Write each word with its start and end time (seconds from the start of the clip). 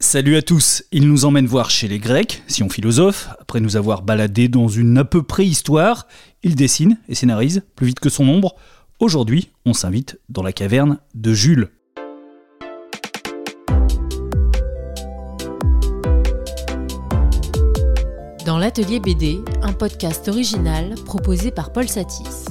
Salut 0.00 0.36
à 0.36 0.42
tous, 0.42 0.84
il 0.92 1.08
nous 1.08 1.24
emmène 1.24 1.46
voir 1.46 1.70
chez 1.70 1.88
les 1.88 1.98
Grecs, 1.98 2.44
si 2.46 2.62
on 2.62 2.68
philosophe. 2.68 3.30
Après 3.40 3.58
nous 3.58 3.76
avoir 3.76 4.02
baladé 4.02 4.46
dans 4.46 4.68
une 4.68 4.96
à 4.96 5.04
peu 5.04 5.24
près 5.24 5.44
histoire, 5.44 6.06
il 6.44 6.54
dessine 6.54 6.98
et 7.08 7.16
scénarise 7.16 7.64
plus 7.74 7.88
vite 7.88 7.98
que 7.98 8.08
son 8.08 8.28
ombre. 8.28 8.54
Aujourd'hui, 9.00 9.50
on 9.66 9.72
s'invite 9.72 10.20
dans 10.28 10.44
la 10.44 10.52
caverne 10.52 10.98
de 11.16 11.34
Jules. 11.34 11.70
Dans 18.46 18.58
l'atelier 18.58 19.00
BD, 19.00 19.40
un 19.62 19.72
podcast 19.72 20.28
original 20.28 20.94
proposé 21.06 21.50
par 21.50 21.72
Paul 21.72 21.88
Satis. 21.88 22.44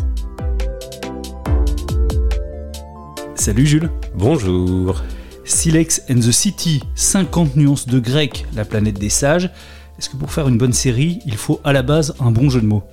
Salut 3.36 3.66
Jules. 3.66 3.90
Bonjour. 4.16 5.02
Silex 5.48 6.02
and 6.10 6.20
the 6.20 6.32
City, 6.32 6.84
50 6.96 7.56
nuances 7.56 7.88
de 7.88 8.00
grec, 8.00 8.46
la 8.54 8.66
planète 8.66 9.00
des 9.00 9.10
sages. 9.10 9.50
Est-ce 9.98 10.10
que 10.10 10.18
pour 10.18 10.32
faire 10.32 10.50
une 10.50 10.58
bonne 10.58 10.74
série, 10.74 11.20
il 11.26 11.38
faut 11.38 11.62
à 11.64 11.72
la 11.72 11.84
base 11.84 12.14
un 12.20 12.32
bon 12.32 12.50
jeu 12.50 12.60
de 12.60 12.66
mots? 12.66 12.84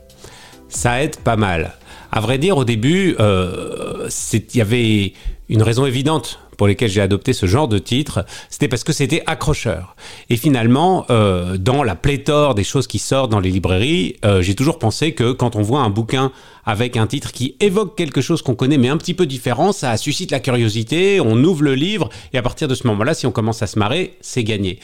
Ça 0.68 1.02
aide 1.02 1.16
pas 1.16 1.36
mal. 1.36 1.74
À 2.12 2.20
vrai 2.20 2.38
dire, 2.38 2.56
au 2.56 2.64
début, 2.64 3.16
euh, 3.18 4.08
il 4.32 4.56
y 4.56 4.60
avait 4.60 5.14
une 5.48 5.62
raison 5.62 5.84
évidente 5.84 6.38
pour 6.56 6.66
lesquelles 6.66 6.90
j'ai 6.90 7.00
adopté 7.00 7.32
ce 7.32 7.46
genre 7.46 7.68
de 7.68 7.78
titre, 7.78 8.24
c'était 8.50 8.68
parce 8.68 8.84
que 8.84 8.92
c'était 8.92 9.22
accrocheur. 9.26 9.96
Et 10.30 10.36
finalement, 10.36 11.06
euh, 11.10 11.56
dans 11.56 11.82
la 11.82 11.94
pléthore 11.94 12.54
des 12.54 12.64
choses 12.64 12.86
qui 12.86 12.98
sortent 12.98 13.30
dans 13.30 13.40
les 13.40 13.50
librairies, 13.50 14.16
euh, 14.24 14.42
j'ai 14.42 14.54
toujours 14.54 14.78
pensé 14.78 15.12
que 15.12 15.32
quand 15.32 15.56
on 15.56 15.62
voit 15.62 15.80
un 15.80 15.90
bouquin 15.90 16.32
avec 16.64 16.96
un 16.96 17.06
titre 17.06 17.32
qui 17.32 17.56
évoque 17.60 17.96
quelque 17.96 18.20
chose 18.20 18.42
qu'on 18.42 18.54
connaît 18.54 18.78
mais 18.78 18.88
un 18.88 18.96
petit 18.96 19.14
peu 19.14 19.26
différent, 19.26 19.72
ça 19.72 19.96
suscite 19.96 20.30
la 20.30 20.40
curiosité, 20.40 21.20
on 21.20 21.42
ouvre 21.44 21.62
le 21.62 21.74
livre 21.74 22.08
et 22.32 22.38
à 22.38 22.42
partir 22.42 22.68
de 22.68 22.74
ce 22.74 22.86
moment-là, 22.86 23.14
si 23.14 23.26
on 23.26 23.32
commence 23.32 23.62
à 23.62 23.66
se 23.66 23.78
marrer, 23.78 24.16
c'est 24.20 24.44
gagné. 24.44 24.78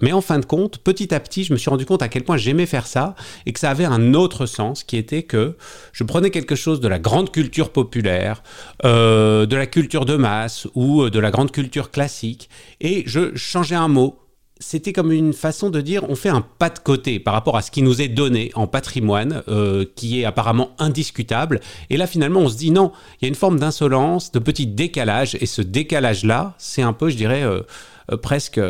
Mais 0.00 0.12
en 0.12 0.20
fin 0.20 0.38
de 0.38 0.44
compte, 0.44 0.78
petit 0.78 1.14
à 1.14 1.20
petit, 1.20 1.44
je 1.44 1.52
me 1.52 1.58
suis 1.58 1.70
rendu 1.70 1.86
compte 1.86 2.02
à 2.02 2.08
quel 2.08 2.24
point 2.24 2.36
j'aimais 2.36 2.66
faire 2.66 2.86
ça 2.86 3.14
et 3.46 3.52
que 3.52 3.60
ça 3.60 3.70
avait 3.70 3.84
un 3.84 4.14
autre 4.14 4.46
sens 4.46 4.84
qui 4.84 4.96
était 4.96 5.22
que 5.22 5.56
je 5.92 6.04
prenais 6.04 6.30
quelque 6.30 6.54
chose 6.54 6.80
de 6.80 6.88
la 6.88 6.98
grande 6.98 7.32
culture 7.32 7.70
populaire, 7.70 8.42
euh, 8.84 9.46
de 9.46 9.56
la 9.56 9.66
culture 9.66 10.04
de 10.04 10.16
masse 10.16 10.66
ou 10.74 11.02
euh, 11.02 11.10
de 11.10 11.18
la 11.18 11.30
grande 11.30 11.50
culture 11.50 11.90
classique 11.90 12.50
et 12.80 13.04
je 13.06 13.34
changeais 13.36 13.76
un 13.76 13.88
mot 13.88 14.18
c'était 14.58 14.92
comme 14.92 15.12
une 15.12 15.32
façon 15.34 15.68
de 15.68 15.80
dire 15.80 16.08
on 16.08 16.16
fait 16.16 16.30
un 16.30 16.40
pas 16.40 16.70
de 16.70 16.78
côté 16.78 17.18
par 17.20 17.34
rapport 17.34 17.56
à 17.56 17.62
ce 17.62 17.70
qui 17.70 17.82
nous 17.82 18.00
est 18.00 18.08
donné 18.08 18.50
en 18.54 18.66
patrimoine, 18.66 19.42
euh, 19.48 19.84
qui 19.96 20.20
est 20.20 20.24
apparemment 20.24 20.70
indiscutable. 20.78 21.60
Et 21.90 21.96
là, 21.96 22.06
finalement, 22.06 22.40
on 22.40 22.48
se 22.48 22.56
dit 22.56 22.70
non, 22.70 22.92
il 23.20 23.24
y 23.24 23.26
a 23.26 23.28
une 23.28 23.34
forme 23.34 23.58
d'insolence, 23.58 24.32
de 24.32 24.38
petit 24.38 24.66
décalage. 24.66 25.36
Et 25.40 25.46
ce 25.46 25.60
décalage-là, 25.60 26.54
c'est 26.58 26.82
un 26.82 26.94
peu, 26.94 27.10
je 27.10 27.16
dirais, 27.16 27.44
presque 28.22 28.60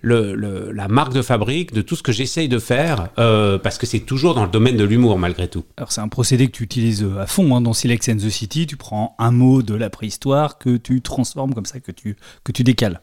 le, 0.00 0.72
la 0.72 0.88
marque 0.88 1.12
de 1.12 1.22
fabrique 1.22 1.72
de 1.72 1.82
tout 1.82 1.96
ce 1.96 2.02
que 2.02 2.12
j'essaye 2.12 2.48
de 2.48 2.58
faire, 2.58 3.08
parce 3.16 3.78
que 3.78 3.86
c'est 3.86 4.00
toujours 4.00 4.34
dans 4.34 4.44
le 4.44 4.50
domaine 4.50 4.76
de 4.76 4.84
l'humour, 4.84 5.18
malgré 5.18 5.48
tout. 5.48 5.64
Alors, 5.76 5.92
c'est 5.92 6.00
un 6.00 6.08
procédé 6.08 6.46
que 6.46 6.52
tu 6.52 6.64
utilises 6.64 7.06
à 7.18 7.26
fond 7.26 7.54
hein, 7.54 7.60
dans 7.60 7.72
Silex 7.72 8.08
and 8.08 8.16
the 8.16 8.30
City. 8.30 8.66
Tu 8.66 8.76
prends 8.76 9.14
un 9.18 9.30
mot 9.30 9.62
de 9.62 9.74
la 9.74 9.90
préhistoire 9.90 10.58
que 10.58 10.76
tu 10.76 11.00
transformes 11.00 11.54
comme 11.54 11.66
ça, 11.66 11.80
que 11.80 11.92
tu, 11.92 12.16
que 12.44 12.52
tu 12.52 12.64
décales. 12.64 13.00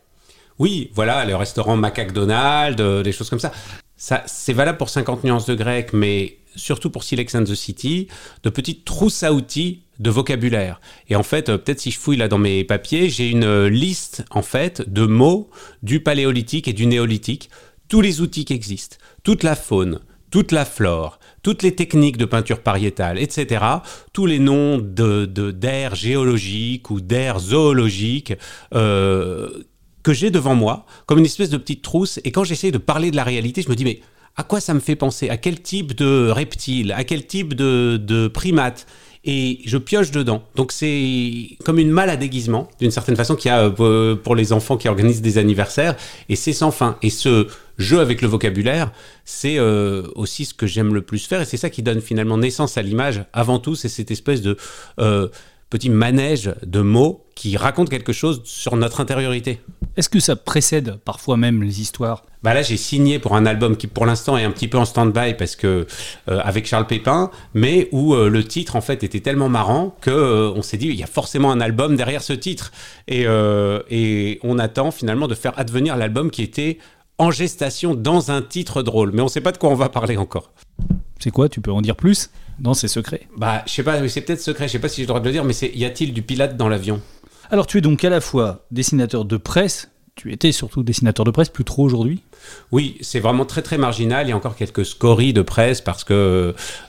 Oui, 0.59 0.91
voilà, 0.94 1.25
le 1.25 1.35
restaurant 1.35 1.77
McDonald's, 1.77 2.81
euh, 2.81 3.02
des 3.02 3.13
choses 3.13 3.30
comme 3.30 3.39
ça. 3.39 3.52
Ça, 3.95 4.23
c'est 4.27 4.53
valable 4.53 4.77
pour 4.77 4.89
50 4.89 5.23
nuances 5.23 5.45
de 5.45 5.55
grec, 5.55 5.91
mais 5.94 6.38
surtout 6.55 6.89
pour 6.89 7.03
Silex 7.03 7.33
and 7.35 7.45
the 7.45 7.55
City, 7.55 8.07
de 8.44 8.50
petites 8.50 8.83
trousses 8.83 9.23
à 9.23 9.33
outils 9.33 9.83
de 10.00 10.09
vocabulaire. 10.09 10.80
Et 11.09 11.16
en 11.16 11.23
fait, 11.23 11.50
euh, 11.50 11.58
peut-être 11.58 11.80
si 11.80 11.92
je 11.92 12.00
fouille 12.00 12.17
là 12.17 12.28
dans 12.28 12.38
mes 12.38 12.64
papiers, 12.64 13.09
j'ai 13.09 13.30
une 13.30 13.44
euh, 13.44 13.69
liste 13.69 14.23
en 14.31 14.41
fait 14.41 14.89
de 14.89 15.06
mots 15.06 15.50
du 15.83 16.02
paléolithique 16.02 16.67
et 16.67 16.73
du 16.73 16.86
néolithique, 16.86 17.50
tous 17.88 18.02
les 18.02 18.22
outils 18.22 18.45
qui 18.45 18.53
existent, 18.53 18.97
toute 19.23 19.44
la 19.44 19.56
faune, 19.56 20.00
toute 20.31 20.52
la 20.52 20.66
flore, 20.66 21.19
toutes 21.44 21.64
les 21.64 21.75
techniques 21.75 22.17
de 22.17 22.25
peinture 22.25 22.61
pariétale, 22.61 23.19
etc., 23.19 23.66
tous 24.14 24.25
les 24.25 24.39
noms 24.39 24.78
de, 24.78 25.25
d'aires 25.25 25.96
géologiques 25.96 26.91
ou 26.91 27.01
d'aires 27.01 27.40
zoologiques 27.40 28.34
que 30.03 30.13
j'ai 30.13 30.31
devant 30.31 30.56
moi, 30.56 30.85
comme 31.06 31.19
une 31.19 31.25
espèce 31.25 31.50
de 31.50 31.57
petite 31.57 31.81
trousse. 31.81 32.19
Et 32.24 32.31
quand 32.31 32.44
j'essaie 32.44 32.72
de 32.72 32.78
parler 32.78 33.12
de 33.12 33.16
la 33.16 33.24
réalité, 33.24 33.62
je 33.62 33.69
me 33.69 33.75
dis, 33.75 33.85
mais 33.85 34.01
à 34.35 34.44
quoi 34.44 34.59
ça 34.59 34.74
me 34.74 34.79
fait 34.79 34.95
penser? 34.95 35.29
À 35.29 35.38
quel 35.38 35.62
type 35.62 35.95
de 35.95 36.29
reptile? 36.29 36.94
À 36.94 37.03
quel 37.03 37.25
type 37.25 37.53
de, 37.53 37.97
de 38.01 38.28
primate? 38.28 38.85
Et 39.25 39.59
je 39.66 39.78
pioche 39.78 40.12
dedans. 40.12 40.44
Donc 40.56 40.72
c'est 40.72 41.57
comme 41.66 41.80
une 41.80 41.91
malle 41.91 42.09
à 42.09 42.18
déguisement, 42.18 42.69
d'une 42.80 42.91
certaine 42.91 43.16
façon, 43.16 43.35
qu'il 43.35 43.50
y 43.50 43.53
a 43.53 43.74
euh, 43.80 44.16
pour 44.16 44.35
les 44.35 44.53
enfants 44.53 44.78
qui 44.78 44.88
organisent 44.88 45.22
des 45.22 45.38
anniversaires, 45.38 45.96
et 46.30 46.35
c'est 46.35 46.53
sans 46.53 46.72
fin. 46.72 46.97
Et 47.02 47.09
ce 47.09 47.47
jeu 47.78 48.00
avec 48.00 48.22
le 48.22 48.28
vocabulaire, 48.28 48.91
c'est 49.25 49.57
euh, 49.57 50.03
aussi 50.16 50.46
ce 50.46 50.53
que 50.53 50.68
j'aime 50.68 50.94
le 50.94 51.02
plus 51.02 51.25
faire, 51.25 51.41
et 51.41 51.46
c'est 51.46 51.57
ça 51.57 51.69
qui 51.69 51.84
donne 51.84 52.02
finalement 52.02 52.38
naissance 52.38 52.78
à 52.78 52.81
l'image. 52.81 53.24
Avant 53.34 53.59
tout, 53.59 53.75
c'est 53.75 53.90
cette 53.90 54.12
espèce 54.12 54.41
de 54.41 54.57
euh, 55.00 55.28
petit 55.69 55.90
manège 55.90 56.53
de 56.66 56.81
mots 56.81 57.25
qui 57.36 57.57
raconte 57.57 57.90
quelque 57.90 58.13
chose 58.13 58.41
sur 58.46 58.75
notre 58.75 59.01
intériorité. 59.01 59.62
Est-ce 59.97 60.09
que 60.09 60.19
ça 60.19 60.36
précède 60.36 60.97
parfois 61.03 61.38
même 61.38 61.62
les 61.62 61.81
histoires 61.81 62.24
bah 62.44 62.53
là, 62.53 62.61
j'ai 62.61 62.77
signé 62.77 63.19
pour 63.19 63.35
un 63.35 63.45
album 63.45 63.75
qui, 63.75 63.88
pour 63.88 64.05
l'instant, 64.05 64.38
est 64.38 64.44
un 64.44 64.51
petit 64.51 64.67
peu 64.67 64.77
en 64.77 64.85
stand-by 64.85 65.33
parce 65.33 65.55
que 65.55 65.88
euh, 66.29 66.39
avec 66.44 66.66
Charles 66.66 66.88
Pépin, 66.88 67.31
mais 67.53 67.89
où 67.91 68.13
euh, 68.13 68.29
le 68.29 68.44
titre 68.44 68.75
en 68.75 68.81
fait 68.81 69.03
était 69.03 69.19
tellement 69.19 69.50
marrant 69.50 69.95
que 70.01 70.09
euh, 70.09 70.51
on 70.55 70.61
s'est 70.61 70.77
dit 70.77 70.88
il 70.88 70.95
y 70.95 71.03
a 71.03 71.07
forcément 71.07 71.51
un 71.51 71.61
album 71.61 71.95
derrière 71.95 72.22
ce 72.22 72.33
titre 72.33 72.72
et, 73.07 73.25
et 73.89 74.39
on 74.44 74.59
attend 74.59 74.91
finalement 74.91 75.27
de 75.27 75.35
faire 75.35 75.53
advenir 75.57 75.97
l'album 75.97 76.31
qui 76.31 76.44
était 76.44 76.77
en 77.17 77.31
gestation 77.31 77.95
dans 77.95 78.31
un 78.31 78.41
titre 78.41 78.81
drôle, 78.81 79.11
mais 79.13 79.21
on 79.21 79.25
ne 79.25 79.29
sait 79.29 79.41
pas 79.41 79.51
de 79.51 79.57
quoi 79.57 79.69
on 79.69 79.75
va 79.75 79.89
parler 79.89 80.16
encore. 80.16 80.51
C'est 81.19 81.31
quoi? 81.31 81.50
Tu 81.50 81.59
peux 81.59 81.71
en 81.71 81.81
dire 81.81 81.97
plus? 81.97 82.29
Non, 82.61 82.73
c'est 82.73 82.88
secret. 82.88 83.27
Bah, 83.38 83.63
je 83.66 83.73
sais 83.73 83.83
pas, 83.83 84.07
c'est 84.07 84.21
peut-être 84.21 84.41
secret. 84.41 84.67
Je 84.67 84.73
sais 84.73 84.79
pas 84.79 84.88
si 84.88 84.97
j'ai 84.97 85.03
le 85.03 85.07
droit 85.07 85.19
de 85.19 85.25
le 85.25 85.31
dire, 85.31 85.44
mais 85.44 85.53
y 85.75 85.85
a-t-il 85.85 86.13
du 86.13 86.21
pilote 86.21 86.56
dans 86.56 86.69
l'avion? 86.69 87.01
Alors, 87.51 87.67
tu 87.67 87.77
es 87.77 87.81
donc 87.81 88.03
à 88.06 88.09
la 88.09 88.21
fois 88.21 88.66
dessinateur 88.71 89.25
de 89.25 89.38
presse. 89.38 89.91
Tu 90.16 90.31
étais 90.31 90.51
surtout 90.51 90.83
dessinateur 90.83 91.25
de 91.25 91.31
presse, 91.31 91.50
plus 91.50 91.63
trop 91.63 91.83
aujourd'hui? 91.83 92.23
Oui, 92.72 92.97
c'est 93.01 93.19
vraiment 93.19 93.45
très 93.45 93.61
très 93.61 93.77
marginal. 93.77 94.27
Il 94.27 94.29
y 94.29 94.33
a 94.33 94.38
encore 94.38 94.55
quelques 94.55 94.85
scories 94.85 95.33
de 95.33 95.41
presse 95.41 95.81
parce 95.81 96.03
que 96.03 96.13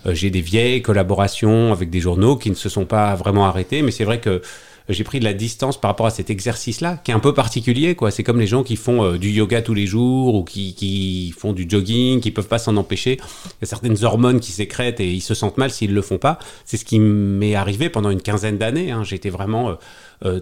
euh, 0.06 0.14
j'ai 0.14 0.30
des 0.30 0.40
vieilles 0.40 0.82
collaborations 0.82 1.72
avec 1.72 1.90
des 1.90 2.00
journaux 2.00 2.36
qui 2.36 2.50
ne 2.50 2.54
se 2.54 2.68
sont 2.68 2.84
pas 2.84 3.14
vraiment 3.14 3.46
arrêtés. 3.46 3.82
Mais 3.82 3.90
c'est 3.90 4.04
vrai 4.04 4.20
que 4.20 4.42
j'ai 4.90 5.04
pris 5.04 5.20
de 5.20 5.24
la 5.24 5.34
distance 5.34 5.80
par 5.80 5.90
rapport 5.90 6.06
à 6.06 6.10
cet 6.10 6.30
exercice-là, 6.30 7.00
qui 7.04 7.10
est 7.10 7.14
un 7.14 7.20
peu 7.20 7.34
particulier. 7.34 7.94
quoi. 7.94 8.10
C'est 8.10 8.22
comme 8.22 8.40
les 8.40 8.46
gens 8.46 8.62
qui 8.62 8.76
font 8.76 9.04
euh, 9.04 9.18
du 9.18 9.30
yoga 9.30 9.62
tous 9.62 9.74
les 9.74 9.86
jours 9.86 10.34
ou 10.34 10.44
qui, 10.44 11.34
font 11.38 11.52
du 11.52 11.66
jogging, 11.68 12.20
qui 12.20 12.30
peuvent 12.30 12.48
pas 12.48 12.58
s'en 12.58 12.76
empêcher. 12.76 13.12
Il 13.14 13.62
y 13.62 13.64
a 13.64 13.66
certaines 13.66 14.04
hormones 14.04 14.40
qui 14.40 14.52
sécrètent 14.52 15.00
et 15.00 15.10
ils 15.10 15.20
se 15.20 15.34
sentent 15.34 15.58
mal 15.58 15.70
s'ils 15.70 15.94
le 15.94 16.02
font 16.02 16.18
pas. 16.18 16.38
C'est 16.64 16.76
ce 16.76 16.84
qui 16.84 16.98
m'est 16.98 17.54
arrivé 17.54 17.88
pendant 17.88 18.10
une 18.10 18.22
quinzaine 18.22 18.58
d'années. 18.58 18.90
Hein. 18.90 19.04
J'étais 19.04 19.30
vraiment 19.30 19.70
euh, 19.70 19.74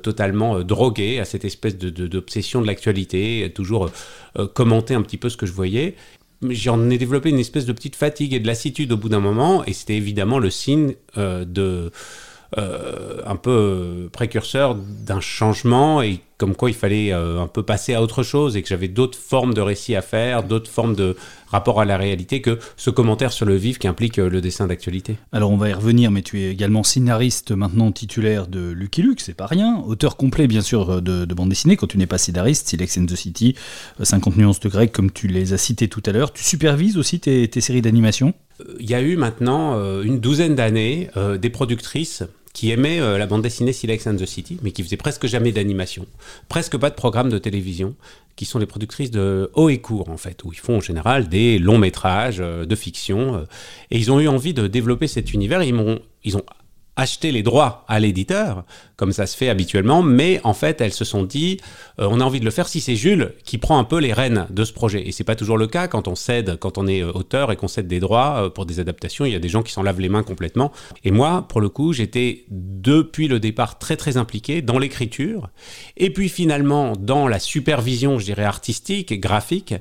totalement 0.03 0.61
drogué 0.61 1.19
à 1.21 1.25
cette 1.25 1.45
espèce 1.45 1.77
d'obsession 1.77 2.61
de, 2.61 2.65
de 2.65 2.69
l'actualité, 2.69 3.51
toujours 3.55 3.91
commenter 4.55 4.95
un 4.95 5.03
petit 5.03 5.17
peu 5.17 5.29
ce 5.29 5.37
que 5.37 5.47
je 5.47 5.53
voyais. 5.53 5.95
J'en 6.43 6.89
ai 6.91 6.99
développé 6.99 7.31
une 7.31 7.39
espèce 7.39 7.67
de 7.67 7.73
petite 7.73 7.97
fatigue 7.97 8.33
et 8.33 8.41
de 8.41 8.47
lassitude 8.47 8.93
au 8.93 8.97
bout 8.97 9.09
d'un 9.09 9.21
moment, 9.21 9.65
et 9.65 9.73
c'était 9.73 9.97
évidemment 9.97 10.39
le 10.39 10.51
signe 10.51 10.95
de 11.17 11.91
euh, 12.57 13.21
un 13.27 13.37
peu 13.37 13.51
euh, 13.51 14.09
précurseur 14.09 14.75
d'un 14.75 15.21
changement 15.21 16.01
et 16.01 16.21
comme 16.39 16.57
quoi 16.57 16.71
il 16.71 16.75
fallait 16.75 17.13
euh, 17.13 17.43
un 17.43 17.47
peu 17.47 17.63
passer 17.63 17.93
à 17.93 18.01
autre 18.01 18.23
chose 18.23 18.57
et 18.57 18.63
que 18.63 18.69
j'avais 18.69 18.89
d'autres 18.89 19.19
formes 19.19 19.53
de 19.53 19.61
récits 19.61 19.95
à 19.95 20.01
faire, 20.01 20.45
d'autres 20.45 20.71
formes 20.71 20.95
de 20.95 21.15
rapport 21.49 21.79
à 21.79 21.85
la 21.85 21.99
réalité 21.99 22.41
que 22.41 22.59
ce 22.79 22.89
commentaire 22.89 23.33
sur 23.33 23.45
le 23.45 23.55
vif 23.55 23.79
qui 23.79 23.87
implique 23.87 24.17
le 24.17 24.41
dessin 24.41 24.67
d'actualité. 24.67 25.19
Alors 25.31 25.51
on 25.51 25.59
va 25.59 25.69
y 25.69 25.75
revenir, 25.75 26.11
mais 26.11 26.23
tu 26.23 26.41
es 26.41 26.51
également 26.51 26.85
scénariste 26.85 27.51
maintenant 27.51 27.93
titulaire 27.93 28.47
de 28.47 28.71
Lucky 28.71 29.03
Luke, 29.03 29.21
c'est 29.21 29.35
pas 29.35 29.47
rien. 29.47 29.83
Auteur 29.87 30.17
complet 30.17 30.47
bien 30.47 30.63
sûr 30.63 31.03
de, 31.03 31.27
bande 31.27 31.51
dessinée 31.51 31.77
quand 31.77 31.87
tu 31.87 31.99
n'es 31.99 32.07
pas 32.07 32.19
scénariste, 32.19 32.67
Silex 32.67 32.97
and 32.97 33.07
the 33.07 33.17
City, 33.17 33.57
50 34.03 34.39
nuances 34.39 34.61
de 34.61 34.71
grec 34.71 34.91
comme 34.91 35.11
tu 35.11 35.29
les 35.29 35.53
as 35.53 35.59
cités 35.59 35.89
tout 35.89 36.03
à 36.07 36.13
l'heure. 36.13 36.33
Tu 36.33 36.45
supervises 36.45 36.97
aussi 36.97 37.21
tes, 37.21 37.47
tes 37.49 37.61
séries 37.61 37.83
d'animation? 37.83 38.33
Il 38.81 38.89
y 38.89 38.95
a 38.95 39.03
eu 39.03 39.17
maintenant 39.17 39.79
une 40.03 40.19
douzaine 40.19 40.55
d'années 40.55 41.11
des 41.39 41.51
productrices 41.51 42.25
qui 42.59 42.73
aimait 42.73 42.99
euh, 42.99 43.19
la 43.19 43.29
bande 43.29 43.43
dessinée 43.43 43.73
Silex 43.73 44.09
and 44.09 44.17
the 44.17 44.27
City, 44.27 44.59
mais 44.63 44.73
qui 44.73 44.83
faisait 44.83 44.97
presque 44.97 45.29
jamais 45.29 45.53
d'animation, 45.53 46.07
presque 46.49 46.77
pas 46.77 46.91
de 46.91 46.97
programme 46.97 47.29
de 47.29 47.39
télévision, 47.39 47.95
qui 48.35 48.47
sont 48.47 48.59
les 48.59 48.67
productrices 48.67 49.13
de 49.13 49.49
haut 49.55 49.69
et 49.69 49.79
court 49.79 50.09
en 50.09 50.17
fait, 50.17 50.43
où 50.43 50.53
ils 50.53 50.59
font 50.59 50.79
en 50.79 50.81
général 50.81 51.29
des 51.29 51.61
longs 51.61 51.79
métrages 51.79 52.39
euh, 52.41 52.67
de 52.67 52.75
fiction, 52.75 53.37
euh, 53.37 53.45
et 53.93 53.99
ils 53.99 54.11
ont 54.11 54.19
eu 54.19 54.27
envie 54.27 54.55
de 54.55 54.67
développer 54.67 55.07
cet 55.07 55.33
univers. 55.33 55.63
Ils 55.63 55.73
m'ont, 55.73 56.01
ils 56.25 56.37
ont 56.37 56.43
acheté 56.99 57.31
les 57.31 57.45
droits 57.45 57.85
à 57.87 58.01
l'éditeur, 58.01 58.65
comme 58.97 59.13
ça 59.13 59.27
se 59.27 59.37
fait 59.37 59.49
habituellement, 59.49 60.03
mais 60.03 60.41
en 60.43 60.53
fait, 60.53 60.81
elles 60.81 60.93
se 60.93 61.05
sont 61.05 61.23
dit, 61.23 61.59
euh, 62.01 62.09
on 62.11 62.21
a 62.21 62.25
envie 62.25 62.41
de 62.41 62.45
le 62.45 62.51
faire 62.51 62.67
si 62.67 62.81
c'est 62.81 62.97
Jules 62.97 63.35
qui 63.45 63.57
prend 63.57 63.79
un 63.79 63.85
peu 63.85 63.99
les 63.99 64.13
rênes 64.13 64.47
de 64.51 64.65
ce 64.65 64.73
projet. 64.73 65.07
Et 65.07 65.13
c'est 65.13 65.23
pas 65.23 65.37
toujours 65.37 65.57
le 65.59 65.69
cas 65.69 65.87
quand 65.87 66.09
on 66.09 66.17
cède, 66.17 66.59
quand 66.59 66.77
on 66.77 66.89
est 66.89 67.03
euh, 67.03 67.13
auteur 67.13 67.53
et 67.53 67.57
qu'on 67.57 67.69
cède 67.69 67.87
des 67.87 68.01
droits 68.01 68.47
euh, 68.47 68.51
pour 68.51 68.67
des 68.67 68.81
adaptations, 68.81 69.25
il 69.25 69.33
y 69.33 69.37
a 69.37 69.39
des 69.39 69.49
gens 69.49 69.63
qui 69.63 69.73
s'en 69.73 69.85
lavent 69.85 70.01
les 70.01 70.09
mains 70.09 70.25
complètement. 70.25 70.73
Et 71.05 71.13
moi, 71.13 71.47
pour 71.49 71.61
le 71.61 71.69
coup, 71.69 71.93
j'étais 71.93 72.45
depuis 72.51 73.29
le 73.29 73.39
départ 73.39 73.79
très 73.79 73.97
très 73.97 74.17
impliqué 74.17 74.61
dans 74.61 74.81
l'écriture, 74.81 75.51
et 75.97 76.11
puis 76.11 76.29
finalement 76.29 76.95
dans 76.99 77.29
la 77.29 77.39
supervision, 77.39 78.19
je 78.19 78.25
dirais, 78.25 78.45
artistique 78.45 79.21
graphique, 79.21 79.75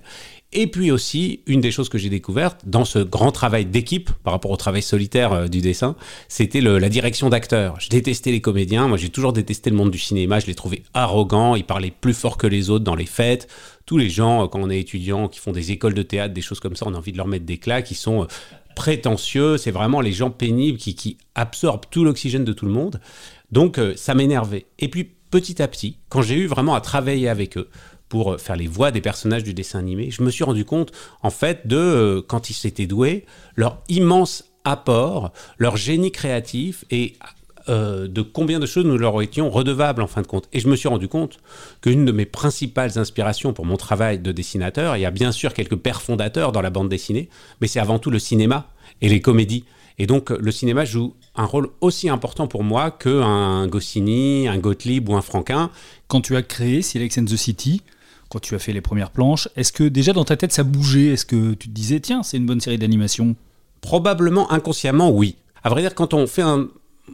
et 0.53 0.67
puis 0.67 0.91
aussi, 0.91 1.41
une 1.45 1.59
des 1.59 1.71
choses 1.71 1.89
que 1.89 1.97
j'ai 1.97 2.09
découvertes 2.09 2.61
dans 2.65 2.85
ce 2.85 2.99
grand 2.99 3.33
travail 3.33 3.65
d'équipe 3.65 4.11
par 4.23 4.31
rapport 4.31 4.51
au 4.51 4.55
travail 4.55 4.81
solitaire 4.81 5.33
euh, 5.33 5.47
du 5.47 5.59
dessin, 5.59 5.97
c'était 6.29 6.61
la 6.61 6.87
direction 6.87 7.29
d'acteurs. 7.29 7.77
Je 7.79 7.89
détestais 7.89 8.31
les 8.31 8.39
comédiens, 8.39 8.87
moi 8.87 8.97
j'ai 8.97 9.09
toujours 9.09 9.33
détesté 9.33 9.69
le 9.69 9.75
monde 9.75 9.91
du 9.91 9.99
cinéma, 9.99 10.39
je 10.39 10.47
les 10.47 10.55
trouvais 10.55 10.83
arrogants, 10.93 11.55
ils 11.55 11.65
parlaient 11.65 11.91
plus 11.91 12.13
fort 12.13 12.37
que 12.37 12.47
les 12.47 12.69
autres 12.69 12.85
dans 12.85 12.95
les 12.95 13.05
fêtes. 13.05 13.49
Tous 13.85 13.97
les 13.97 14.09
gens, 14.09 14.43
euh, 14.43 14.47
quand 14.47 14.61
on 14.61 14.69
est 14.69 14.79
étudiant, 14.79 15.27
qui 15.27 15.39
font 15.39 15.51
des 15.51 15.73
écoles 15.73 15.93
de 15.93 16.03
théâtre, 16.03 16.33
des 16.33 16.41
choses 16.41 16.61
comme 16.61 16.77
ça, 16.77 16.85
on 16.87 16.93
a 16.93 16.97
envie 16.97 17.11
de 17.11 17.17
leur 17.17 17.27
mettre 17.27 17.45
des 17.45 17.57
claques, 17.57 17.85
qui 17.85 17.95
sont 17.95 18.23
euh, 18.23 18.27
prétentieux, 18.73 19.57
c'est 19.57 19.71
vraiment 19.71 19.99
les 19.99 20.13
gens 20.13 20.29
pénibles 20.29 20.77
qui, 20.77 20.95
qui 20.95 21.17
absorbent 21.35 21.85
tout 21.91 22.05
l'oxygène 22.05 22.45
de 22.45 22.53
tout 22.53 22.65
le 22.65 22.71
monde. 22.71 23.01
Donc 23.51 23.79
ça 23.95 24.13
m'énervait. 24.13 24.65
Et 24.77 24.87
puis 24.87 25.09
petit 25.31 25.61
à 25.61 25.67
petit, 25.67 25.97
quand 26.09 26.21
j'ai 26.21 26.35
eu 26.35 26.47
vraiment 26.47 26.75
à 26.75 26.81
travailler 26.81 27.29
avec 27.29 27.57
eux, 27.57 27.69
pour 28.09 28.39
faire 28.39 28.55
les 28.55 28.67
voix 28.67 28.91
des 28.91 29.01
personnages 29.01 29.43
du 29.43 29.53
dessin 29.53 29.79
animé, 29.79 30.11
je 30.11 30.23
me 30.23 30.29
suis 30.29 30.43
rendu 30.43 30.65
compte, 30.65 30.91
en 31.21 31.29
fait, 31.29 31.67
de, 31.67 31.75
euh, 31.75 32.21
quand 32.25 32.49
ils 32.49 32.53
s'étaient 32.53 32.87
doués, 32.87 33.25
leur 33.55 33.81
immense 33.89 34.45
apport, 34.63 35.31
leur 35.57 35.77
génie 35.77 36.11
créatif 36.11 36.85
et 36.91 37.15
euh, 37.69 38.07
de 38.07 38.21
combien 38.21 38.59
de 38.59 38.65
choses 38.65 38.85
nous 38.85 38.97
leur 38.97 39.21
étions 39.21 39.49
redevables 39.49 40.01
en 40.01 40.07
fin 40.07 40.21
de 40.21 40.27
compte. 40.27 40.47
Et 40.53 40.61
je 40.61 40.69
me 40.69 40.75
suis 40.77 40.87
rendu 40.87 41.09
compte 41.09 41.39
qu'une 41.81 42.05
de 42.05 42.13
mes 42.13 42.25
principales 42.25 42.97
inspirations 42.97 43.51
pour 43.51 43.65
mon 43.65 43.75
travail 43.75 44.19
de 44.19 44.31
dessinateur, 44.31 44.95
il 44.95 45.01
y 45.01 45.05
a 45.05 45.11
bien 45.11 45.33
sûr 45.33 45.53
quelques 45.53 45.75
pères 45.75 46.01
fondateurs 46.01 46.53
dans 46.53 46.61
la 46.61 46.69
bande 46.69 46.87
dessinée, 46.87 47.27
mais 47.59 47.67
c'est 47.67 47.81
avant 47.81 47.99
tout 47.99 48.09
le 48.09 48.19
cinéma 48.19 48.69
et 49.01 49.09
les 49.09 49.19
comédies. 49.19 49.65
Et 49.97 50.07
donc 50.07 50.29
le 50.29 50.51
cinéma 50.51 50.85
joue 50.85 51.15
un 51.35 51.43
rôle 51.45 51.69
aussi 51.81 52.07
important 52.07 52.47
pour 52.47 52.63
moi 52.63 52.91
qu'un 52.91 53.67
Goscinny, 53.67 54.47
un 54.47 54.59
Gottlieb 54.59 55.09
ou 55.09 55.15
un 55.15 55.21
Franquin. 55.21 55.69
Quand 56.07 56.21
tu 56.21 56.37
as 56.37 56.43
créé 56.43 56.81
Silex 56.81 57.17
and 57.17 57.25
the 57.25 57.35
City, 57.35 57.81
quand 58.29 58.39
tu 58.39 58.55
as 58.55 58.59
fait 58.59 58.73
les 58.73 58.81
premières 58.81 59.11
planches. 59.11 59.47
Est-ce 59.55 59.71
que 59.71 59.83
déjà 59.83 60.13
dans 60.13 60.25
ta 60.25 60.37
tête 60.37 60.51
ça 60.51 60.63
bougeait? 60.63 61.07
Est-ce 61.07 61.25
que 61.25 61.53
tu 61.53 61.67
te 61.69 61.73
disais, 61.73 61.99
tiens, 61.99 62.23
c'est 62.23 62.37
une 62.37 62.45
bonne 62.45 62.61
série 62.61 62.77
d'animation? 62.77 63.35
Probablement 63.81 64.51
inconsciemment, 64.51 65.09
oui. 65.11 65.35
À 65.63 65.69
vrai 65.69 65.81
dire, 65.81 65.95
quand 65.95 66.13
on 66.13 66.27
fait 66.27 66.41
un. 66.41 66.67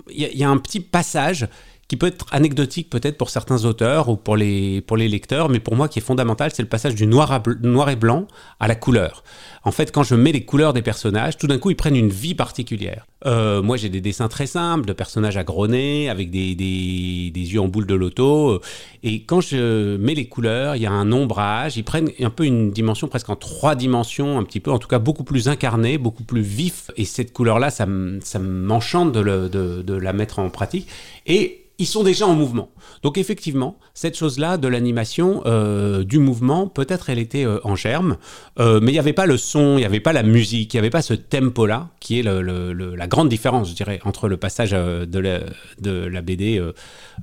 Il 0.09 0.21
y, 0.21 0.43
a 0.43 0.49
un 0.49 0.57
petit 0.57 0.79
passage 0.79 1.47
qui 1.87 1.97
peut 1.97 2.07
être 2.07 2.25
anecdotique 2.31 2.89
peut-être 2.89 3.17
pour 3.17 3.29
certains 3.29 3.65
auteurs 3.65 4.09
ou 4.09 4.15
pour 4.15 4.37
les, 4.37 4.81
pour 4.81 4.97
les 4.97 5.07
lecteurs, 5.07 5.49
mais 5.49 5.59
pour 5.59 5.75
moi 5.75 5.87
qui 5.87 5.99
est 5.99 6.01
fondamental, 6.01 6.51
c'est 6.53 6.63
le 6.63 6.69
passage 6.69 6.95
du 6.95 7.07
noir, 7.07 7.41
et 7.89 7.95
blanc 7.95 8.27
à 8.59 8.67
la 8.67 8.75
couleur. 8.75 9.23
En 9.65 9.71
fait, 9.71 9.91
quand 9.91 10.03
je 10.03 10.15
mets 10.15 10.31
les 10.31 10.43
couleurs 10.43 10.73
des 10.73 10.81
personnages, 10.81 11.37
tout 11.37 11.47
d'un 11.47 11.57
coup, 11.57 11.71
ils 11.71 11.75
prennent 11.75 11.95
une 11.95 12.09
vie 12.09 12.35
particulière. 12.35 13.05
Euh, 13.25 13.61
moi, 13.61 13.77
j'ai 13.77 13.89
des 13.89 14.01
dessins 14.01 14.27
très 14.27 14.45
simples 14.45 14.85
de 14.85 14.93
personnages 14.93 15.37
à 15.37 15.43
avec 15.43 16.31
des, 16.31 16.55
des, 16.55 17.31
des, 17.33 17.53
yeux 17.53 17.61
en 17.61 17.67
boule 17.67 17.85
de 17.85 17.93
loto. 17.93 18.59
Et 19.03 19.23
quand 19.23 19.39
je 19.39 19.95
mets 19.97 20.15
les 20.15 20.27
couleurs, 20.27 20.75
il 20.75 20.81
y 20.81 20.85
a 20.85 20.91
un 20.91 21.11
ombrage. 21.11 21.77
Ils 21.77 21.83
prennent 21.83 22.09
un 22.19 22.29
peu 22.29 22.45
une 22.45 22.71
dimension 22.71 23.07
presque 23.07 23.29
en 23.29 23.35
trois 23.35 23.75
dimensions, 23.75 24.37
un 24.37 24.43
petit 24.43 24.59
peu, 24.59 24.71
en 24.71 24.79
tout 24.79 24.87
cas 24.89 24.99
beaucoup 24.99 25.23
plus 25.23 25.47
incarnée, 25.47 25.97
beaucoup 25.97 26.23
plus 26.23 26.41
vif. 26.41 26.91
Et 26.97 27.05
cette 27.05 27.31
couleur-là, 27.31 27.69
ça 27.69 27.85
m'enchante 27.85 29.13
de, 29.13 29.47
de, 29.47 29.81
de 29.81 29.93
la 29.93 30.11
mettre 30.11 30.39
en 30.39 30.49
pratique. 30.49 30.87
Et 31.25 31.62
ils 31.83 31.85
sont 31.85 32.03
déjà 32.03 32.25
en 32.25 32.33
mouvement. 32.33 32.69
Donc 33.01 33.17
effectivement, 33.17 33.77
cette 33.93 34.17
chose-là 34.17 34.55
de 34.55 34.69
l'animation, 34.69 35.43
euh, 35.45 36.05
du 36.05 36.17
mouvement, 36.17 36.69
peut-être 36.69 37.09
elle 37.09 37.19
était 37.19 37.45
euh, 37.45 37.59
en 37.65 37.75
germe, 37.75 38.15
euh, 38.57 38.79
mais 38.81 38.91
il 38.91 38.93
n'y 38.93 38.99
avait 38.99 39.11
pas 39.11 39.25
le 39.25 39.35
son, 39.35 39.73
il 39.73 39.79
n'y 39.79 39.85
avait 39.85 39.99
pas 39.99 40.13
la 40.13 40.23
musique, 40.23 40.73
il 40.73 40.77
n'y 40.77 40.79
avait 40.79 40.89
pas 40.89 41.01
ce 41.01 41.13
tempo-là, 41.13 41.89
qui 41.99 42.19
est 42.19 42.23
la 42.23 43.07
grande 43.07 43.27
différence, 43.27 43.69
je 43.69 43.75
dirais, 43.75 43.99
entre 44.05 44.29
le 44.29 44.37
passage 44.37 44.71
de 44.71 45.19
la, 45.19 45.41
de, 45.81 45.91
la, 45.91 46.21
BD 46.21 46.63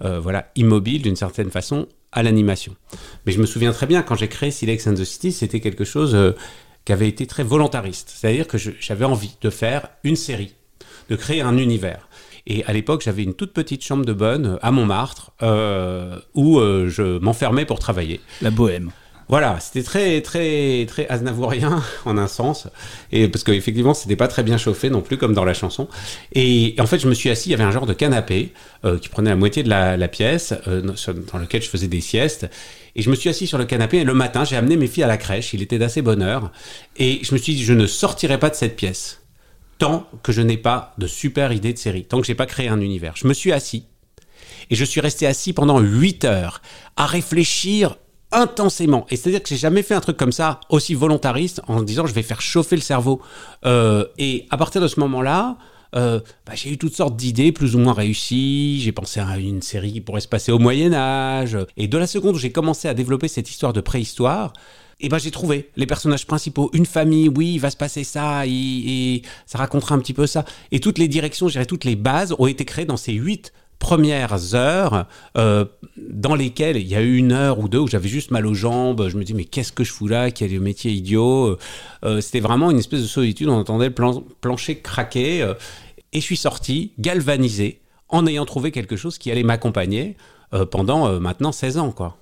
voilà, 0.03 0.51
immobile, 0.57 1.01
d'une 1.01 1.17
certaine 1.17 1.51
façon, 1.51 1.87
à 2.13 2.23
l'animation. 2.23 2.77
Mais 3.25 3.33
je 3.33 3.41
me 3.41 3.47
souviens 3.47 3.73
très 3.73 3.87
bien, 3.87 4.03
quand 4.03 4.17
j'ai 4.17 4.29
créé 4.29 4.51
Silex 4.51 4.87
and 4.87 4.95
the 4.95 5.05
City, 5.05 5.33
c'était 5.33 5.61
quelque 5.61 5.85
chose 5.85 6.35
qui 6.85 6.93
avait 6.93 7.09
été 7.09 7.27
très 7.27 7.45
volontariste. 7.45 8.13
C'est-à-dire 8.15 8.47
que 8.47 8.59
j'avais 8.59 9.07
envie 9.07 9.37
de 9.41 9.49
faire 9.49 9.89
une 10.05 10.17
série, 10.17 10.55
de 11.09 11.17
créer 11.17 11.41
un 11.41 11.57
univers. 11.57 12.10
Et 12.47 12.65
à 12.65 12.73
l'époque, 12.73 13.03
j'avais 13.05 13.23
une 13.23 13.35
toute 13.35 13.53
petite 13.53 13.85
chambre 13.85 14.05
de 14.05 14.13
bonne 14.13 14.47
euh, 14.47 14.59
à 14.63 14.71
Montmartre 14.71 15.33
euh, 15.43 16.19
où 16.35 16.59
euh, 16.59 16.89
je 16.89 17.19
m'enfermais 17.19 17.65
pour 17.65 17.79
travailler. 17.79 18.21
La 18.43 18.51
bohème. 18.51 18.91
Voilà, 19.29 19.61
c'était 19.61 19.85
très 19.85 20.21
très 20.23 20.87
très 20.89 21.07
aznavourien 21.07 21.81
en 22.05 22.19
un 22.19 22.27
sens, 22.27 22.67
et 23.13 23.29
parce 23.29 23.45
qu'effectivement 23.45 23.95
c'était 23.95 24.17
pas 24.17 24.27
très 24.27 24.43
bien 24.43 24.59
chauffé 24.59 24.91
non 24.91 25.03
plus 25.03 25.19
comme 25.19 25.35
dans 25.35 25.45
la 25.45 25.55
chanson. 25.55 25.87
Et, 26.33 26.75
en 26.81 26.87
fait 26.87 26.99
je 26.99 27.07
me 27.07 27.15
suis 27.15 27.31
assis, 27.31 27.51
il 27.51 27.53
y 27.53 27.55
avait 27.55 27.63
un 27.63 27.71
genre 27.71 27.87
de 27.87 27.93
canapé 27.93 28.53
qui 29.01 29.09
prenait 29.09 29.31
la 29.31 29.37
moitié 29.37 29.63
de 29.63 29.69
la, 29.69 30.09
pièce, 30.09 30.53
dans 30.67 31.39
lequel 31.39 31.63
je 31.63 31.69
faisais 31.69 31.87
des 31.87 32.01
siestes. 32.01 32.51
Et 32.97 33.03
je 33.03 33.11
me 33.11 33.15
suis 33.15 33.31
assis 33.31 33.47
sur 33.47 33.57
le 33.57 33.67
canapé 33.67 33.99
et 33.99 34.05
le 34.05 34.15
matin 34.15 34.43
j'ai 34.43 34.57
amené 34.57 34.77
mes 34.77 34.89
filles 34.89 35.05
à 35.05 35.07
la 35.07 35.17
crèche, 35.17 35.55
il 35.55 35.63
était 35.63 35.79
d'assez 35.79 36.03
bonne 36.03 36.23
heure, 36.23 36.51
et 36.97 37.21
je 37.23 37.33
me 37.33 37.39
suis 37.39 37.55
dit 37.55 37.63
je 37.63 37.73
ne 37.73 37.87
sortirai 37.87 38.37
pas 38.37 38.51
de 38.51 38.57
cette 38.57 38.75
pièce 38.75 39.20
tant 39.81 40.07
que 40.23 40.31
je 40.31 40.43
n'ai 40.43 40.59
pas 40.59 40.95
de 40.99 41.09
super 41.09 41.53
idée 41.53 41.73
de 41.73 41.79
série, 41.79 42.05
tant 42.05 42.21
que 42.21 42.27
j'ai 42.27 42.37
pas 42.37 42.47
créé 42.47 42.69
un 42.69 42.81
univers. 42.81 43.15
Je 43.17 43.27
me 43.27 43.33
suis 43.33 43.51
assis 43.51 43.87
et 44.69 44.77
je 44.77 44.85
suis 44.85 45.01
resté 45.01 45.27
assis 45.27 45.53
pendant 45.53 45.81
8 45.81 46.25
heures 46.27 46.63
à 46.97 47.07
réfléchir 47.07 47.97
intensément. 48.31 49.07
Et 49.11 49.17
c'est-à-dire 49.17 49.43
que 49.43 49.49
j'ai 49.49 49.57
jamais 49.57 49.83
fait 49.83 49.95
un 49.95 50.01
truc 50.01 50.17
comme 50.17 50.33
ça 50.33 50.61
aussi 50.69 50.95
volontariste 50.95 51.63
en 51.67 51.83
disant 51.83 52.07
je 52.07 52.13
vais 52.13 52.23
faire 52.23 52.43
chauffer 52.43 52.77
le 52.77 52.83
cerveau. 52.83 53.21
Euh, 53.65 54.05
et 54.19 54.47
à 54.51 54.59
partir 54.59 54.81
de 54.83 54.87
ce 54.87 55.01
moment-là, 55.01 55.57
euh, 55.97 56.21
bah, 56.47 56.53
j'ai 56.55 56.71
eu 56.71 56.79
toutes 56.79 56.95
sortes 56.95 57.17
d'idées 57.17 57.51
plus 57.51 57.75
ou 57.75 57.79
moins 57.79 57.95
réussies. 57.95 58.81
J'ai 58.83 58.93
pensé 58.93 59.19
à 59.19 59.39
une 59.39 59.63
série 59.63 59.95
qui 59.95 60.01
pourrait 60.03 60.21
se 60.21 60.29
passer 60.29 60.53
au 60.53 60.59
Moyen 60.59 60.93
Âge. 60.93 61.57
Et 61.79 61.89
de 61.89 61.99
la 61.99 62.07
seconde 62.07 62.37
où 62.37 62.39
j'ai 62.39 62.53
commencé 62.53 62.87
à 62.87 62.95
développer 62.95 63.29
cette 63.29 63.51
histoire 63.51 63.73
de 63.73 63.81
préhistoire, 63.81 64.53
et 65.01 65.09
ben 65.09 65.19
j'ai 65.19 65.31
trouvé 65.31 65.71
les 65.77 65.87
personnages 65.87 66.27
principaux, 66.27 66.71
une 66.73 66.87
famille, 66.87 67.29
oui, 67.29 67.55
il 67.55 67.59
va 67.59 67.71
se 67.71 67.77
passer 67.77 68.05
ça, 68.05 68.47
et, 68.47 69.23
ça 69.47 69.59
racontera 69.59 69.95
un 69.95 69.99
petit 69.99 70.15
peu 70.15 70.27
ça. 70.27 70.45
Et 70.73 70.81
toutes 70.81 70.99
les 70.99 71.09
directions, 71.09 71.49
je 71.49 71.53
dirais 71.53 71.67
toutes 71.67 71.85
les 71.85 71.97
bases 71.97 72.35
ont 72.39 72.47
été 72.47 72.65
créées 72.65 72.85
dans 72.85 72.97
ces 72.97 73.13
huit 73.13 73.53
premières 73.79 74.55
heures 74.55 75.07
euh, 75.39 75.65
dans 75.97 76.35
lesquelles 76.35 76.77
il 76.77 76.87
y 76.87 76.95
a 76.95 77.01
eu 77.01 77.17
une 77.17 77.33
heure 77.33 77.59
ou 77.61 77.69
deux 77.69 77.79
où 77.79 77.89
j'avais 77.89 78.11
juste 78.11 78.31
mal 78.31 78.47
aux 78.47 78.53
jambes, 78.53 79.09
je 79.09 79.17
me 79.17 79.25
dis 79.25 79.33
mais 79.33 79.47
qu'est-ce 79.47 79.73
que 79.73 79.85
je 79.85 79.93
fous 79.93 80.07
là, 80.07 80.31
quel 80.31 80.61
métier 80.61 80.93
idiot? 80.93 81.57
Euh, 82.05 82.21
c'était 82.21 82.41
vraiment 82.41 82.71
une 82.71 82.79
espèce 82.79 83.01
de 83.01 83.07
solitude, 83.07 83.49
on 83.49 83.59
entendait 83.59 83.89
le 83.89 84.21
plancher 84.41 84.77
craquer 84.81 85.43
euh, 85.43 85.55
et 86.13 86.21
je 86.21 86.25
suis 86.25 86.37
sorti 86.37 86.93
galvanisé 86.99 87.81
en 88.11 88.27
ayant 88.27 88.45
trouvé 88.45 88.71
quelque 88.71 88.97
chose 88.97 89.17
qui 89.17 89.31
allait 89.31 89.45
m'accompagner 89.45 90.17
pendant 90.73 91.21
maintenant 91.21 91.53
16 91.53 91.79
ans 91.79 91.93
quoi. 91.93 92.19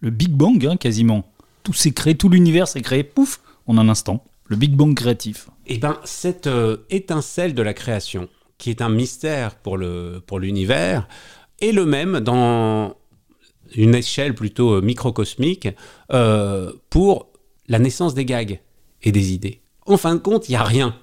Le 0.00 0.10
Big 0.10 0.30
Bang 0.30 0.64
hein, 0.64 0.76
quasiment 0.76 1.24
tout 1.64 1.72
s'est 1.72 1.90
créé, 1.90 2.14
tout 2.14 2.28
l'univers 2.28 2.68
s'est 2.68 2.82
créé, 2.82 3.02
pouf, 3.02 3.40
en 3.66 3.76
un 3.78 3.88
instant. 3.88 4.22
Le 4.46 4.56
Big 4.56 4.76
Bang 4.76 4.94
créatif. 4.94 5.48
Eh 5.66 5.78
bien, 5.78 5.98
cette 6.04 6.46
euh, 6.46 6.76
étincelle 6.90 7.54
de 7.54 7.62
la 7.62 7.74
création, 7.74 8.28
qui 8.58 8.70
est 8.70 8.82
un 8.82 8.90
mystère 8.90 9.56
pour 9.56 9.78
l'univers, 9.78 11.08
est 11.60 11.72
le 11.72 11.86
même 11.86 12.20
dans 12.20 12.94
une 13.74 13.94
échelle 13.94 14.34
plutôt 14.34 14.74
euh, 14.74 14.80
microcosmique 14.82 15.68
euh, 16.12 16.72
pour 16.90 17.32
la 17.66 17.78
naissance 17.78 18.14
des 18.14 18.26
gags 18.26 18.60
et 19.02 19.10
des 19.10 19.32
idées. 19.32 19.62
En 19.86 19.96
fin 19.96 20.14
de 20.14 20.20
compte, 20.20 20.48
il 20.48 20.52
n'y 20.52 20.56
a 20.56 20.64
rien. 20.64 20.94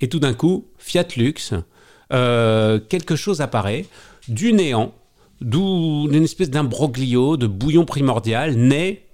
Et 0.00 0.08
tout 0.08 0.18
d'un 0.18 0.32
coup, 0.32 0.66
Fiat 0.78 1.06
Lux, 1.16 1.52
quelque 2.08 3.16
chose 3.16 3.42
apparaît 3.42 3.84
du 4.28 4.54
néant, 4.54 4.94
d'où 5.42 6.08
une 6.10 6.24
espèce 6.24 6.48
d'imbroglio, 6.48 7.36
de 7.36 7.46
bouillon 7.46 7.84
primordial, 7.84 8.54
naît 8.56 9.09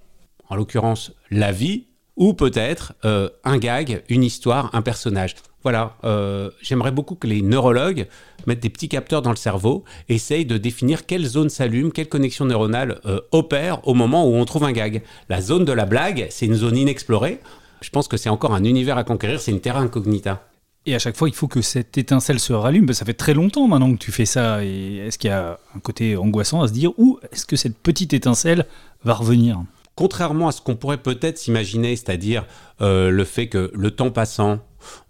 en 0.49 0.57
l'occurrence 0.57 1.13
la 1.31 1.53
vie, 1.53 1.87
ou 2.17 2.33
peut-être 2.33 2.95
euh, 3.05 3.29
un 3.45 3.59
gag, 3.59 4.03
une 4.09 4.25
histoire, 4.25 4.71
un 4.75 4.83
personnage. 4.83 5.35
Voilà, 5.63 5.97
euh, 6.05 6.51
j'aimerais 6.63 6.93
beaucoup 6.93 7.15
que 7.15 7.27
les 7.27 7.43
neurologues 7.43 8.07
mettent 8.47 8.61
des 8.61 8.71
petits 8.71 8.89
capteurs 8.89 9.21
dans 9.21 9.31
le 9.31 9.37
cerveau, 9.37 9.85
essayent 10.09 10.47
de 10.47 10.59
définir 10.59 11.07
quelle 11.07 11.27
zone 11.27 11.49
s'allume, 11.49 11.93
quelle 11.93 12.09
connexion 12.09 12.45
neuronale 12.45 13.01
euh, 13.05 13.21
opère 13.33 13.87
au 13.87 13.95
moment 13.95 14.27
où 14.27 14.35
on 14.35 14.45
trouve 14.45 14.65
un 14.65 14.73
gag. 14.73 15.03
La 15.29 15.41
zone 15.41 15.65
de 15.65 15.73
la 15.73 15.85
blague, 15.85 16.27
c'est 16.31 16.47
une 16.47 16.55
zone 16.55 16.77
inexplorée. 16.77 17.41
Je 17.81 17.91
pense 17.91 18.09
que 18.09 18.17
c'est 18.17 18.29
encore 18.29 18.55
un 18.55 18.65
univers 18.65 18.97
à 18.97 19.05
conquérir, 19.05 19.41
c'est 19.41 19.51
une 19.51 19.61
terra 19.61 19.81
incognita. 19.81 20.47
Et 20.87 20.95
à 20.95 21.01
chaque 21.01 21.17
fois, 21.17 21.29
il 21.29 21.35
faut 21.35 21.49
que 21.49 21.63
cette 21.63 21.99
étincelle 21.99 22.39
se 22.39 22.53
rallume. 22.53 22.93
Ça 22.93 23.05
fait 23.05 23.13
très 23.13 23.35
longtemps 23.35 23.67
maintenant 23.67 23.93
que 23.93 23.99
tu 23.99 24.13
fais 24.13 24.25
ça. 24.25 24.65
Est-ce 24.65 25.19
qu'il 25.19 25.31
y 25.31 25.33
a 25.33 25.59
un 25.75 25.81
côté 25.81 26.17
angoissant 26.17 26.63
à 26.63 26.69
se 26.69 26.73
dire, 26.73 26.93
où 26.97 27.19
est-ce 27.33 27.45
que 27.45 27.57
cette 27.57 27.77
petite 27.77 28.15
étincelle 28.15 28.67
va 29.05 29.15
revenir? 29.15 29.61
Contrairement 29.97 30.49
à 30.49 30.53
ce 30.53 30.61
qu'on 30.61 30.77
pourrait 30.77 31.03
peut-être 31.03 31.39
s'imaginer, 31.39 31.97
c'est-à-dire 31.97 32.47
euh, 32.81 33.11
le 33.11 33.25
fait 33.25 33.49
que 33.49 33.71
le 33.75 33.91
temps 33.91 34.11
passant, 34.11 34.61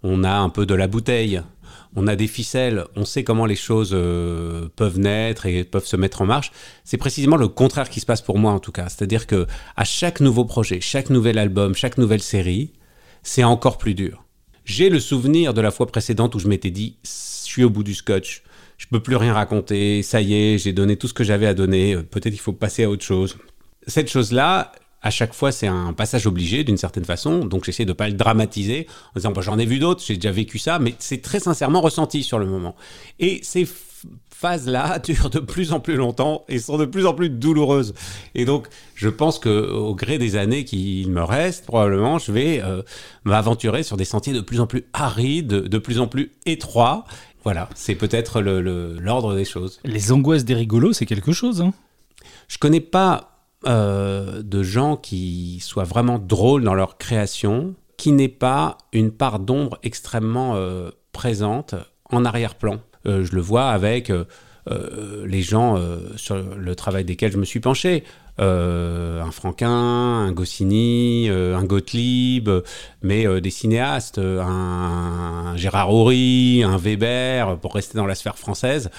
on 0.01 0.23
a 0.23 0.33
un 0.33 0.49
peu 0.49 0.65
de 0.65 0.73
la 0.73 0.87
bouteille, 0.87 1.41
on 1.95 2.07
a 2.07 2.15
des 2.15 2.27
ficelles, 2.27 2.85
on 2.95 3.05
sait 3.05 3.23
comment 3.23 3.45
les 3.45 3.55
choses 3.55 3.91
euh, 3.93 4.69
peuvent 4.75 4.99
naître 4.99 5.45
et 5.45 5.63
peuvent 5.63 5.85
se 5.85 5.95
mettre 5.95 6.21
en 6.21 6.25
marche. 6.25 6.51
C'est 6.83 6.97
précisément 6.97 7.37
le 7.37 7.47
contraire 7.47 7.89
qui 7.89 7.99
se 7.99 8.05
passe 8.05 8.21
pour 8.21 8.39
moi 8.39 8.51
en 8.51 8.59
tout 8.59 8.71
cas. 8.71 8.87
C'est-à-dire 8.89 9.27
que 9.27 9.45
à 9.75 9.83
chaque 9.83 10.19
nouveau 10.19 10.45
projet, 10.45 10.79
chaque 10.81 11.09
nouvel 11.09 11.37
album, 11.37 11.75
chaque 11.75 11.97
nouvelle 11.97 12.21
série, 12.21 12.73
c'est 13.23 13.43
encore 13.43 13.77
plus 13.77 13.93
dur. 13.93 14.23
J'ai 14.63 14.89
le 14.89 14.99
souvenir 14.99 15.53
de 15.53 15.61
la 15.61 15.71
fois 15.71 15.87
précédente 15.87 16.35
où 16.35 16.39
je 16.39 16.47
m'étais 16.47 16.71
dit, 16.71 16.97
je 17.03 17.09
suis 17.09 17.63
au 17.63 17.69
bout 17.69 17.83
du 17.83 17.93
scotch, 17.93 18.43
je 18.77 18.85
peux 18.87 18.99
plus 18.99 19.15
rien 19.15 19.33
raconter, 19.33 20.03
ça 20.03 20.21
y 20.21 20.33
est, 20.33 20.57
j'ai 20.57 20.73
donné 20.73 20.97
tout 20.97 21.07
ce 21.07 21.13
que 21.13 21.23
j'avais 21.23 21.47
à 21.47 21.53
donner, 21.53 21.95
euh, 21.95 22.03
peut-être 22.03 22.33
il 22.33 22.39
faut 22.39 22.53
passer 22.53 22.83
à 22.83 22.89
autre 22.89 23.03
chose. 23.03 23.37
Cette 23.87 24.09
chose-là, 24.09 24.71
à 25.01 25.09
chaque 25.09 25.33
fois, 25.33 25.51
c'est 25.51 25.67
un 25.67 25.93
passage 25.93 26.27
obligé 26.27 26.63
d'une 26.63 26.77
certaine 26.77 27.05
façon. 27.05 27.45
Donc, 27.45 27.63
j'essaie 27.65 27.85
de 27.85 27.91
ne 27.91 27.93
pas 27.93 28.07
le 28.07 28.15
dramatiser 28.15 28.87
en 29.15 29.19
disant 29.19 29.31
bah, 29.31 29.41
j'en 29.41 29.57
ai 29.57 29.65
vu 29.65 29.79
d'autres, 29.79 30.03
j'ai 30.05 30.15
déjà 30.15 30.31
vécu 30.31 30.59
ça, 30.59 30.79
mais 30.79 30.95
c'est 30.99 31.21
très 31.21 31.39
sincèrement 31.39 31.81
ressenti 31.81 32.23
sur 32.23 32.39
le 32.39 32.45
moment. 32.45 32.75
Et 33.19 33.39
ces 33.43 33.67
phases-là 34.33 34.99
durent 35.03 35.29
de 35.29 35.39
plus 35.39 35.71
en 35.71 35.79
plus 35.79 35.95
longtemps 35.95 36.43
et 36.47 36.59
sont 36.59 36.77
de 36.77 36.85
plus 36.85 37.05
en 37.05 37.13
plus 37.13 37.29
douloureuses. 37.29 37.93
Et 38.35 38.45
donc, 38.45 38.67
je 38.95 39.09
pense 39.09 39.39
que 39.39 39.69
au 39.71 39.95
gré 39.95 40.17
des 40.17 40.35
années 40.35 40.65
qu'il 40.65 41.09
me 41.09 41.23
reste, 41.23 41.65
probablement, 41.65 42.19
je 42.19 42.31
vais 42.31 42.61
euh, 42.63 42.81
m'aventurer 43.23 43.83
sur 43.83 43.97
des 43.97 44.05
sentiers 44.05 44.33
de 44.33 44.41
plus 44.41 44.59
en 44.59 44.67
plus 44.67 44.85
arides, 44.93 45.47
de 45.47 45.77
plus 45.77 45.99
en 45.99 46.07
plus 46.07 46.31
étroits. 46.45 47.05
Voilà, 47.43 47.69
c'est 47.75 47.95
peut-être 47.95 48.41
l'ordre 48.41 49.35
des 49.35 49.45
choses. 49.45 49.79
Les 49.85 50.11
angoisses 50.11 50.43
des 50.43 50.55
rigolos, 50.55 50.93
c'est 50.93 51.05
quelque 51.05 51.31
chose. 51.31 51.61
Hein? 51.61 51.73
Je 52.49 52.57
connais 52.57 52.81
pas 52.81 53.36
euh, 53.65 54.43
de 54.43 54.61
gens 54.61 54.97
qui 54.97 55.59
soient 55.61 55.83
vraiment 55.83 56.19
drôles 56.19 56.63
dans 56.63 56.75
leur 56.75 56.97
création, 56.97 57.73
qui 57.97 58.11
n'aient 58.11 58.27
pas 58.27 58.77
une 58.93 59.11
part 59.11 59.39
d'ombre 59.39 59.79
extrêmement 59.81 60.53
euh, 60.55 60.91
présente 61.11 61.73
en 62.11 62.23
arrière-plan. 62.23 62.79
Euh, 63.07 63.23
je 63.23 63.33
le 63.33 63.41
vois 63.41 63.69
avec 63.69 64.11
les 65.25 65.41
gens 65.41 65.81
sur 66.17 66.35
le 66.35 66.75
travail 66.75 67.05
desquels 67.05 67.31
je 67.31 67.37
me 67.37 67.45
suis 67.45 67.61
penché. 67.61 68.03
Euh, 68.39 69.21
un 69.21 69.31
Franquin, 69.31 69.69
un 69.69 70.31
Goscinny, 70.31 71.27
euh, 71.29 71.57
un 71.57 71.63
Gottlieb, 71.63 72.49
mais 73.01 73.25
euh, 73.25 73.41
des 73.41 73.49
cinéastes, 73.49 74.19
un, 74.19 75.53
Gérard 75.55 75.91
Horry, 75.91 76.61
un 76.63 76.77
Weber, 76.77 77.57
pour 77.57 77.73
rester 77.73 77.97
dans 77.97 78.05
la 78.05 78.15
sphère 78.15 78.37
française, 78.37 78.89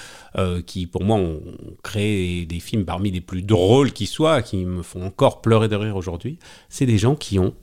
qui 0.65 0.85
pour 0.85 1.03
moi 1.03 1.17
ont 1.17 1.41
créé 1.83 2.45
des 2.45 2.59
films 2.59 2.85
parmi 2.85 3.11
les 3.11 3.21
plus 3.21 3.41
drôles 3.41 3.91
qui 3.91 4.05
soient, 4.05 4.41
qui 4.41 4.63
me 4.65 4.83
font 4.83 5.03
encore 5.05 5.41
pleurer 5.41 5.67
de 5.67 5.75
rire 5.75 5.95
aujourd'hui. 5.95 6.37
C'est 6.69 6.85
des 6.85 6.97
gens 6.97 7.15
qui 7.15 7.39
ont 7.39 7.53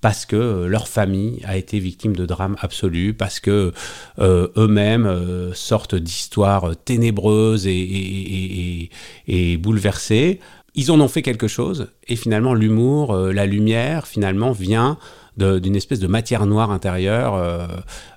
parce 0.00 0.26
que 0.26 0.66
leur 0.66 0.86
famille 0.86 1.40
a 1.44 1.56
été 1.56 1.78
victime 1.78 2.14
de 2.14 2.26
drames 2.26 2.56
absolus, 2.60 3.14
parce 3.14 3.40
que 3.40 3.72
eux-mêmes 4.20 5.52
sortent 5.54 5.94
d'histoires 5.94 6.76
ténébreuses 6.84 7.66
et, 7.66 8.90
et, 9.26 9.56
bouleversées, 9.56 10.40
ils 10.74 10.90
en 10.90 11.00
ont 11.00 11.08
fait 11.08 11.22
quelque 11.22 11.48
chose, 11.48 11.88
et 12.08 12.16
finalement 12.16 12.54
l'humour, 12.54 13.14
euh, 13.14 13.32
la 13.32 13.46
lumière, 13.46 14.06
finalement 14.06 14.52
vient 14.52 14.98
d'une 15.36 15.74
espèce 15.74 15.98
de 15.98 16.06
matière 16.06 16.46
noire 16.46 16.70
intérieure 16.70 17.34
euh, 17.34 17.66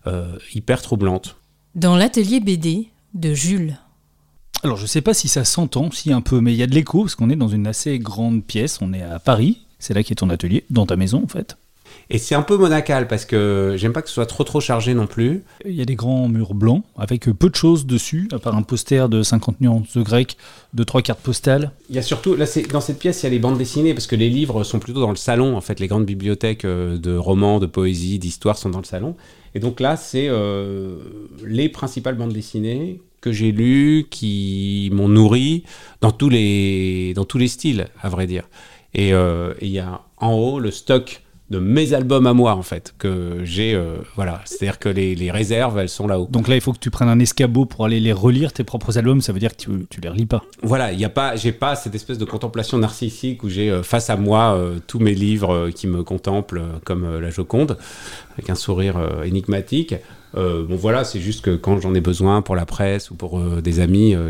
euh, 0.06 0.38
hyper 0.54 0.82
troublante. 0.82 1.38
Dans 1.74 1.96
l'atelier 1.96 2.40
BD 2.40 2.90
de 3.16 3.34
Jules. 3.34 3.78
Alors 4.64 4.78
je 4.78 4.84
ne 4.84 4.88
sais 4.88 5.02
pas 5.02 5.16
si 5.16 5.28
ça 5.28 5.44
s'entend, 5.44 5.90
si 5.92 6.12
un 6.14 6.22
peu, 6.22 6.42
mais 6.42 6.54
il 6.54 6.58
y 6.58 6.64
a 6.64 6.68
de 6.68 6.76
l'écho, 6.76 7.02
parce 7.02 7.16
qu'on 7.16 7.30
est 7.30 7.36
dans 7.36 7.48
une 7.48 7.68
assez 7.68 7.98
grande 8.00 8.44
pièce, 8.44 8.80
on 8.82 8.94
est 8.94 9.02
à 9.02 9.20
Paris, 9.20 9.66
c'est 9.80 9.94
là 9.94 10.04
qui 10.04 10.14
est 10.14 10.18
ton 10.18 10.30
atelier, 10.30 10.66
dans 10.70 10.86
ta 10.86 10.96
maison 10.96 11.24
en 11.24 11.28
fait. 11.28 11.58
Et 12.10 12.18
c'est 12.18 12.36
un 12.36 12.42
peu 12.42 12.58
monacal 12.58 13.08
parce 13.08 13.26
que 13.26 13.76
j'aime 13.78 13.92
pas 13.92 14.02
que 14.02 14.08
ce 14.08 14.14
soit 14.14 14.26
trop 14.26 14.44
trop 14.46 14.62
chargé 14.62 14.94
non 14.94 15.08
plus. 15.08 15.44
Il 15.66 15.74
y 15.74 15.82
a 15.82 15.86
des 15.86 15.96
grands 15.96 16.30
murs 16.30 16.54
blancs 16.54 16.84
avec 16.98 17.26
peu 17.26 17.50
de 17.50 17.56
choses 17.56 17.86
dessus, 17.86 18.30
à 18.32 18.40
part 18.40 18.56
un 18.56 18.62
poster 18.62 19.10
de 19.10 19.24
50 19.24 19.60
nuances 19.60 19.98
de 19.98 20.04
grec, 20.04 20.38
de 20.74 20.84
trois 20.84 21.02
cartes 21.02 21.20
postales. 21.20 21.72
Il 21.90 21.96
y 21.96 22.00
a 22.00 22.02
surtout, 22.02 22.36
là 22.36 22.46
dans 22.72 22.82
cette 22.82 23.00
pièce, 23.00 23.24
il 23.24 23.26
y 23.26 23.28
a 23.28 23.30
les 23.32 23.40
bandes 23.40 23.58
dessinées 23.58 23.94
parce 23.94 24.08
que 24.08 24.16
les 24.16 24.30
livres 24.30 24.64
sont 24.64 24.80
plutôt 24.80 25.02
dans 25.02 25.10
le 25.10 25.18
salon. 25.18 25.58
En 25.58 25.62
fait, 25.62 25.80
les 25.80 25.88
grandes 25.88 26.06
bibliothèques 26.06 26.66
euh, 26.66 26.98
de 26.98 27.16
romans, 27.16 27.60
de 27.60 27.66
poésie, 27.66 28.20
d'histoire 28.20 28.58
sont 28.58 28.70
dans 28.70 28.80
le 28.80 28.86
salon. 28.86 29.16
Et 29.54 29.60
donc 29.60 29.80
là, 29.80 29.98
c'est 29.98 30.28
euh, 30.30 30.98
les 31.46 31.68
principales 31.68 32.16
bandes 32.16 32.34
dessinées 32.34 33.02
que 33.22 33.32
j'ai 33.32 33.52
lues, 33.52 34.06
qui 34.10 34.90
m'ont 34.94 35.10
nourri 35.10 35.64
dans 36.02 36.12
tous 36.12 36.30
les 36.30 37.14
dans 37.16 37.26
tous 37.26 37.38
les 37.38 37.48
styles, 37.48 37.88
à 38.02 38.10
vrai 38.10 38.28
dire. 38.28 38.48
Et 38.94 39.14
euh, 39.14 39.54
il 39.62 39.70
y 39.70 39.80
a 39.80 40.02
en 40.18 40.34
haut 40.34 40.60
le 40.60 40.72
stock 40.72 41.22
de 41.50 41.60
mes 41.60 41.94
albums 41.94 42.28
à 42.28 42.34
moi 42.34 42.56
en 42.56 42.62
fait 42.62 42.94
que 42.98 43.40
j'ai 43.44 43.74
euh, 43.74 43.98
voilà. 44.16 44.42
C'est 44.46 44.64
à 44.64 44.72
dire 44.72 44.80
que 44.80 44.90
les, 44.90 45.32
réserves 45.32 45.78
elles 45.78 45.90
sont 45.90 46.08
là-haut. 46.08 46.28
Donc 46.30 46.48
là 46.48 46.56
il 46.56 46.62
faut 46.62 46.74
que 46.74 46.80
tu 46.80 46.90
prennes 46.90 47.10
un 47.10 47.20
escabeau 47.20 47.66
pour 47.66 47.86
aller 47.86 48.00
les 48.00 48.14
relire 48.14 48.52
tes 48.52 48.64
propres 48.64 48.98
albums. 48.98 49.22
Ça 49.22 49.32
veut 49.34 49.40
dire 49.40 49.56
que 49.56 49.62
tu, 49.62 49.70
tu 49.90 50.02
les 50.02 50.10
relis 50.10 50.26
pas. 50.26 50.44
Voilà 50.62 50.92
il 50.92 51.00
y 51.00 51.06
a 51.06 51.10
pas 51.10 51.36
j'ai 51.36 51.52
pas 51.52 51.76
cette 51.76 51.96
espèce 51.96 52.18
de 52.18 52.26
contemplation 52.26 52.78
narcissique 52.78 53.44
où 53.44 53.50
j'ai 53.50 53.70
euh, 53.70 53.84
face 53.84 54.10
à 54.10 54.18
moi 54.18 54.56
euh, 54.56 54.80
tous 54.86 55.00
mes 55.00 55.14
livres 55.14 55.70
qui 55.70 55.88
me 55.88 56.04
contemplent 56.04 56.64
comme 56.84 57.20
la 57.20 57.30
Joconde 57.30 57.78
avec 58.34 58.50
un 58.50 58.56
sourire 58.56 58.98
énigmatique 59.24 59.96
euh, 60.36 60.66
bon 60.66 60.76
voilà, 60.76 61.04
c'est 61.04 61.20
juste 61.20 61.44
que 61.44 61.56
quand 61.56 61.80
j'en 61.80 61.94
ai 61.94 62.02
besoin 62.02 62.42
pour 62.42 62.56
la 62.56 62.66
presse 62.66 63.12
ou 63.12 63.16
pour 63.16 63.40
euh, 63.40 63.62
des 63.62 63.80
amis, 63.80 64.16
euh, 64.16 64.30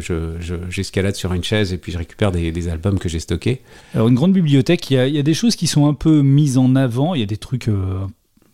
j'escalade 0.70 1.16
sur 1.16 1.34
une 1.34 1.44
chaise 1.44 1.74
et 1.74 1.77
puis 1.77 1.92
je 1.92 1.98
récupère 1.98 2.32
des, 2.32 2.68
albums 2.68 3.00
que 3.00 3.08
j'ai 3.08 3.20
stockés. 3.20 3.62
Alors 3.94 4.08
une 4.08 4.16
grande 4.16 4.34
bibliothèque, 4.34 4.89
il 4.92 4.98
y, 4.98 5.20
a 5.20 5.24
des 5.24 5.34
choses 5.34 5.56
qui 5.56 5.68
sont 5.68 5.88
un 5.88 5.94
peu 5.94 6.22
mises 6.22 6.58
en 6.58 6.75
avant, 6.75 7.13
il 7.13 7.22
y 7.22 7.24
a 7.24 7.27
des 7.27 7.38
trucs... 7.38 7.70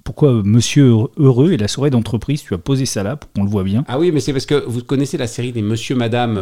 pourquoi 0.03 0.41
Monsieur 0.43 0.93
Heureux 1.17 1.53
et 1.53 1.57
la 1.57 1.67
soirée 1.67 1.89
d'entreprise, 1.89 2.43
tu 2.43 2.53
as 2.53 2.59
posé 2.59 2.85
ça 2.85 3.01
là 3.01 3.15
pour 3.15 3.31
qu'on 3.31 3.43
le 3.43 3.49
voit 3.49 3.63
bien 3.63 3.83
Ah 3.87 3.97
oui, 3.97 4.11
mais 4.11 4.19
c'est 4.19 4.33
parce 4.33 4.45
que 4.45 4.63
vous 4.67 4.83
connaissez 4.83 5.17
la 5.17 5.25
série 5.25 5.51
des 5.51 5.63
Monsieur, 5.63 5.95
Madame, 5.95 6.39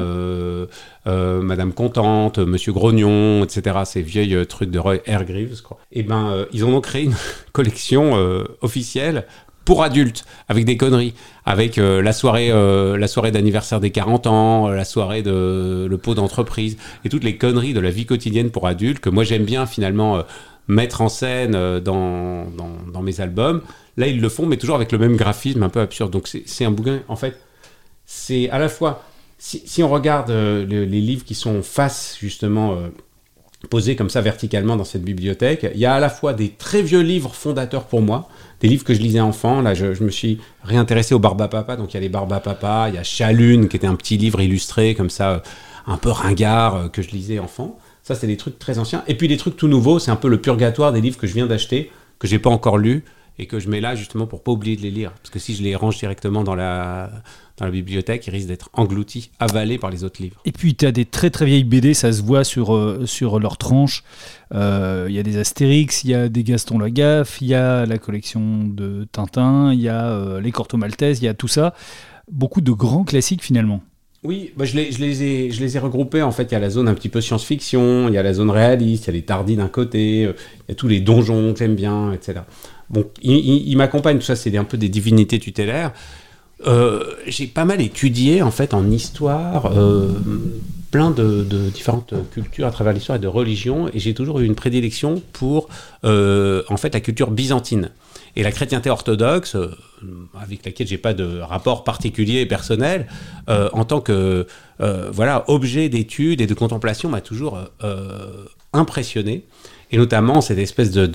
Madame 1.06 1.72
Contente, 1.72 2.40
Monsieur 2.40 2.74
Grognon, 2.74 3.44
etc. 3.46 3.80
Ces 3.86 4.02
vieilles 4.02 4.46
trucs 4.48 4.72
de 4.72 4.80
Roy 4.80 4.98
Airgreaves, 5.06 5.56
je 5.56 5.62
crois. 5.62 5.78
Et 5.94 6.02
eh 6.02 6.04
ben, 6.04 6.46
ils 6.52 6.66
ont 6.66 6.82
créé 6.82 7.04
une 7.04 7.16
collection 7.54 8.14
officielle 8.62 9.26
pour 9.66 9.84
adultes, 9.84 10.26
avec 10.48 10.66
des 10.66 10.78
conneries, 10.78 11.14
avec 11.46 11.78
euh, 11.78 12.02
la 12.02 12.14
soirée, 12.14 12.52
euh, 12.52 13.06
soirée 13.08 13.32
d'anniversaire 13.32 13.80
des 13.80 13.92
40 13.92 14.28
ans, 14.28 14.70
euh, 14.70 14.76
la 14.76 14.86
soirée 14.86 15.22
de 15.22 15.88
le 15.90 15.98
pot 15.98 16.16
d'entreprise, 16.16 16.78
et 17.06 17.10
toutes 17.10 17.24
les 17.24 17.38
conneries 17.38 17.74
de 17.74 17.80
la 17.80 17.92
vie 17.92 18.06
quotidienne 18.06 18.50
pour 18.50 18.68
adultes 18.68 19.00
que 19.00 19.10
moi 19.10 19.24
j'aime 19.24 19.46
bien 19.46 19.66
finalement 19.66 20.24
mettre 20.68 21.02
en 21.02 21.10
scène 21.10 21.80
dans, 21.80 22.46
dans, 22.94 23.02
mes 23.02 23.20
albums. 23.20 23.62
Là, 23.98 24.08
ils 24.08 24.22
le 24.22 24.30
font, 24.30 24.46
mais 24.46 24.58
toujours 24.58 24.76
avec 24.76 24.92
le 24.92 24.98
même 24.98 25.18
graphisme 25.18 25.64
un 25.64 25.70
peu 25.70 25.82
absurde. 25.82 26.12
Donc 26.12 26.28
c'est 26.28 26.66
un 26.66 26.72
bouquin, 26.72 27.02
en 27.08 27.16
fait, 27.16 27.38
c'est 28.06 28.50
à 28.50 28.60
la 28.60 28.70
fois, 28.70 29.04
si, 29.38 29.62
si 29.66 29.84
on 29.84 29.90
regarde 29.90 30.32
les 30.32 30.86
livres 30.86 31.26
qui 31.26 31.36
sont 31.36 31.62
face 31.62 32.18
justement 32.20 32.78
posés 33.70 33.96
comme 33.96 34.10
ça 34.10 34.22
verticalement 34.22 34.76
dans 34.76 34.84
cette 34.84 35.04
bibliothèque, 35.04 35.68
il 35.74 35.80
y 35.80 35.86
a 35.86 35.94
à 35.94 36.00
la 36.00 36.10
fois 36.10 36.34
des 36.34 36.50
très 36.50 36.82
vieux 36.82 37.02
livres 37.02 37.34
fondateurs 37.34 37.86
pour 37.86 38.02
moi, 38.02 38.28
des 38.60 38.68
livres 38.68 38.84
que 38.84 38.94
je 38.94 39.00
lisais 39.00 39.20
enfant. 39.20 39.62
Là, 39.62 39.74
je, 39.74 40.04
me 40.04 40.10
suis 40.10 40.40
réintéressé 40.64 41.14
au 41.14 41.20
Barbapapa. 41.20 41.76
Donc, 41.76 41.94
il 41.94 41.96
y 41.96 41.98
a 41.98 42.02
les 42.02 42.10
Barbapapa, 42.10 42.90
il 42.90 42.96
y 42.96 42.98
a 42.98 43.04
Chalune, 43.04 43.68
qui 43.68 43.78
était 43.78 43.88
un 43.88 43.96
petit 43.96 44.18
livre 44.18 44.42
illustré, 44.42 44.96
comme 44.96 45.10
ça, 45.10 45.44
un 45.88 45.98
peu 45.98 46.10
ringard, 46.10 46.76
euh, 46.76 46.88
que 46.88 47.02
je 47.02 47.12
lisais 47.12 47.40
enfant. 47.40 47.78
Ça, 48.04 48.16
c'est 48.16 48.28
des 48.28 48.38
trucs 48.38 48.58
très 48.58 48.80
anciens. 48.80 49.04
Et 49.08 49.16
puis, 49.16 49.28
des 49.28 49.38
trucs 49.38 49.58
tout 49.58 49.68
nouveaux, 49.68 50.00
c'est 50.00 50.12
un 50.12 50.16
peu 50.16 50.28
le 50.28 50.42
purgatoire 50.42 50.92
des 50.92 51.02
livres 51.02 51.18
que 51.18 51.28
je 51.28 51.34
viens 51.34 51.48
d'acheter, 51.48 51.92
que 52.20 52.28
j'ai 52.28 52.40
pas 52.40 52.50
encore 52.50 52.78
lus, 52.78 53.04
et 53.42 53.48
que 53.48 53.60
je 53.60 53.70
mets 53.70 53.82
là 53.82 53.96
justement 53.96 54.28
pour 54.28 54.44
pas 54.44 54.52
oublier 54.52 54.78
de 54.78 54.84
les 54.84 54.92
lire. 54.92 55.12
Parce 55.14 55.32
que 55.32 55.40
si 55.40 55.56
je 55.56 55.64
les 55.64 55.76
range 55.76 55.98
directement 55.98 56.44
dans 56.44 56.54
la, 56.54 57.10
dans 57.58 57.66
la 57.66 57.72
bibliothèque, 57.72 58.28
ils 58.28 58.30
risquent 58.30 58.48
d'être 58.48 58.70
engloutis, 58.74 59.32
avalés 59.40 59.80
par 59.80 59.90
les 59.90 60.04
autres 60.04 60.22
livres. 60.22 60.40
Et 60.46 60.52
puis 60.52 60.76
tu 60.76 60.86
as 60.86 60.92
des 60.92 61.06
très 61.06 61.32
très 61.32 61.46
vieilles 61.46 61.64
BD, 61.64 61.96
ça 61.96 62.14
se 62.14 62.22
voit 62.22 62.44
sur, 62.44 62.76
euh, 62.76 63.08
sur 63.08 63.40
leur 63.40 63.58
tranche. 63.58 64.04
Euh, 64.54 65.08
il 65.10 65.16
y 65.16 65.20
a 65.20 65.24
des 65.24 65.40
Astérix, 65.40 66.04
il 66.04 66.12
y 66.12 66.14
a 66.14 66.30
des 66.30 66.44
Gaston 66.44 66.78
Lagaffe, 66.78 67.42
il 67.42 67.48
y 67.48 67.56
a 67.56 67.88
la 67.88 67.98
collection 67.98 68.64
de 68.64 69.08
Tintin, 69.12 69.74
il 69.74 69.82
y 69.82 69.90
a 69.90 70.06
euh, 70.06 70.40
les 70.40 70.52
Corto 70.52 70.78
Maltese, 70.78 71.20
il 71.20 71.26
y 71.26 71.28
a 71.28 71.34
tout 71.34 71.48
ça. 71.48 71.74
Beaucoup 72.32 72.62
de 72.62 72.72
grands 72.72 73.04
classiques 73.04 73.44
finalement. 73.44 73.82
Oui, 74.24 74.54
bah 74.56 74.66
je, 74.66 74.76
les, 74.76 74.92
je, 74.92 75.00
les 75.00 75.24
ai, 75.24 75.50
je 75.50 75.62
les 75.62 75.78
ai 75.78 75.80
regroupés. 75.80 76.22
En 76.22 76.32
fait, 76.32 76.44
il 76.44 76.52
y 76.52 76.56
a 76.56 76.60
la 76.60 76.70
zone 76.70 76.88
un 76.88 76.94
petit 76.94 77.10
peu 77.10 77.22
science-fiction, 77.22 78.08
il 78.08 78.14
y 78.14 78.20
a 78.20 78.24
la 78.24 78.34
zone 78.34 78.52
réaliste, 78.52 79.06
il 79.06 79.08
y 79.08 79.10
a 79.10 79.14
les 79.14 79.24
tardis 79.24 79.56
d'un 79.56 79.68
côté, 79.68 80.22
il 80.22 80.70
y 80.70 80.72
a 80.72 80.76
tous 80.76 80.88
les 80.88 81.00
donjons 81.00 81.54
que 81.54 81.58
j'aime 81.58 81.74
bien, 81.74 82.14
etc. 82.14 82.42
Bon, 82.92 83.06
il, 83.22 83.76
m'accompagne, 83.78 84.18
tout 84.18 84.26
ça, 84.26 84.36
c'est 84.36 84.56
un 84.58 84.66
peu 84.66 84.78
des 84.78 84.90
divinités 84.90 85.40
tutélaires. 85.40 85.94
Euh, 86.68 87.16
j'ai 87.26 87.48
pas 87.48 87.64
mal 87.64 87.82
étudié, 87.82 88.42
en 88.42 88.52
fait, 88.52 88.74
en 88.74 88.92
histoire, 88.92 89.72
euh, 89.78 90.10
plein 90.92 91.10
de, 91.10 91.44
différentes 91.74 92.14
cultures 92.32 92.68
à 92.68 92.72
travers 92.72 92.92
l'histoire 92.92 93.16
et 93.16 93.22
de 93.22 93.30
religions, 93.30 93.88
et 93.94 94.00
j'ai 94.00 94.14
toujours 94.14 94.42
eu 94.42 94.46
une 94.46 94.56
prédilection 94.56 95.24
pour, 95.32 95.70
euh, 96.04 96.64
en 96.68 96.76
fait, 96.76 96.94
la 96.94 97.00
culture 97.00 97.32
byzantine. 97.32 97.92
Et 98.36 98.44
la 98.44 98.52
chrétienté 98.52 98.90
orthodoxe, 98.90 99.56
avec 100.40 100.66
laquelle 100.66 100.88
j'ai 100.88 100.98
pas 100.98 101.14
de 101.14 101.40
rapport 101.40 101.84
particulier 101.84 102.42
et 102.42 102.46
personnel, 102.46 103.08
en 103.50 103.84
tant 103.84 104.00
que 104.00 104.48
voilà 104.80 105.44
objet 105.50 105.90
d'étude 105.90 106.40
et 106.40 106.48
de 106.48 106.54
contemplation, 106.54 107.10
m'a 107.10 107.20
toujours 107.20 107.60
impressionné. 108.72 109.44
Et 109.92 109.98
notamment 109.98 110.40
cette 110.40 110.60
espèce 110.60 110.92
de, 110.92 111.06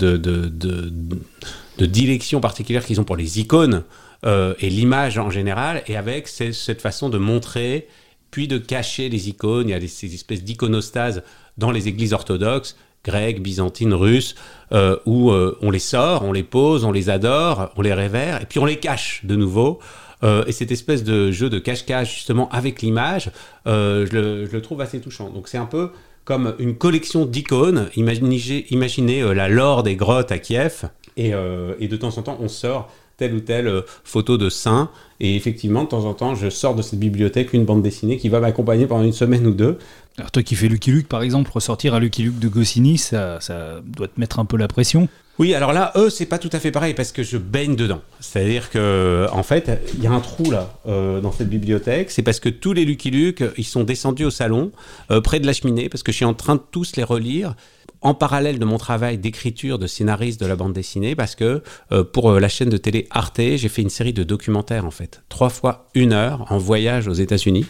dilection 1.85 2.39
particulière 2.39 2.85
qu'ils 2.85 2.99
ont 2.99 3.03
pour 3.03 3.17
les 3.17 3.39
icônes 3.39 3.83
et 4.25 4.69
l'image 4.69 5.19
en 5.19 5.29
général, 5.29 5.83
et 5.87 5.95
avec 5.95 6.27
cette 6.27 6.81
façon 6.81 7.09
de 7.09 7.17
montrer 7.17 7.87
puis 8.31 8.47
de 8.47 8.57
cacher 8.57 9.09
les 9.09 9.29
icônes. 9.29 9.69
Il 9.69 9.71
y 9.71 9.75
a 9.75 9.87
ces 9.87 10.13
espèces 10.13 10.43
d'iconostases 10.43 11.23
dans 11.57 11.71
les 11.71 11.87
églises 11.87 12.13
orthodoxes 12.13 12.75
grecques, 13.07 13.41
byzantines, 13.41 13.93
russes, 13.93 14.35
euh, 14.73 14.97
où 15.05 15.31
euh, 15.31 15.57
on 15.61 15.71
les 15.71 15.79
sort, 15.79 16.23
on 16.23 16.33
les 16.33 16.43
pose, 16.43 16.83
on 16.83 16.91
les 16.91 17.09
adore, 17.09 17.71
on 17.77 17.81
les 17.81 17.93
révère, 17.93 18.41
et 18.41 18.45
puis 18.45 18.59
on 18.59 18.65
les 18.65 18.77
cache 18.77 19.21
de 19.23 19.35
nouveau. 19.35 19.79
Euh, 20.23 20.43
et 20.45 20.51
cette 20.51 20.71
espèce 20.71 21.03
de 21.03 21.31
jeu 21.31 21.49
de 21.49 21.59
cache-cache, 21.59 22.13
justement, 22.13 22.49
avec 22.49 22.81
l'image, 22.81 23.31
je 23.65 24.49
le, 24.51 24.61
trouve 24.61 24.81
assez 24.81 24.99
touchant. 24.99 25.29
Donc 25.29 25.47
c'est 25.47 25.57
un 25.57 25.65
peu 25.65 25.91
comme 26.27 26.55
une 26.59 26.75
collection 26.75 27.25
d'icônes. 27.25 27.87
Imaginez, 27.95 28.65
imaginez 28.69 29.33
la 29.33 29.47
lore 29.47 29.83
des 29.83 29.95
grottes 29.95 30.33
à 30.33 30.39
Kiev, 30.39 30.89
et, 31.15 31.31
et, 31.79 31.87
de 31.87 31.95
temps 31.95 32.15
en 32.17 32.21
temps, 32.21 32.37
on 32.41 32.49
sort 32.49 32.91
telle 33.15 33.33
ou 33.33 33.39
telle 33.39 33.83
photo 34.03 34.37
de 34.37 34.49
saint. 34.49 34.91
Et 35.21 35.37
effectivement, 35.37 35.85
de 35.85 35.87
temps 35.87 36.03
en 36.03 36.13
temps, 36.13 36.35
je 36.35 36.49
sors 36.49 36.75
de 36.75 36.81
cette 36.81 36.99
bibliothèque 36.99 37.53
une 37.53 37.63
bande 37.63 37.81
dessinée 37.81 38.17
qui 38.17 38.27
va 38.27 38.41
m'accompagner 38.41 38.87
pendant 38.87 39.05
une 39.05 39.13
semaine 39.13 39.47
ou 39.47 39.53
deux. 39.53 39.77
Alors 40.17 40.29
toi 40.31 40.43
qui 40.43 40.55
fais 40.55 40.67
Lucky 40.67 40.91
Luke 40.91 41.07
par 41.07 41.21
exemple, 41.21 41.49
ressortir 41.49 41.93
un 41.93 41.99
Lucky 41.99 42.23
Luke 42.23 42.39
de 42.39 42.49
Goscinny, 42.49 42.97
ça, 42.97 43.39
ça 43.39 43.81
doit 43.85 44.09
te 44.09 44.19
mettre 44.19 44.39
un 44.39 44.45
peu 44.45 44.57
la 44.57 44.67
pression 44.67 45.07
oui, 45.39 45.53
alors 45.53 45.71
là, 45.71 45.91
eux, 45.95 46.09
c'est 46.09 46.25
pas 46.25 46.39
tout 46.39 46.49
à 46.51 46.59
fait 46.59 46.71
pareil 46.71 46.95
parce 46.95 47.11
que 47.11 47.21
je 47.21 47.37
baigne 47.37 47.75
dedans. 47.75 48.01
C'est-à-dire 48.19 48.71
que, 48.71 49.27
en 49.31 49.43
fait, 49.43 49.79
il 49.93 50.03
y 50.03 50.07
a 50.07 50.11
un 50.11 50.19
trou 50.19 50.49
là 50.49 50.73
euh, 50.87 51.21
dans 51.21 51.31
cette 51.31 51.49
bibliothèque. 51.49 52.09
C'est 52.09 52.23
parce 52.23 52.39
que 52.39 52.49
tous 52.49 52.73
les 52.73 52.85
Lucky 52.85 53.11
Luke, 53.11 53.43
ils 53.55 53.63
sont 53.63 53.83
descendus 53.83 54.25
au 54.25 54.31
salon, 54.31 54.71
euh, 55.11 55.21
près 55.21 55.39
de 55.39 55.45
la 55.45 55.53
cheminée, 55.53 55.89
parce 55.89 56.01
que 56.01 56.11
je 56.11 56.17
suis 56.17 56.25
en 56.25 56.33
train 56.33 56.55
de 56.55 56.61
tous 56.71 56.95
les 56.95 57.03
relire 57.03 57.55
en 58.01 58.13
parallèle 58.13 58.57
de 58.59 58.65
mon 58.65 58.77
travail 58.77 59.17
d'écriture, 59.17 59.79
de 59.79 59.87
scénariste 59.87 60.39
de 60.39 60.45
la 60.45 60.55
bande 60.55 60.73
dessinée, 60.73 61.15
parce 61.15 61.35
que 61.35 61.61
euh, 61.91 62.03
pour 62.03 62.31
la 62.31 62.49
chaîne 62.49 62.69
de 62.69 62.77
télé 62.77 63.07
Arte, 63.11 63.39
j'ai 63.39 63.69
fait 63.69 63.81
une 63.81 63.89
série 63.89 64.13
de 64.13 64.23
documentaires 64.23 64.85
en 64.85 64.91
fait, 64.91 65.23
trois 65.29 65.49
fois 65.49 65.87
une 65.93 66.13
heure 66.13 66.45
en 66.51 66.57
voyage 66.57 67.07
aux 67.07 67.13
États-Unis. 67.13 67.65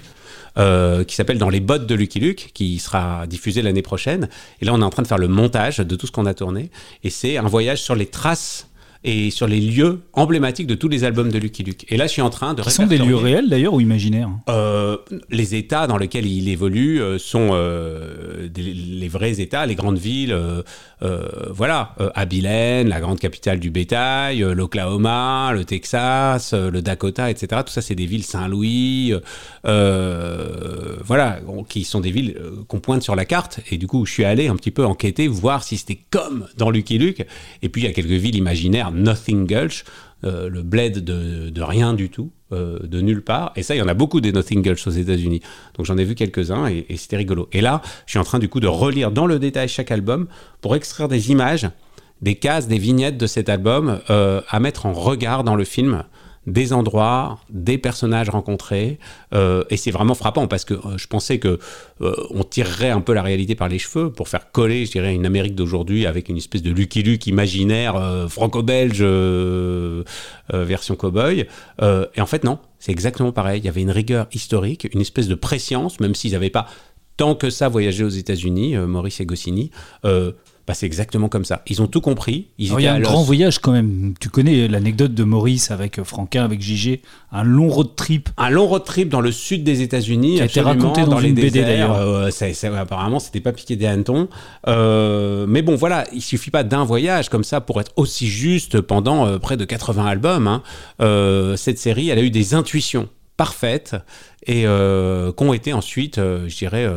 Euh, 0.57 1.03
qui 1.03 1.15
s'appelle 1.15 1.37
Dans 1.37 1.49
les 1.49 1.59
bottes 1.59 1.85
de 1.85 1.95
Lucky 1.95 2.19
Luke, 2.19 2.51
qui 2.53 2.79
sera 2.79 3.27
diffusé 3.27 3.61
l'année 3.61 3.81
prochaine. 3.81 4.27
Et 4.61 4.65
là, 4.65 4.73
on 4.73 4.81
est 4.81 4.85
en 4.85 4.89
train 4.89 5.03
de 5.03 5.07
faire 5.07 5.17
le 5.17 5.27
montage 5.27 5.77
de 5.77 5.95
tout 5.95 6.07
ce 6.07 6.11
qu'on 6.11 6.25
a 6.25 6.33
tourné. 6.33 6.71
Et 7.03 7.09
c'est 7.09 7.37
un 7.37 7.47
voyage 7.47 7.81
sur 7.81 7.95
les 7.95 8.07
traces 8.07 8.66
et 9.07 9.31
sur 9.31 9.47
les 9.47 9.61
lieux 9.61 10.01
emblématiques 10.11 10.67
de 10.67 10.75
tous 10.75 10.89
les 10.89 11.05
albums 11.05 11.31
de 11.31 11.39
Lucky 11.39 11.63
Luke. 11.63 11.85
Et 11.87 11.95
là, 11.95 12.07
je 12.07 12.11
suis 12.11 12.21
en 12.21 12.29
train 12.29 12.53
de 12.53 12.61
Qui 12.61 12.71
sont 12.71 12.87
des 12.87 12.97
lieux 12.97 13.15
réels 13.15 13.47
d'ailleurs 13.47 13.73
ou 13.73 13.79
imaginaires? 13.79 14.29
euh, 14.49 14.97
Les 15.29 15.55
États 15.55 15.87
dans 15.87 15.97
lesquels 15.97 16.25
il 16.25 16.49
évolue 16.49 17.01
euh, 17.01 17.17
sont 17.17 17.51
euh, 17.53 18.49
les 18.55 19.07
vrais 19.07 19.39
États, 19.39 19.65
les 19.65 19.75
grandes 19.75 19.97
villes. 19.97 20.37
voilà, 21.51 21.95
Abilene, 22.15 22.89
la 22.89 22.99
grande 22.99 23.19
capitale 23.19 23.59
du 23.59 23.69
bétail, 23.69 24.39
l'Oklahoma, 24.39 25.51
le 25.53 25.63
Texas, 25.63 26.53
le 26.53 26.81
Dakota, 26.81 27.31
etc. 27.31 27.61
Tout 27.65 27.71
ça, 27.71 27.81
c'est 27.81 27.95
des 27.95 28.07
villes 28.07 28.23
Saint-Louis, 28.25 29.13
voilà, 29.63 31.39
qui 31.69 31.85
sont 31.85 32.01
des 32.01 32.11
villes 32.11 32.37
qu'on 32.67 32.81
pointe 32.81 33.03
sur 33.03 33.15
la 33.15 33.23
carte. 33.23 33.61
Et 33.71 33.77
du 33.77 33.87
coup, 33.87 34.05
je 34.05 34.11
suis 34.11 34.25
allé 34.25 34.49
un 34.49 34.55
petit 34.57 34.71
peu 34.71 34.85
enquêter, 34.85 35.29
voir 35.29 35.63
si 35.63 35.77
c'était 35.77 35.99
comme 36.09 36.47
dans 36.57 36.69
Lucky 36.69 36.97
Luke. 36.97 37.25
Et 37.61 37.69
puis, 37.69 37.83
il 37.83 37.85
y 37.85 37.87
a 37.87 37.93
quelques 37.93 38.09
villes 38.09 38.35
imaginaires 38.35 38.91
Nothing 38.97 39.45
Gulch, 39.45 39.83
euh, 40.23 40.49
le 40.49 40.63
bled 40.63 41.03
de, 41.03 41.61
rien 41.61 41.93
du 41.93 42.09
tout, 42.09 42.31
euh, 42.51 42.79
de 42.79 43.01
nulle 43.01 43.23
part. 43.23 43.51
Et 43.55 43.63
ça, 43.63 43.75
il 43.75 43.77
y 43.77 43.81
en 43.81 43.87
a 43.87 43.93
beaucoup 43.93 44.19
des 44.19 44.31
Nothing 44.31 44.63
Gulch 44.63 44.87
aux 44.87 44.91
États-Unis. 44.91 45.41
Donc 45.75 45.85
j'en 45.85 45.97
ai 45.97 46.03
vu 46.03 46.15
quelques-uns 46.15 46.67
et, 46.67 46.85
c'était 46.97 47.17
rigolo. 47.17 47.47
Et 47.51 47.61
là, 47.61 47.81
je 48.05 48.11
suis 48.11 48.19
en 48.19 48.23
train 48.23 48.39
du 48.39 48.49
coup 48.49 48.59
de 48.59 48.67
relire 48.67 49.11
dans 49.11 49.27
le 49.27 49.37
détail 49.39 49.67
chaque 49.67 49.91
album 49.91 50.27
pour 50.61 50.75
extraire 50.75 51.07
des 51.07 51.29
images, 51.31 51.69
des 52.21 52.35
cases, 52.35 52.67
des 52.67 52.79
vignettes 52.79 53.17
de 53.17 53.27
cet 53.27 53.47
album 53.47 53.99
euh, 54.09 54.41
à 54.49 54.59
mettre 54.59 54.87
en 54.87 54.93
regard 54.93 55.43
dans 55.43 55.55
le 55.55 55.63
film 55.63 56.03
des 56.47 56.71
endroits, 56.71 57.39
des 57.49 57.77
personnages 57.77 58.29
rencontrés, 58.29 58.99
euh, 59.33 59.63
et 59.69 59.75
c'est 59.75 59.91
vraiment 59.91 60.15
frappant 60.15 60.47
parce 60.47 60.63
que 60.63 60.73
euh, 60.73 60.97
je 60.97 61.07
pensais 61.07 61.39
que 61.39 61.59
euh, 62.01 62.15
on 62.29 62.43
tirerait 62.43 62.89
un 62.89 63.01
peu 63.01 63.13
la 63.13 63.21
réalité 63.21 63.53
par 63.53 63.67
les 63.67 63.79
cheveux 63.79 64.11
pour 64.11 64.29
faire 64.29 64.51
coller, 64.51 64.85
je 64.85 64.91
dirais, 64.93 65.13
une 65.13 65.25
Amérique 65.25 65.55
d'aujourd'hui 65.55 66.05
avec 66.05 66.29
une 66.29 66.37
espèce 66.37 66.63
de 66.63 66.71
Lucky 66.71 67.03
Luke 67.03 67.27
imaginaire 67.27 68.27
franco-belge 68.29 69.03
version 70.53 70.95
cowboy. 70.95 71.45
et 71.81 72.21
en 72.21 72.25
fait, 72.25 72.45
non, 72.45 72.59
c'est 72.79 72.93
exactement 72.93 73.33
pareil. 73.33 73.59
Il 73.59 73.65
y 73.65 73.69
avait 73.69 73.81
une 73.81 73.91
rigueur 73.91 74.27
historique, 74.31 74.87
une 74.93 75.01
espèce 75.01 75.27
de 75.27 75.35
préscience, 75.35 75.99
même 75.99 76.15
s'ils 76.15 76.31
n'avaient 76.31 76.49
pas 76.49 76.67
tant 77.17 77.35
que 77.35 77.49
ça 77.49 77.67
voyagé 77.67 78.03
aux 78.03 78.09
États-Unis, 78.09 78.77
Maurice 78.77 79.19
et 79.19 79.25
Goscinny. 79.25 79.71
Bah, 80.67 80.73
c'est 80.73 80.85
exactement 80.85 81.29
comme 81.29 81.45
ça. 81.45 81.61
Ils 81.67 81.81
ont 81.81 81.87
tout 81.87 82.01
compris. 82.01 82.47
il 82.57 82.67
y 82.81 82.87
a 82.87 82.93
un 82.93 82.99
grand 82.99 83.23
voyage 83.23 83.59
quand 83.59 83.71
même. 83.71 84.15
Tu 84.19 84.27
connais 84.27 84.67
l'anecdote 84.67 85.13
de 85.13 85.23
Maurice 85.23 85.71
avec 85.71 86.03
Franquin, 86.03 86.43
avec 86.43 86.61
JG, 86.61 86.99
un 87.31 87.43
long 87.43 87.69
road 87.69 87.95
trip. 87.95 88.27
Un 88.35 88.49
long 88.49 88.67
road 88.67 88.83
trip 88.83 89.07
dans 89.07 89.21
le 89.21 89.31
sud 89.31 89.63
des 89.63 89.81
États-Unis. 89.81 90.35
Qui 90.35 90.41
a 90.41 90.45
été 90.45 90.59
raconté 90.59 91.05
dans, 91.05 91.19
les 91.19 91.29
une 91.29 91.35
BD 91.35 91.61
d'ailleurs. 91.61 91.95
Euh, 91.95 92.29
apparemment, 92.75 93.19
c'était 93.19 93.39
pas 93.39 93.53
piqué 93.53 93.77
des 93.77 93.85
hannetons. 93.85 94.27
Euh, 94.67 95.45
mais 95.47 95.61
bon, 95.61 95.77
voilà, 95.77 96.03
il 96.11 96.21
suffit 96.21 96.51
pas 96.51 96.65
d'un 96.65 96.83
voyage 96.83 97.29
comme 97.29 97.45
ça 97.45 97.61
pour 97.61 97.79
être 97.79 97.93
aussi 97.95 98.27
juste 98.27 98.81
pendant 98.81 99.25
euh, 99.25 99.37
près 99.39 99.55
de 99.55 99.63
80 99.63 100.05
albums. 100.05 100.47
Hein. 100.47 100.63
cette 101.55 101.79
série, 101.79 102.09
elle 102.09 102.19
a 102.19 102.23
eu 102.23 102.29
des 102.29 102.55
intuitions 102.55 103.07
parfaites 103.37 103.95
et 104.45 104.63
qui 104.63 105.43
ont 105.43 105.53
été 105.53 105.71
ensuite, 105.71 106.17
je 106.17 106.57
dirais 106.57 106.89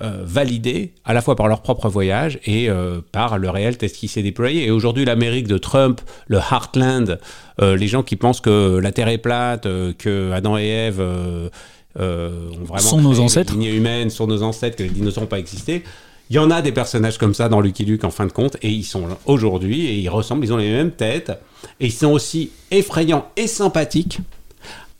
euh, 0.00 0.22
validés 0.24 0.94
à 1.04 1.12
la 1.12 1.20
fois 1.20 1.36
par 1.36 1.48
leur 1.48 1.60
propre 1.60 1.90
voyage 1.90 2.38
et 2.46 2.70
euh, 2.70 3.02
par 3.12 3.36
le 3.36 3.50
réel 3.50 3.76
test 3.76 3.96
qui 3.96 4.08
s'est 4.08 4.22
déployé. 4.22 4.64
Et 4.64 4.70
aujourd'hui, 4.70 5.04
l'Amérique 5.04 5.46
de 5.46 5.58
Trump, 5.58 6.00
le 6.28 6.38
Heartland, 6.38 7.18
euh, 7.60 7.76
les 7.76 7.88
gens 7.88 8.02
qui 8.02 8.16
pensent 8.16 8.40
que 8.40 8.78
la 8.78 8.90
Terre 8.90 9.08
est 9.08 9.18
plate, 9.18 9.64
que 9.98 10.32
Adam 10.32 10.56
et 10.56 10.66
Ève 10.66 11.00
ont 11.00 12.64
vraiment 12.64 12.78
sont 12.78 13.02
nos 13.02 13.20
ancêtres, 13.20 13.52
lignée 13.52 13.76
humaine, 13.76 14.08
sont 14.08 14.26
nos 14.26 14.42
ancêtres, 14.42 14.78
que 14.78 14.82
les 14.82 14.88
dinosaures 14.88 15.24
n'ont 15.24 15.28
pas 15.28 15.38
existé. 15.38 15.84
Il 16.30 16.36
y 16.36 16.38
en 16.38 16.50
a 16.50 16.62
des 16.62 16.72
personnages 16.72 17.18
comme 17.18 17.34
ça 17.34 17.50
dans 17.50 17.60
Lucky 17.60 17.84
Luke 17.84 18.04
en 18.04 18.10
fin 18.10 18.24
de 18.24 18.32
compte, 18.32 18.56
et 18.62 18.70
ils 18.70 18.84
sont 18.84 19.04
aujourd'hui, 19.26 19.88
et 19.88 19.96
ils 19.96 20.08
ressemblent, 20.08 20.42
ils 20.42 20.54
ont 20.54 20.56
les 20.56 20.72
mêmes 20.72 20.92
têtes, 20.92 21.32
et 21.80 21.86
ils 21.88 21.92
sont 21.92 22.12
aussi 22.12 22.50
effrayants 22.70 23.26
et 23.36 23.46
sympathiques, 23.46 24.20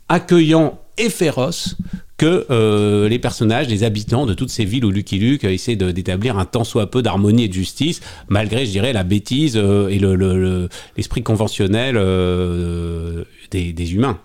accueillants 0.07 0.79
et 0.99 1.09
féroces 1.09 1.77
que 2.23 2.45
euh, 2.51 3.09
les 3.09 3.19
personnages, 3.19 3.67
les 3.67 3.83
habitants 3.83 4.25
de 4.25 4.33
toutes 4.33 4.49
ces 4.49 4.63
villes 4.63 4.85
où 4.85 4.91
Lucky 4.91 5.19
Luke 5.19 5.43
essaie 5.43 5.75
d'établir 5.75 6.37
un 6.37 6.45
tant 6.45 6.63
soit 6.63 6.89
peu 6.89 7.01
d'harmonie 7.01 7.43
et 7.43 7.47
de 7.49 7.53
justice, 7.53 7.99
malgré, 8.29 8.65
je 8.65 8.71
dirais, 8.71 8.93
la 8.93 9.03
bêtise 9.03 9.57
euh, 9.57 9.89
et 9.89 9.99
l'esprit 10.95 11.19
le, 11.19 11.25
conventionnel 11.25 11.95
euh, 11.97 13.25
des, 13.51 13.93
humains. 13.93 14.19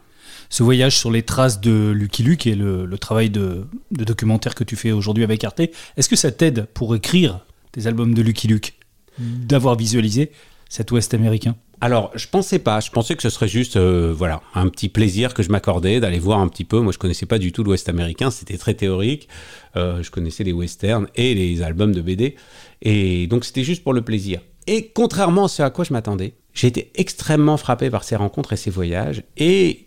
Ce 0.49 0.63
voyage 0.63 0.97
sur 0.97 1.11
les 1.11 1.23
traces 1.23 1.61
de 1.61 1.91
Lucky 1.91 2.23
Luke 2.23 2.47
et 2.47 2.55
le, 2.55 2.89
travail 2.99 3.31
de, 3.31 3.67
de, 3.91 4.05
documentaire 4.05 4.55
que 4.55 4.63
tu 4.63 4.77
fais 4.77 4.93
aujourd'hui 4.93 5.25
avec 5.25 5.43
Arte, 5.43 5.63
est-ce 5.97 6.09
que 6.09 6.15
ça 6.15 6.31
t'aide 6.31 6.69
pour 6.75 6.95
écrire 6.95 7.41
tes 7.73 7.89
albums 7.89 8.15
de 8.15 8.23
Lucky 8.23 8.47
Luke? 8.47 8.75
D'avoir 9.19 9.75
visualisé 9.75 10.31
cet 10.69 10.91
Ouest 10.93 11.15
américain 11.15 11.57
alors, 11.81 12.11
je 12.17 12.27
pensais 12.27 12.59
pas. 12.59 12.81
Je 12.81 12.91
pensais 12.91 13.15
que 13.15 13.23
ce 13.23 13.31
serait 13.31 13.47
juste, 13.47 13.77
euh, 13.77 14.13
voilà, 14.13 14.43
un 14.55 14.69
petit 14.69 14.89
plaisir 14.89 15.33
que 15.33 15.45
je 15.45 15.51
m'accordais 15.51 16.01
d'aller 16.01 16.19
voir 16.19 16.41
un 16.41 16.49
petit 16.49 16.65
peu. 16.65 16.81
Moi, 16.81 16.93
je 16.93 16.99
connaissais 16.99 17.27
pas 17.27 17.39
du 17.39 17.53
tout 17.53 17.63
l'Ouest 17.63 17.89
américain. 17.89 18.31
C'était 18.33 18.59
très 18.59 18.75
théorique. 18.75 19.29
Euh, 19.77 20.03
je 20.03 20.11
connaissais 20.11 20.43
les 20.43 20.53
westerns 20.53 21.07
et 21.15 21.35
les 21.35 21.63
albums 21.63 21.95
de 21.95 22.01
BD. 22.01 22.35
Et 22.83 23.29
donc, 23.29 23.45
c'était 23.45 23.63
juste 23.63 23.85
pour 23.85 23.93
le 23.93 24.03
plaisir. 24.03 24.41
Et 24.67 24.89
contrairement 24.89 25.45
à 25.45 25.49
ce 25.49 25.63
à 25.63 25.71
quoi 25.71 25.85
je 25.85 25.93
m'attendais, 25.93 26.35
j'ai 26.53 26.67
été 26.67 26.91
extrêmement 26.97 27.57
frappé 27.57 27.91
par 27.91 28.03
ces 28.03 28.17
rencontres 28.17 28.55
et 28.55 28.57
ces 28.57 28.71
voyages. 28.71 29.23
Et 29.37 29.87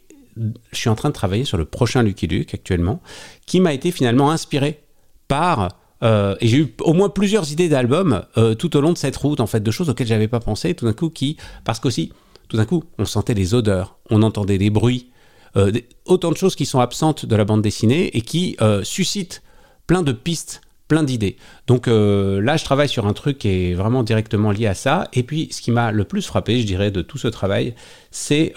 je 0.72 0.78
suis 0.78 0.90
en 0.90 0.96
train 0.96 1.10
de 1.10 1.14
travailler 1.14 1.44
sur 1.44 1.58
le 1.58 1.66
prochain 1.66 2.04
Lucky 2.04 2.28
Luke 2.28 2.54
actuellement, 2.54 3.02
qui 3.46 3.60
m'a 3.60 3.74
été 3.74 3.92
finalement 3.92 4.32
inspiré 4.32 4.80
par 5.28 5.81
euh, 6.04 6.36
et 6.40 6.48
j'ai 6.48 6.58
eu 6.58 6.76
au 6.82 6.94
moins 6.94 7.10
plusieurs 7.10 7.52
idées 7.52 7.70
d'albums 7.70 8.24
euh, 8.38 8.56
tout 8.56 8.76
au 8.76 8.82
long 8.82 8.94
de 8.94 8.98
cette 8.98 9.16
route, 9.16 9.40
en 9.40 9.48
fait, 9.48 9.62
de 9.62 9.72
choses 9.72 9.90
auxquelles 9.90 10.08
j'avais 10.08 10.28
pas 10.28 10.40
pensé, 10.40 10.74
tout 10.74 10.86
d'un 10.86 10.94
coup, 10.94 11.10
qui, 11.10 11.38
parce 11.64 11.80
qu'aussi, 11.80 12.12
tout 12.48 12.58
d'un 12.58 12.66
coup, 12.66 12.84
on 12.98 13.06
sentait 13.06 13.34
les 13.34 13.54
odeurs, 13.54 13.98
on 14.10 14.24
entendait 14.24 14.58
les 14.58 14.70
bruits, 14.70 15.12
euh, 15.58 15.72
autant 16.06 16.32
de 16.32 16.38
choses 16.38 16.56
qui 16.56 16.66
sont 16.66 16.80
absentes 16.80 17.26
de 17.26 17.36
la 17.36 17.46
bande 17.46 17.62
dessinée 17.62 18.16
et 18.16 18.22
qui 18.22 18.58
suscitent 18.84 19.42
plein 19.88 20.02
de 20.02 20.12
pistes, 20.12 20.62
plein 20.88 21.04
d'idées. 21.04 21.38
Donc 21.68 21.88
là, 21.88 22.58
je 22.58 22.64
travaille 22.64 22.90
sur 22.90 23.06
un 23.08 23.14
truc 23.14 23.38
qui 23.38 23.50
est 23.50 23.74
vraiment 23.74 24.04
directement 24.04 24.52
lié 24.52 24.68
à 24.68 24.74
ça. 24.74 25.10
Et 25.14 25.24
puis, 25.24 25.50
ce 25.52 25.62
qui 25.62 25.72
m'a 25.72 25.92
le 25.92 26.04
plus 26.04 26.26
frappé, 26.26 26.60
je 26.60 26.66
dirais, 26.66 26.92
de 26.92 27.02
tout 27.02 27.18
ce 27.18 27.28
travail, 27.28 27.76
c'est 28.12 28.54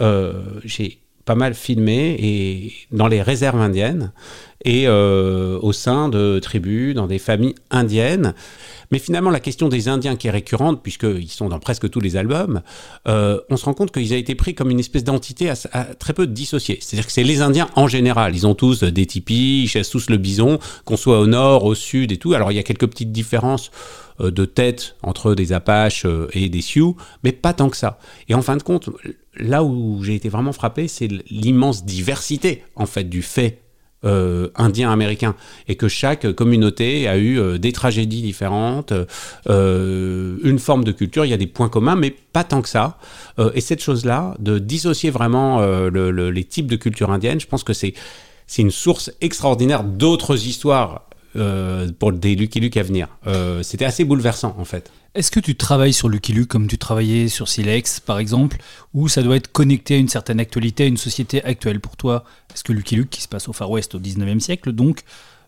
pas 1.25 1.35
mal 1.35 1.55
filmé 1.55 2.17
et 2.21 2.73
dans 2.91 3.07
les 3.07 3.23
réserves 3.23 3.61
indiennes 3.61 4.13
et 4.65 4.85
euh, 4.87 5.59
au 5.61 5.73
sein 5.73 6.09
de 6.09 6.39
tribus, 6.39 6.95
dans 6.95 7.07
des 7.07 7.19
familles 7.19 7.55
indiennes. 7.71 8.35
Mais 8.91 8.99
finalement, 8.99 9.31
la 9.31 9.41
question 9.41 9.69
des 9.69 9.89
Indiens 9.89 10.17
qui 10.17 10.29
est 10.29 10.31
récurrente, 10.31 10.83
puisqu'ils 10.83 11.31
sont 11.31 11.49
dans 11.49 11.59
presque 11.59 11.91
tous 11.91 12.01
les 12.01 12.17
albums, 12.17 12.63
euh, 13.09 13.41
on 13.51 13.57
se 13.57 13.65
rend 13.65 13.75
compte 13.75 13.93
qu'ils 13.93 14.13
ont 14.13 14.17
été 14.17 14.35
pris 14.35 14.55
comme 14.55 14.71
une 14.71 14.81
espèce 14.81 15.05
d'entité 15.05 15.51
à, 15.51 15.85
très 15.99 16.13
peu 16.13 16.27
dissociée. 16.27 16.79
C'est-à-dire 16.81 17.07
que 17.07 17.13
c'est 17.13 17.25
les 17.25 17.43
Indiens 17.43 17.69
en 17.77 17.89
général. 17.89 18.35
Ils 18.35 18.47
ont 18.47 18.55
tous 18.55 18.85
des 18.85 19.07
tipis, 19.07 19.63
ils 19.65 19.69
chassent 19.69 19.91
tous 19.91 20.09
le 20.09 20.17
bison, 20.17 20.59
qu'on 20.85 20.97
soit 20.97 21.19
au 21.19 21.27
nord, 21.27 21.65
au 21.65 21.75
sud 21.75 22.13
et 22.13 22.17
tout. 22.17 22.33
Alors 22.35 22.53
il 22.53 22.55
y 22.55 22.61
a 22.61 22.63
quelques 22.63 22.87
petites 22.87 23.13
différences 23.13 23.71
euh, 24.21 24.31
de 24.31 24.45
tête 24.45 24.97
entre 25.03 25.35
des 25.35 25.53
Apaches 25.53 26.07
et 26.33 26.49
des 26.49 26.63
Sioux, 26.63 26.97
mais 27.23 27.33
pas 27.33 27.53
tant 27.53 27.69
que 27.69 27.77
ça. 27.77 27.99
Et 28.29 28.35
en 28.35 28.43
fin 28.43 28.57
de 28.57 28.63
compte, 28.63 28.89
là 29.37 29.65
où 29.65 30.03
j'ai 30.03 30.15
été 30.15 30.29
vraiment 30.29 30.53
frappé, 30.53 30.89
c'est 30.89 31.09
l'immense 31.31 31.85
diversité 31.85 32.63
en 32.77 32.87
fait 32.87 33.05
du 33.05 33.23
fait 33.23 33.65
euh, 34.05 34.49
indien 34.55 34.93
américain 34.93 35.35
et 35.67 35.77
que 35.77 35.89
chaque 35.89 36.31
communauté 36.33 37.09
a 37.09 37.17
eu 37.17 37.39
euh, 37.39 37.57
des 37.57 37.73
tragédies 37.73 38.21
différentes, 38.21 38.93
euh, 39.49 40.37
une 40.45 40.59
forme 40.59 40.85
de 40.85 40.93
culture, 40.93 41.25
il 41.25 41.31
y 41.31 41.33
a 41.33 41.39
des 41.39 41.47
points 41.47 41.71
communs, 41.71 41.97
mais 41.97 42.11
pas 42.11 42.45
tant 42.45 42.61
que 42.61 42.69
ça. 42.69 42.99
et 43.55 43.63
cette 43.63 43.83
chose-là, 43.83 44.35
de 44.41 44.59
dissocier 44.59 45.09
vraiment 45.09 45.65
les 45.89 46.45
types 46.45 46.67
de 46.67 46.77
culture 46.77 47.11
indienne, 47.11 47.41
je 47.41 47.47
pense 47.47 47.65
que 47.65 47.73
c'est 47.73 47.95
c'est 48.47 48.61
une 48.61 48.71
source 48.71 49.11
extraordinaire 49.23 49.85
d'autres 49.85 50.47
histoires 50.47 51.09
pour 51.99 52.13
des 52.13 52.35
Lucky 52.35 52.61
Luke 52.61 52.77
à 52.77 52.83
venir. 52.83 53.09
C'était 53.63 53.85
assez 53.85 54.05
bouleversant 54.05 54.55
en 54.59 54.65
fait. 54.65 54.91
Est-ce 55.15 55.31
que 55.31 55.39
tu 55.39 55.55
travailles 55.55 55.93
sur 55.93 56.09
Lucky 56.09 56.33
Luke 56.33 56.49
comme 56.49 56.67
tu 56.67 56.77
travaillais 56.77 57.29
sur 57.29 57.49
Silex, 57.49 58.01
par 58.01 58.19
exemple, 58.19 58.57
ou 58.95 59.07
ça 59.07 59.23
doit 59.23 59.37
être 59.37 59.53
connecté 59.53 59.95
à 59.95 59.99
une 59.99 60.09
certaine 60.09 60.41
actualité, 60.41 60.83
à 60.83 60.87
une 60.87 60.97
société 60.97 61.45
actuelle 61.45 61.79
pour 61.79 61.97
toi? 61.97 62.25
Est-ce 62.53 62.65
que 62.65 62.73
Lucky 62.73 62.97
Luke, 62.97 63.11
qui 63.11 63.23
se 63.23 63.29
passe 63.29 63.49
au 63.49 63.53
Far 63.53 63.71
West 63.71 63.95
au 63.95 64.01
19e 64.01 64.41
siècle, 64.41 64.73
donc, 64.73 65.03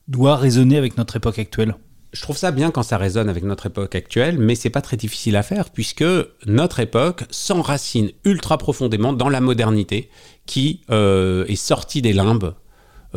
doit 0.06 0.36
résonner 0.36 0.76
avec 0.76 0.96
notre 0.96 1.16
époque 1.16 1.40
actuelle? 1.40 1.74
Je 2.12 2.22
trouve 2.22 2.36
ça 2.36 2.52
bien 2.52 2.70
quand 2.70 2.84
ça 2.84 2.96
résonne 2.96 3.28
avec 3.28 3.42
notre 3.42 3.66
époque 3.66 3.96
actuelle, 3.96 4.38
mais 4.38 4.54
c'est 4.54 4.70
pas 4.70 4.82
très 4.82 4.96
difficile 4.96 5.34
à 5.34 5.42
faire 5.42 5.70
puisque 5.70 6.04
notre 6.46 6.78
époque 6.78 7.24
s'enracine 7.30 8.12
ultra 8.24 8.58
profondément 8.58 9.12
dans 9.12 9.28
la 9.28 9.40
modernité 9.40 10.10
qui 10.46 10.82
euh, 10.90 11.44
est 11.46 11.56
sortie 11.56 12.02
des 12.02 12.12
limbes 12.12 12.54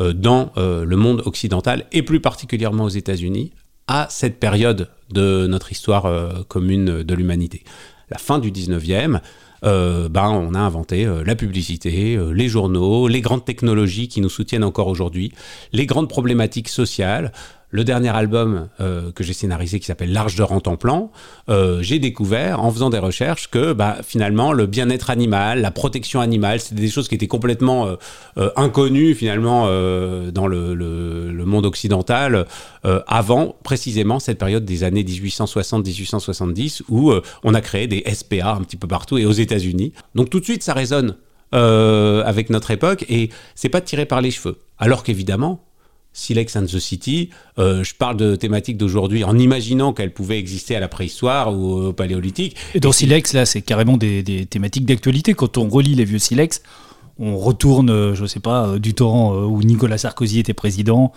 euh, 0.00 0.12
dans 0.12 0.50
euh, 0.56 0.84
le 0.84 0.96
monde 0.96 1.22
occidental 1.26 1.86
et 1.92 2.02
plus 2.02 2.20
particulièrement 2.20 2.84
aux 2.84 2.88
États-Unis 2.88 3.52
à 3.90 4.06
cette 4.08 4.38
période 4.38 4.88
de 5.10 5.48
notre 5.48 5.72
histoire 5.72 6.06
euh, 6.06 6.44
commune 6.46 7.02
de 7.02 7.14
l'humanité. 7.14 7.64
La 8.08 8.18
fin 8.18 8.38
du 8.38 8.52
19e, 8.52 9.20
euh, 9.64 10.08
ben, 10.08 10.28
on 10.28 10.54
a 10.54 10.60
inventé 10.60 11.04
euh, 11.04 11.24
la 11.26 11.34
publicité, 11.34 12.16
les 12.32 12.48
journaux, 12.48 13.08
les 13.08 13.20
grandes 13.20 13.44
technologies 13.44 14.06
qui 14.06 14.20
nous 14.20 14.28
soutiennent 14.28 14.62
encore 14.62 14.86
aujourd'hui, 14.86 15.32
les 15.72 15.86
grandes 15.86 16.08
problématiques 16.08 16.68
sociales, 16.68 17.32
le 17.70 17.84
dernier 17.84 18.08
album 18.08 18.68
euh, 18.80 19.12
que 19.12 19.22
j'ai 19.22 19.32
scénarisé 19.32 19.78
qui 19.80 19.86
s'appelle 19.86 20.12
L'Arche 20.12 20.34
de 20.34 20.42
Rantanplan, 20.42 21.10
euh, 21.48 21.82
j'ai 21.82 21.98
découvert 21.98 22.62
en 22.62 22.70
faisant 22.70 22.90
des 22.90 22.98
recherches 22.98 23.48
que 23.48 23.72
bah, 23.72 23.98
finalement 24.04 24.52
le 24.52 24.66
bien-être 24.66 25.10
animal, 25.10 25.60
la 25.60 25.70
protection 25.70 26.20
animale, 26.20 26.60
c'était 26.60 26.80
des 26.80 26.88
choses 26.88 27.08
qui 27.08 27.14
étaient 27.14 27.28
complètement 27.28 27.96
euh, 28.38 28.50
inconnues 28.56 29.14
finalement 29.14 29.66
dans 29.66 30.46
le, 30.46 30.74
le, 30.74 31.32
le, 31.32 31.44
monde 31.44 31.66
occidental 31.66 32.46
avant 33.06 33.56
précisément 33.62 34.18
cette 34.18 34.38
période 34.38 34.64
des 34.64 34.84
années 34.84 35.02
1860-1870 35.02 36.82
où 36.88 37.12
on 37.42 37.54
a 37.54 37.60
créé 37.60 37.86
des 37.86 38.04
SPA 38.12 38.52
un 38.52 38.62
petit 38.62 38.76
peu 38.76 38.86
partout 38.86 39.18
et 39.18 39.24
aux 39.26 39.32
États-Unis. 39.32 39.92
Donc 40.14 40.30
tout 40.30 40.40
de 40.40 40.44
suite 40.44 40.62
ça 40.62 40.74
résonne 40.74 41.16
avec 41.52 42.50
notre 42.50 42.70
époque 42.70 43.04
et 43.08 43.30
c'est 43.54 43.68
pas 43.68 43.80
tiré 43.80 44.06
par 44.06 44.20
les 44.20 44.30
cheveux. 44.30 44.58
Alors 44.78 45.02
qu'évidemment, 45.02 45.64
Silex 46.12 46.56
and 46.56 46.64
the 46.64 46.78
City, 46.78 47.30
euh, 47.58 47.84
je 47.84 47.94
parle 47.94 48.16
de 48.16 48.34
thématiques 48.36 48.76
d'aujourd'hui 48.76 49.24
en 49.24 49.38
imaginant 49.38 49.92
qu'elles 49.92 50.12
pouvaient 50.12 50.38
exister 50.38 50.76
à 50.76 50.80
la 50.80 50.88
préhistoire 50.88 51.54
ou 51.54 51.86
au 51.86 51.92
paléolithique. 51.92 52.56
Et 52.74 52.80
dans 52.80 52.92
Silex, 52.92 53.32
là, 53.32 53.46
c'est 53.46 53.62
carrément 53.62 53.96
des, 53.96 54.46
thématiques 54.46 54.86
d'actualité. 54.86 55.34
Quand 55.34 55.58
on 55.58 55.68
relit 55.68 55.94
les 55.94 56.04
vieux 56.04 56.18
Silex, 56.18 56.62
on 57.18 57.36
retourne, 57.36 57.90
euh, 57.90 58.14
je 58.14 58.22
ne 58.22 58.26
sais 58.26 58.40
pas, 58.40 58.66
euh, 58.66 58.78
du 58.78 58.94
temps 58.94 59.34
où 59.34 59.62
Nicolas 59.62 59.98
Sarkozy 59.98 60.40
était 60.40 60.54
président. 60.54 61.12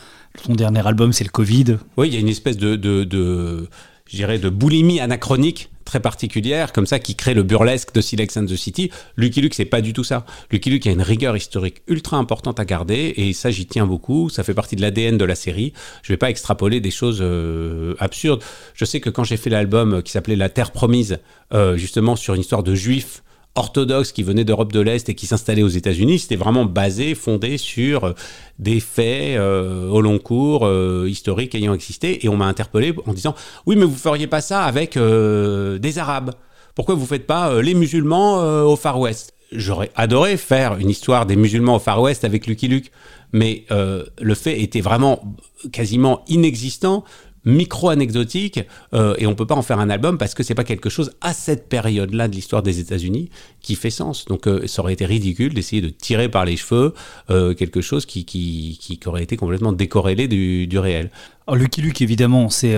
Son 0.46 0.54
dernier 0.54 0.86
album, 0.86 1.14
c'est 1.14 1.24
le 1.24 1.30
Covid. 1.30 1.78
Oui, 1.98 2.10
il 2.10 2.14
y 2.14 2.18
a 2.18 2.20
une 2.20 2.30
espèce 2.30 2.58
de, 2.58 2.76
de, 2.76 3.04
de 3.04 3.70
je 4.14 4.18
dirais, 4.18 4.38
de 4.38 4.50
boulimie 4.50 5.00
anachronique 5.00 5.72
très 5.86 6.00
particulière, 6.00 6.72
comme 6.72 6.86
ça, 6.86 7.00
qui 7.00 7.16
crée 7.16 7.34
le 7.34 7.42
burlesque 7.42 7.96
de 7.96 8.00
Silex 8.00 8.38
and 8.38 8.46
the 8.46 8.56
City. 8.56 8.92
Lucky 9.18 9.42
Luke, 9.42 9.56
c'est 9.56 9.66
pas 9.66 9.82
du 9.82 9.92
tout 9.92 10.04
ça. 10.04 10.24
Lucky 10.52 10.70
Luke 10.70 10.86
a 10.86 10.92
une 10.92 11.02
rigueur 11.02 11.36
historique 11.36 11.82
ultra 11.88 12.18
importante 12.18 12.60
à 12.60 12.66
garder, 12.66 13.16
et 13.18 13.34
ça, 13.34 13.50
j'y 13.50 13.66
tiens 13.66 13.88
beaucoup. 13.88 14.30
Ça 14.30 14.44
fait 14.44 14.54
partie 14.54 14.76
de 14.76 14.82
l'ADN 14.82 15.18
de 15.18 15.26
la 15.26 15.34
série. 15.34 15.74
Je 16.04 16.14
vais 16.14 16.18
pas 16.18 16.30
extrapoler 16.30 16.80
des 16.80 16.92
choses 16.92 17.20
euh, 17.22 17.96
absurdes. 17.98 18.44
Je 18.76 18.86
sais 18.86 19.00
que 19.00 19.10
quand 19.10 19.24
j'ai 19.24 19.36
fait 19.36 19.50
l'album 19.50 20.04
qui 20.04 20.12
s'appelait 20.12 20.36
La 20.36 20.50
Terre 20.50 20.72
Promise, 20.72 21.18
euh, 21.56 21.76
justement 21.76 22.16
sur 22.16 22.36
une 22.36 22.42
histoire 22.42 22.62
de 22.62 22.76
juifs, 22.76 23.24
orthodoxes 23.56 24.12
qui 24.12 24.24
venaient 24.24 24.44
d'Europe 24.44 24.72
de 24.72 24.80
l'Est 24.80 25.10
et 25.10 25.16
qui 25.16 25.28
s'installaient 25.28 25.64
aux 25.64 25.68
États-Unis, 25.68 26.20
c'était 26.20 26.36
vraiment 26.36 26.66
basé, 26.66 27.16
fondé 27.16 27.58
sur 27.58 28.06
euh, 28.06 28.14
des 28.60 28.80
faits 28.80 29.38
euh, 29.38 29.90
au 29.90 30.02
long 30.02 30.18
cours, 30.18 30.66
euh, 30.66 31.08
historiques 31.08 31.54
ayant 31.56 31.74
existé. 31.74 32.26
Et 32.26 32.30
on 32.30 32.38
m'a 32.38 32.46
interpellé 32.46 32.94
en 33.06 33.14
disant 33.14 33.36
Oui, 33.66 33.76
mais 33.76 33.86
vous 33.86 33.96
feriez 33.96 34.28
pas 34.28 34.42
ça 34.42 34.64
avec 34.64 34.98
des 34.98 36.00
Arabes. 36.00 36.32
Pourquoi 36.76 36.96
vous 36.96 37.06
faites 37.06 37.28
pas 37.28 37.62
les 37.62 37.76
musulmans 37.76 38.64
au 38.64 38.76
Far 38.76 39.00
West? 39.00 39.34
J'aurais 39.52 39.92
adoré 39.96 40.38
faire 40.38 40.78
une 40.78 40.90
histoire 40.90 41.28
des 41.28 41.36
musulmans 41.36 41.76
au 41.76 41.80
Far 41.80 42.02
West 42.02 42.24
avec 42.24 42.48
Lucky 42.48 42.68
Luke, 42.68 42.92
mais 43.32 43.66
le 43.70 44.36
fait 44.36 44.62
était 44.62 44.82
vraiment 44.82 45.36
quasiment 45.72 46.24
inexistant 46.28 47.04
micro-anecdotique 47.46 48.62
euh, 48.94 49.16
et 49.18 49.28
on 49.28 49.36
peut 49.36 49.46
pas 49.46 49.56
en 49.56 49.62
faire 49.62 49.80
un 49.80 49.90
album 49.90 50.18
parce 50.18 50.34
que 50.34 50.44
c'est 50.44 50.56
pas 50.56 50.64
quelque 50.64 50.90
chose 50.90 51.12
à 51.22 51.34
cette 51.34 51.68
période-là 51.68 52.28
de 52.28 52.36
l'histoire 52.36 52.64
des 52.64 52.80
États-Unis 52.80 53.30
qui 53.62 53.76
fait 53.76 53.90
sens. 53.90 54.26
Donc 54.26 54.48
euh, 54.48 54.66
ça 54.68 54.82
aurait 54.82 54.94
été 54.94 55.06
ridicule 55.06 55.54
d'essayer 55.54 55.82
de 55.82 55.90
tirer 55.90 56.30
par 56.30 56.46
les 56.46 56.58
cheveux 56.58 56.94
euh, 57.30 57.54
quelque 57.54 57.82
chose 57.82 58.06
qui, 58.06 58.26
qui, 58.26 58.78
qui, 58.80 59.00
aurait 59.08 59.24
été 59.24 59.36
complètement 59.38 59.74
décorrélé 59.74 60.28
du, 60.28 60.68
du 60.68 60.80
réel. 60.80 61.12
Alors 61.48 61.58
Lucky 61.58 61.82
Luke 61.82 62.02
évidemment 62.02 62.50
c'est 62.50 62.78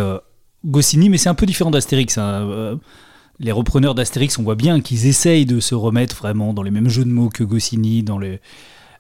Goscinny 0.66 1.10
mais 1.10 1.18
c'est 1.18 1.30
un 1.30 1.36
peu 1.36 1.46
différent 1.46 1.72
d'Astérix. 1.72 2.18
Hein. 2.18 2.80
Les 3.40 3.52
repreneurs 3.52 3.94
d'Astérix 3.94 4.40
on 4.40 4.44
voit 4.44 4.56
bien 4.56 4.82
qu'ils 4.82 5.06
essayent 5.06 5.46
de 5.46 5.60
se 5.60 5.76
remettre 5.76 6.16
vraiment 6.16 6.54
dans 6.54 6.64
les 6.64 6.72
mêmes 6.72 6.90
jeux 6.90 7.06
de 7.06 7.10
mots 7.10 7.30
que 7.30 7.44
Goscinny 7.44 8.02
dans 8.02 8.18
les 8.18 8.40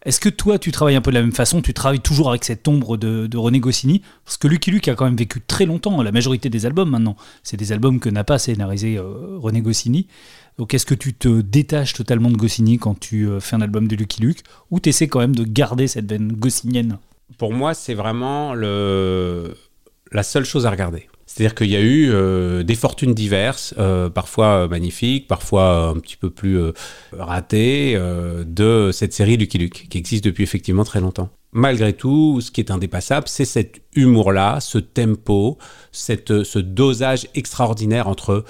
est-ce 0.05 0.19
que 0.19 0.29
toi, 0.29 0.59
tu 0.59 0.71
travailles 0.71 0.95
un 0.95 1.01
peu 1.01 1.09
de 1.09 1.15
la 1.15 1.21
même 1.23 1.31
façon 1.31 1.63
Tu 1.63 1.73
travailles 1.73 1.99
toujours 1.99 2.29
avec 2.29 2.43
cette 2.43 2.67
ombre 2.67 2.95
de, 2.95 3.35
René 3.35 3.59
Goscinny? 3.59 4.03
Parce 4.23 4.37
que 4.37 4.47
Lucky 4.47 4.69
Luke 4.69 4.87
a 4.87 4.93
quand 4.93 5.05
même 5.05 5.17
vécu 5.17 5.41
très 5.41 5.65
longtemps, 5.65 6.03
la 6.03 6.11
majorité 6.11 6.49
des 6.49 6.67
albums 6.67 6.91
maintenant. 6.91 7.15
C'est 7.41 7.57
des 7.57 7.71
albums 7.71 7.99
que 7.99 8.09
n'a 8.09 8.23
pas 8.23 8.37
scénarisé 8.37 8.97
euh, 8.97 9.37
René 9.39 9.61
Goscinny. 9.61 10.07
Donc 10.59 10.75
est-ce 10.75 10.85
que 10.85 10.93
tu 10.93 11.15
te 11.15 11.41
détaches 11.41 11.93
totalement 11.93 12.29
de 12.29 12.37
Goscinny 12.37 12.77
quand 12.77 12.99
tu 12.99 13.27
euh, 13.27 13.39
fais 13.39 13.55
un 13.55 13.61
album 13.61 13.87
de 13.87 13.95
Lucky 13.95 14.21
Luke? 14.21 14.43
Ou 14.69 14.79
tu 14.79 14.89
essaies 14.89 15.07
quand 15.07 15.19
même 15.19 15.35
de 15.35 15.43
garder 15.43 15.87
cette 15.87 16.07
veine 16.07 16.33
goscinnienne 16.33 16.99
Pour 17.39 17.51
moi, 17.51 17.73
c'est 17.73 17.95
vraiment 17.95 18.53
le... 18.53 19.57
la 20.11 20.21
seule 20.21 20.45
chose 20.45 20.67
à 20.67 20.69
regarder. 20.69 21.07
C'est-à-dire 21.25 21.55
qu'il 21.55 21.71
y 21.71 21.75
a 21.75 21.81
eu 21.81 22.11
euh, 22.11 22.63
des 22.63 22.75
fortunes 22.75 23.13
diverses, 23.13 23.73
euh, 23.79 24.09
parfois 24.09 24.45
euh, 24.45 24.67
magnifiques, 24.67 25.27
parfois 25.27 25.87
un 25.87 25.99
petit 25.99 26.17
peu 26.17 26.29
plus 26.29 26.59
ratées, 27.11 27.99
de 28.45 28.91
cette 28.93 29.13
série 29.13 29.37
Lucky 29.37 29.57
Luke, 29.57 29.87
qui 29.89 29.97
existe 29.97 30.23
depuis 30.23 30.43
effectivement 30.43 30.83
très 30.83 31.01
longtemps. 31.01 31.29
Malgré 31.51 31.93
tout, 31.93 32.41
ce 32.41 32.51
qui 32.51 32.61
est 32.61 32.69
indépassable, 32.69 33.27
c'est 33.27 33.45
cet 33.45 33.81
humour-là, 33.95 34.59
ce 34.59 34.77
tempo, 34.77 35.57
cette, 35.91 36.43
ce 36.43 36.59
dosage 36.59 37.27
extraordinaire 37.33 38.07
entre 38.07 38.43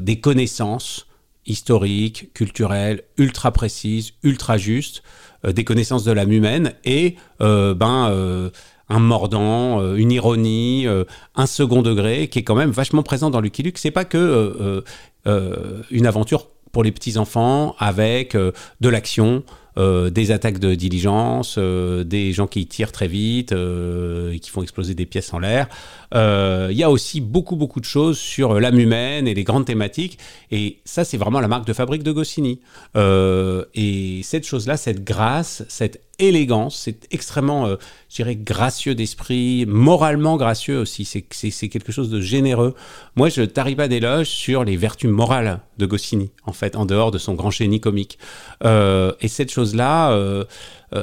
des 0.00 0.20
connaissances 0.20 1.06
historiques, 1.46 2.32
culturelles, 2.32 3.02
ultra 3.18 3.50
précises, 3.50 4.12
ultra 4.22 4.56
justes, 4.56 5.02
des 5.46 5.64
connaissances 5.64 6.04
de 6.04 6.12
l'âme 6.12 6.32
humaine 6.32 6.74
et 6.84 7.16
ben 7.40 8.50
un 8.88 8.98
mordant, 8.98 9.80
euh, 9.80 9.96
une 9.96 10.12
ironie, 10.12 10.86
euh, 10.86 11.04
un 11.34 11.46
second 11.46 11.82
degré 11.82 12.28
qui 12.28 12.40
est 12.40 12.42
quand 12.42 12.54
même 12.54 12.70
vachement 12.70 13.02
présent 13.02 13.30
dans 13.30 13.40
Lucky 13.40 13.62
Luke. 13.62 13.78
C'est 13.78 13.90
pas 13.90 14.04
que 14.04 14.82
euh, 15.26 15.82
une 15.90 16.06
aventure 16.06 16.48
pour 16.72 16.82
les 16.82 16.92
petits 16.92 17.18
enfants 17.18 17.76
avec 17.78 18.36
de 18.36 18.88
l'action, 18.88 19.44
des 19.76 20.30
attaques 20.32 20.58
de 20.58 20.74
diligence, 20.74 21.56
des 21.56 22.32
gens 22.32 22.48
qui 22.48 22.66
tirent 22.66 22.90
très 22.90 23.06
vite 23.06 23.52
et 23.52 24.40
qui 24.40 24.50
font 24.50 24.60
exploser 24.60 24.94
des 24.94 25.06
pièces 25.06 25.32
en 25.32 25.38
l'air. 25.38 25.68
Il 26.12 26.76
y 26.76 26.82
a 26.82 26.90
aussi 26.90 27.20
beaucoup 27.20 27.54
beaucoup 27.54 27.78
de 27.78 27.84
choses 27.84 28.18
sur 28.18 28.58
l'âme 28.58 28.80
humaine 28.80 29.28
et 29.28 29.34
les 29.34 29.44
grandes 29.44 29.66
thématiques. 29.66 30.18
Et 30.50 30.78
ça, 30.84 31.04
c'est 31.04 31.16
vraiment 31.16 31.38
la 31.38 31.46
marque 31.46 31.64
de 31.64 31.72
fabrique 31.72 32.02
de 32.02 32.10
Goscinny. 32.10 32.60
et 32.96 34.20
cette 34.24 34.44
chose-là, 34.44 34.76
cette 34.76 35.04
grâce, 35.04 35.64
cette 35.68 36.00
élégant, 36.18 36.70
c'est 36.70 37.06
extrêmement, 37.12 37.66
euh, 37.66 37.76
je 38.08 38.16
dirais, 38.16 38.36
gracieux 38.36 38.94
d'esprit, 38.94 39.64
moralement 39.66 40.36
gracieux 40.36 40.78
aussi. 40.78 41.04
C'est 41.04 41.68
quelque 41.68 41.92
chose 41.92 42.10
de 42.10 42.20
généreux. 42.20 42.74
Moi, 43.16 43.28
je 43.28 43.42
tarie 43.42 43.76
pas 43.76 43.88
d'éloge 43.88 44.28
sur 44.28 44.64
les 44.64 44.76
vertus 44.76 45.10
morales 45.10 45.60
de 45.78 45.86
Goscinny, 45.86 46.30
en 46.44 46.52
fait, 46.52 46.76
en 46.76 46.86
dehors 46.86 47.10
de 47.10 47.18
son 47.18 47.34
grand 47.34 47.50
génie 47.50 47.80
comique. 47.80 48.18
Euh, 48.64 49.12
et 49.20 49.28
cette 49.28 49.50
chose-là, 49.50 50.12
euh, 50.12 50.44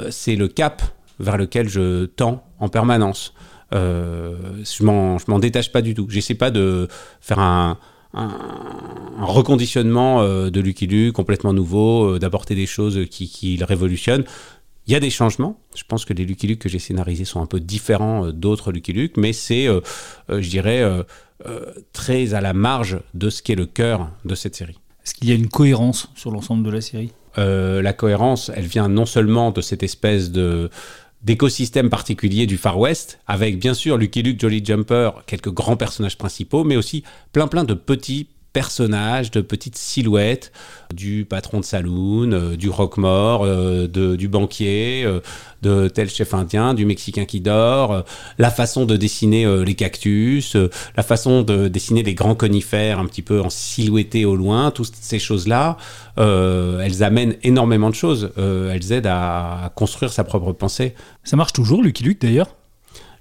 c'est 0.10 0.36
le 0.36 0.48
cap 0.48 0.82
vers 1.20 1.38
lequel 1.38 1.70
je 1.70 2.06
tends 2.06 2.44
en 2.60 2.70
permanence. 2.70 3.34
je 3.72 4.84
m'en 4.84 5.40
détache 5.40 5.72
pas 5.72 5.82
du 5.82 5.94
tout. 5.94 6.08
J'essaie 6.10 6.36
pas 6.36 6.52
de 6.52 6.88
faire 7.20 7.40
un, 7.40 7.78
un, 8.14 8.32
reconditionnement 9.20 10.24
de 10.26 10.60
Lucky 10.60 10.88
Luke 10.88 11.14
complètement 11.14 11.54
nouveau, 11.54 12.18
d'apporter 12.18 12.56
des 12.56 12.66
choses 12.66 13.06
qui, 13.10 13.30
qui 13.30 13.58
le 13.58 13.66
révolutionnent. 13.66 14.26
Il 14.92 14.94
y 14.94 14.98
a 14.98 15.00
des 15.00 15.10
changements. 15.10 15.58
Je 15.74 15.84
pense 15.88 16.04
que 16.04 16.12
les 16.12 16.26
Lucky 16.26 16.48
Luke 16.48 16.60
que 16.60 16.68
j'ai 16.68 16.78
scénarisés 16.78 17.24
sont 17.24 17.42
un 17.42 17.46
peu 17.46 17.62
différents 17.62 18.26
euh, 18.26 18.34
d'autres 18.34 18.74
Lucky 18.74 18.92
Luke, 18.92 19.16
mais 19.16 19.32
c'est, 19.32 19.66
euh, 19.66 19.80
euh, 20.30 20.42
je 20.42 20.50
dirais, 20.50 20.84
très 21.94 22.34
à 22.34 22.42
la 22.42 22.52
marge 22.52 23.00
de 23.14 23.30
ce 23.30 23.42
qui 23.42 23.54
est 23.54 23.56
le 23.56 23.68
cœur 23.68 24.10
de 24.26 24.36
cette 24.36 24.54
série. 24.54 24.78
Est-ce 25.06 25.14
qu'il 25.14 25.30
y 25.30 25.32
a 25.32 25.36
une 25.36 25.48
cohérence 25.48 26.10
sur 26.14 26.30
l'ensemble 26.30 26.66
de 26.66 26.72
la 26.72 26.82
série? 26.82 27.14
La 27.38 27.94
cohérence, 27.94 28.52
elle 28.54 28.66
vient 28.66 28.90
non 28.90 29.06
seulement 29.06 29.52
de 29.52 29.62
cette 29.62 29.82
espèce 29.82 30.30
de 30.30 30.70
d'écosystème 31.22 31.90
particulier 31.90 32.46
du 32.46 32.58
Far 32.58 32.78
West, 32.78 33.20
avec 33.28 33.60
bien 33.60 33.74
sûr 33.74 33.98
Lucky 33.98 34.24
Luke, 34.24 34.42
Jolly 34.42 34.66
Jumper, 34.66 35.12
quelques 35.26 35.52
grands 35.52 35.78
personnages 35.78 36.18
principaux, 36.18 36.66
mais 36.66 36.76
aussi 36.76 37.04
plein 37.32 37.48
plein 37.48 37.64
de 37.64 37.76
petits 37.76 38.28
personnages, 38.54 39.32
de 39.32 39.42
petites 39.42 39.78
silhouettes 39.78 40.52
du 40.94 41.26
patron 41.26 41.60
de 41.60 41.66
saloon, 41.66 42.32
euh, 42.34 42.58
du 42.58 42.70
roquemort, 42.70 43.44
euh, 43.46 43.88
du 43.88 44.28
banquier, 44.28 45.04
euh, 45.06 45.20
de 45.62 45.88
tel 45.88 46.10
chef 46.10 46.34
indien, 46.34 46.74
du 46.74 46.86
Mexicain 46.86 47.26
qui 47.26 47.40
dort, 47.40 48.04
la 48.38 48.50
façon 48.50 48.86
de 48.86 48.98
dessiner 48.98 49.46
les 49.64 49.76
cactus, 49.76 50.58
la 50.98 51.04
façon 51.04 51.44
de 51.44 51.68
dessiner 51.68 52.02
les 52.02 52.16
grands 52.16 52.34
conifères 52.34 53.00
un 53.00 53.06
petit 53.06 53.22
peu 53.22 53.42
en 53.42 53.50
silhouetté 53.52 54.26
au 54.26 54.36
loin, 54.36 54.72
toutes 54.72 54.96
ces 55.00 55.20
choses-là, 55.20 55.78
elles 56.18 57.04
amènent 57.04 57.36
énormément 57.44 57.92
de 57.92 57.96
choses. 57.96 58.32
elles 58.38 58.92
aident 58.92 59.08
à, 59.08 59.72
construire 59.76 60.12
sa 60.12 60.24
propre 60.24 60.52
pensée. 60.52 60.96
Ça 61.24 61.38
marche 61.38 61.54
toujours, 61.54 61.84
Lucky 61.84 62.04
Luke 62.04 62.22
d'ailleurs? 62.22 62.56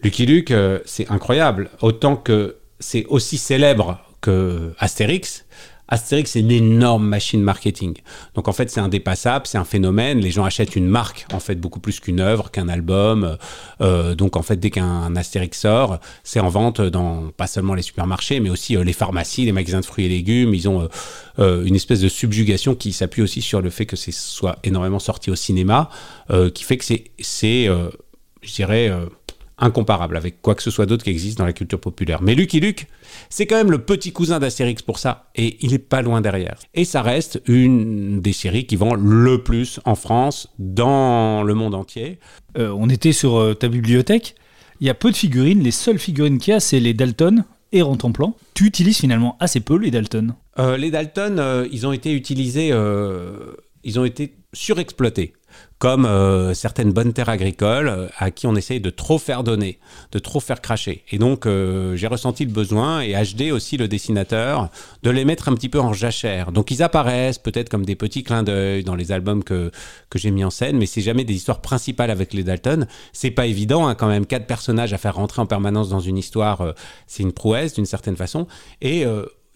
Lucky 0.03 0.25
Luke, 0.25 0.55
c'est 0.87 1.11
incroyable. 1.11 1.69
Autant 1.83 2.17
que 2.17 2.57
c'est 2.79 3.05
aussi 3.11 3.37
célèbre 3.37 4.01
que 4.21 4.73
Astérix. 4.79 5.45
Astérix, 5.91 6.31
c'est 6.31 6.41
une 6.41 6.53
énorme 6.53 7.05
machine 7.05 7.43
marketing. 7.43 7.95
Donc 8.35 8.47
en 8.47 8.53
fait, 8.53 8.71
c'est 8.71 8.81
indépassable, 8.81 9.47
c'est 9.49 9.59
un 9.59 9.65
phénomène. 9.65 10.21
Les 10.21 10.31
gens 10.31 10.45
achètent 10.45 10.77
une 10.77 10.87
marque, 10.87 11.27
en 11.33 11.41
fait, 11.41 11.57
beaucoup 11.57 11.81
plus 11.81 11.99
qu'une 11.99 12.21
œuvre, 12.21 12.53
qu'un 12.53 12.69
album. 12.69 13.37
Euh, 13.81 14.15
donc 14.15 14.37
en 14.37 14.43
fait, 14.43 14.57
dès 14.57 14.71
qu'un 14.71 15.17
Astérix 15.17 15.59
sort, 15.59 15.99
c'est 16.23 16.39
en 16.39 16.49
vente 16.49 16.81
dans 16.81 17.31
pas 17.37 17.49
seulement 17.49 17.75
les 17.75 17.83
supermarchés, 17.83 18.39
mais 18.39 18.51
aussi 18.51 18.77
euh, 18.77 18.85
les 18.85 18.93
pharmacies, 18.93 19.45
les 19.45 19.53
magasins 19.53 19.81
de 19.81 19.85
fruits 19.85 20.05
et 20.05 20.09
légumes. 20.09 20.55
Ils 20.55 20.69
ont 20.69 20.89
euh, 21.41 21.65
une 21.65 21.75
espèce 21.75 22.01
de 22.01 22.09
subjugation 22.09 22.77
qui 22.77 22.93
s'appuie 22.93 23.23
aussi 23.23 23.43
sur 23.43 23.61
le 23.61 23.71
fait 23.71 23.87
que 23.87 23.97
c'est 23.97 24.13
soit 24.13 24.59
énormément 24.63 25.01
sorti 25.01 25.31
au 25.31 25.37
cinéma, 25.37 25.91
qui 26.55 26.63
fait 26.63 26.77
que 26.77 26.85
c'est, 26.85 27.11
c'est 27.19 27.69
je 28.43 28.55
dirais, 28.55 28.91
incomparable 29.61 30.17
avec 30.17 30.43
quoi 30.43 30.55
que 30.55 30.63
ce 30.63 30.71
soit 30.71 30.87
d'autre 30.87 31.05
qui 31.05 31.11
existe 31.11 31.39
dans 31.39 31.45
la 31.45 31.53
culture 31.53 31.81
populaire. 31.81 32.23
Mais 32.23 32.35
Lucky 32.35 32.61
Luke, 32.61 32.87
c'est 33.29 33.47
quand 33.47 33.57
même 33.57 33.71
le 33.71 33.79
petit 33.79 34.13
cousin 34.13 34.39
d'Astérix 34.39 34.83
pour 34.83 34.99
ça, 34.99 35.31
et 35.37 35.59
il 35.61 35.75
est 35.75 35.79
pas 35.79 36.03
loin 36.03 36.21
derrière. 36.21 36.59
Et 36.75 36.85
ça 36.85 37.03
reste 37.03 37.41
une 37.47 38.21
des 38.21 38.33
séries 38.33 38.67
qui 38.67 38.77
vend 38.77 38.95
le 38.95 39.43
plus 39.43 39.81
en 39.85 39.95
France, 39.95 40.49
dans 40.59 41.43
le 41.43 41.55
monde 41.55 41.75
entier. 41.75 42.19
Euh, 42.59 42.75
on 42.77 42.89
était 42.89 43.13
sur 43.13 43.37
euh, 43.37 43.55
ta 43.55 43.69
bibliothèque, 43.69 44.35
il 44.81 44.87
y 44.87 44.91
a 44.91 44.95
peu 44.95 45.11
de 45.11 45.17
figurines, 45.17 45.63
les 45.63 45.71
seules 45.71 45.99
figurines 45.99 46.39
qu'il 46.39 46.53
y 46.53 46.57
a, 46.57 46.61
c'est 46.61 46.81
les 46.81 46.95
Dalton 46.95 47.45
et 47.73 47.83
plan. 48.15 48.35
Tu 48.55 48.65
utilises 48.65 48.99
finalement 48.99 49.37
assez 49.39 49.61
peu 49.61 49.77
les 49.77 49.91
Dalton. 49.91 50.35
Euh, 50.59 50.77
les 50.77 50.91
Dalton, 50.91 51.69
ils 51.71 51.87
ont 51.87 51.93
été 51.93 52.13
utilisés, 52.13 52.73
ils 53.85 53.99
ont 53.99 54.05
été 54.05 54.35
surexploités 54.53 55.33
comme 55.79 56.05
euh, 56.05 56.53
certaines 56.55 56.93
bonnes 56.93 57.13
terres 57.13 57.29
agricoles 57.29 57.89
euh, 57.89 58.07
à 58.19 58.31
qui 58.31 58.47
on 58.47 58.55
essaye 58.55 58.81
de 58.81 58.91
trop 58.91 59.19
faire 59.19 59.43
donner, 59.43 59.79
de 60.13 60.19
trop 60.19 60.41
faire 60.41 60.61
cracher. 60.61 61.05
Et 61.11 61.19
donc 61.19 61.47
euh, 61.47 61.97
j'ai 61.97 62.07
ressenti 62.07 62.45
le 62.45 62.53
besoin, 62.53 63.01
et 63.01 63.15
HD 63.15 63.51
aussi 63.51 63.77
le 63.77 63.89
dessinateur, 63.89 64.69
de 65.03 65.11
les 65.11 65.25
mettre 65.25 65.49
un 65.49 65.55
petit 65.55 65.69
peu 65.69 65.81
en 65.81 65.93
jachère. 65.93 66.53
Donc 66.53 66.71
ils 66.71 66.83
apparaissent 66.83 67.39
peut-être 67.39 67.69
comme 67.69 67.85
des 67.85 67.97
petits 67.97 68.23
clins 68.23 68.43
d'œil 68.43 68.85
dans 68.85 68.95
les 68.95 69.11
albums 69.13 69.43
que, 69.43 69.71
que 70.11 70.19
j'ai 70.19 70.31
mis 70.31 70.45
en 70.45 70.51
scène, 70.51 70.77
mais 70.77 70.87
c'est 70.87 71.01
jamais 71.01 71.25
des 71.25 71.35
histoires 71.35 71.61
principales 71.61 72.11
avec 72.11 72.35
les 72.35 72.45
Dalton. 72.45 72.87
C'est 73.13 73.31
pas 73.31 73.47
évident 73.47 73.87
hein, 73.87 73.95
quand 73.95 74.09
même, 74.09 74.27
quatre 74.27 74.47
personnages 74.47 74.93
à 74.93 74.99
faire 74.99 75.15
rentrer 75.15 75.41
en 75.41 75.47
permanence 75.47 75.89
dans 75.89 76.01
une 76.01 76.19
histoire, 76.19 76.75
c'est 77.07 77.23
une 77.23 77.33
prouesse 77.33 77.75
d'une 77.75 77.87
certaine 77.87 78.17
façon. 78.17 78.47
Et 78.83 79.05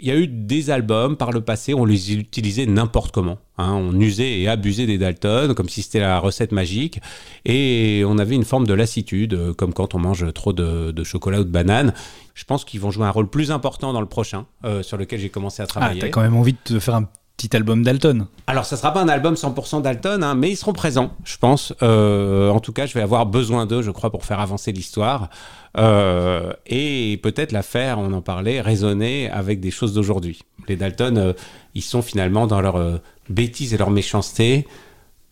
il 0.01 0.09
y 0.09 0.11
a 0.11 0.17
eu 0.17 0.27
des 0.27 0.71
albums 0.71 1.17
par 1.17 1.31
le 1.31 1.41
passé, 1.41 1.73
on 1.73 1.85
les 1.85 2.15
utilisait 2.15 2.67
n'importe 2.67 3.13
comment. 3.13 3.39
Hein. 3.57 3.73
on 3.75 4.01
usait 4.01 4.41
et 4.41 4.49
abusait 4.49 4.87
des 4.87 4.99
Dalton, 4.99 5.55
comme 5.55 5.69
si 5.69 5.83
c'était 5.83 6.01
la 6.01 6.19
recette 6.19 6.51
magique. 6.51 7.01
Et 7.45 8.03
on 8.07 8.19
avait 8.19 8.35
une 8.35 8.45
forme 8.45 8.67
de 8.67 8.75
lassitude, 8.75 9.35
euh, 9.35 9.55
comme 9.55 9.73
quand 9.73 9.95
on 9.95 10.01
mange 10.01 10.33
trop 10.33 10.53
de, 10.53 11.05
chocolat 11.05 11.41
ou 11.41 11.45
de 11.45 11.51
banane. 11.51 11.95
Je 12.35 12.45
pense 12.45 12.65
qu'ils 12.65 12.81
vont 12.81 12.91
jouer 12.91 13.07
un 13.07 13.11
rôle 13.11 13.31
plus 13.31 13.53
important 13.53 13.93
dans 13.93 14.01
le 14.01 14.09
prochain, 14.09 14.47
euh, 14.65 14.83
sur 14.83 14.97
lequel 14.97 15.21
j'ai 15.21 15.31
commencé 15.31 15.63
à 15.63 15.67
travailler. 15.67 16.01
Ah, 16.03 16.07
t'as 16.07 16.11
quand 16.11 16.23
même 16.23 16.37
envie 16.37 16.57
de 16.69 16.79
faire 16.81 16.97
un 16.97 17.09
petit 17.37 17.55
album 17.57 17.83
Dalton. 17.83 18.27
Alors, 18.47 18.65
ça 18.65 18.77
sera 18.77 18.93
pas 18.93 19.03
un 19.03 19.09
album 19.09 19.35
100% 19.35 19.83
Dalton, 19.83 20.23
hein, 20.23 20.35
mais 20.35 20.51
ils 20.51 20.57
seront 20.57 20.73
présents, 20.73 21.13
je 21.25 21.37
pense. 21.37 21.73
Euh, 21.83 22.51
en 22.51 22.61
tout 22.61 22.73
cas, 22.73 22.87
je 22.87 22.95
vais 22.95 23.03
avoir 23.03 23.27
besoin 23.27 23.67
d'eux, 23.67 23.83
je 23.83 23.91
crois, 23.91 24.11
pour 24.11 24.25
faire 24.25 24.41
avancer 24.41 24.73
l'histoire. 24.73 25.31
Euh, 25.77 26.53
et 26.67 27.19
peut-être 27.23 27.53
la 27.53 27.63
faire, 27.63 27.99
on 27.99 28.13
en 28.13 28.21
parlait, 28.21 28.61
résonner 28.61 29.29
avec 29.31 29.61
des 29.61 29.71
choses 29.71 29.95
d'aujourd'hui. 29.95 30.43
Les 30.69 30.77
Dalton, 30.77 31.19
euh, 31.19 31.33
ils 31.75 31.83
sont 31.83 32.03
finalement 32.03 32.47
dans 32.47 32.61
leur 32.61 33.01
bêtise 33.29 33.75
et 33.75 33.79
leur 33.79 33.91
méchanceté 33.91 34.67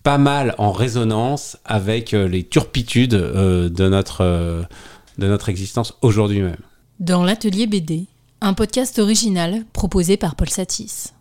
pas 0.03 0.19
mal 0.19 0.57
en 0.59 0.73
résonance 0.73 1.57
avec 1.65 2.11
les 2.11 2.43
turpitudes 2.43 3.15
de, 3.15 3.89
notre, 3.89 4.25
de 5.19 5.27
notre 5.29 5.49
existence 5.49 5.97
aujourd'hui 6.03 6.41
même. 6.41 6.57
Dans 6.99 7.23
l'atelier 7.23 7.69
BD, 7.69 8.07
un 8.41 8.55
podcast 8.55 8.99
original 8.99 9.65
proposé 9.73 10.17
par 10.17 10.35
Paul 10.35 10.49
Satis. 10.49 11.13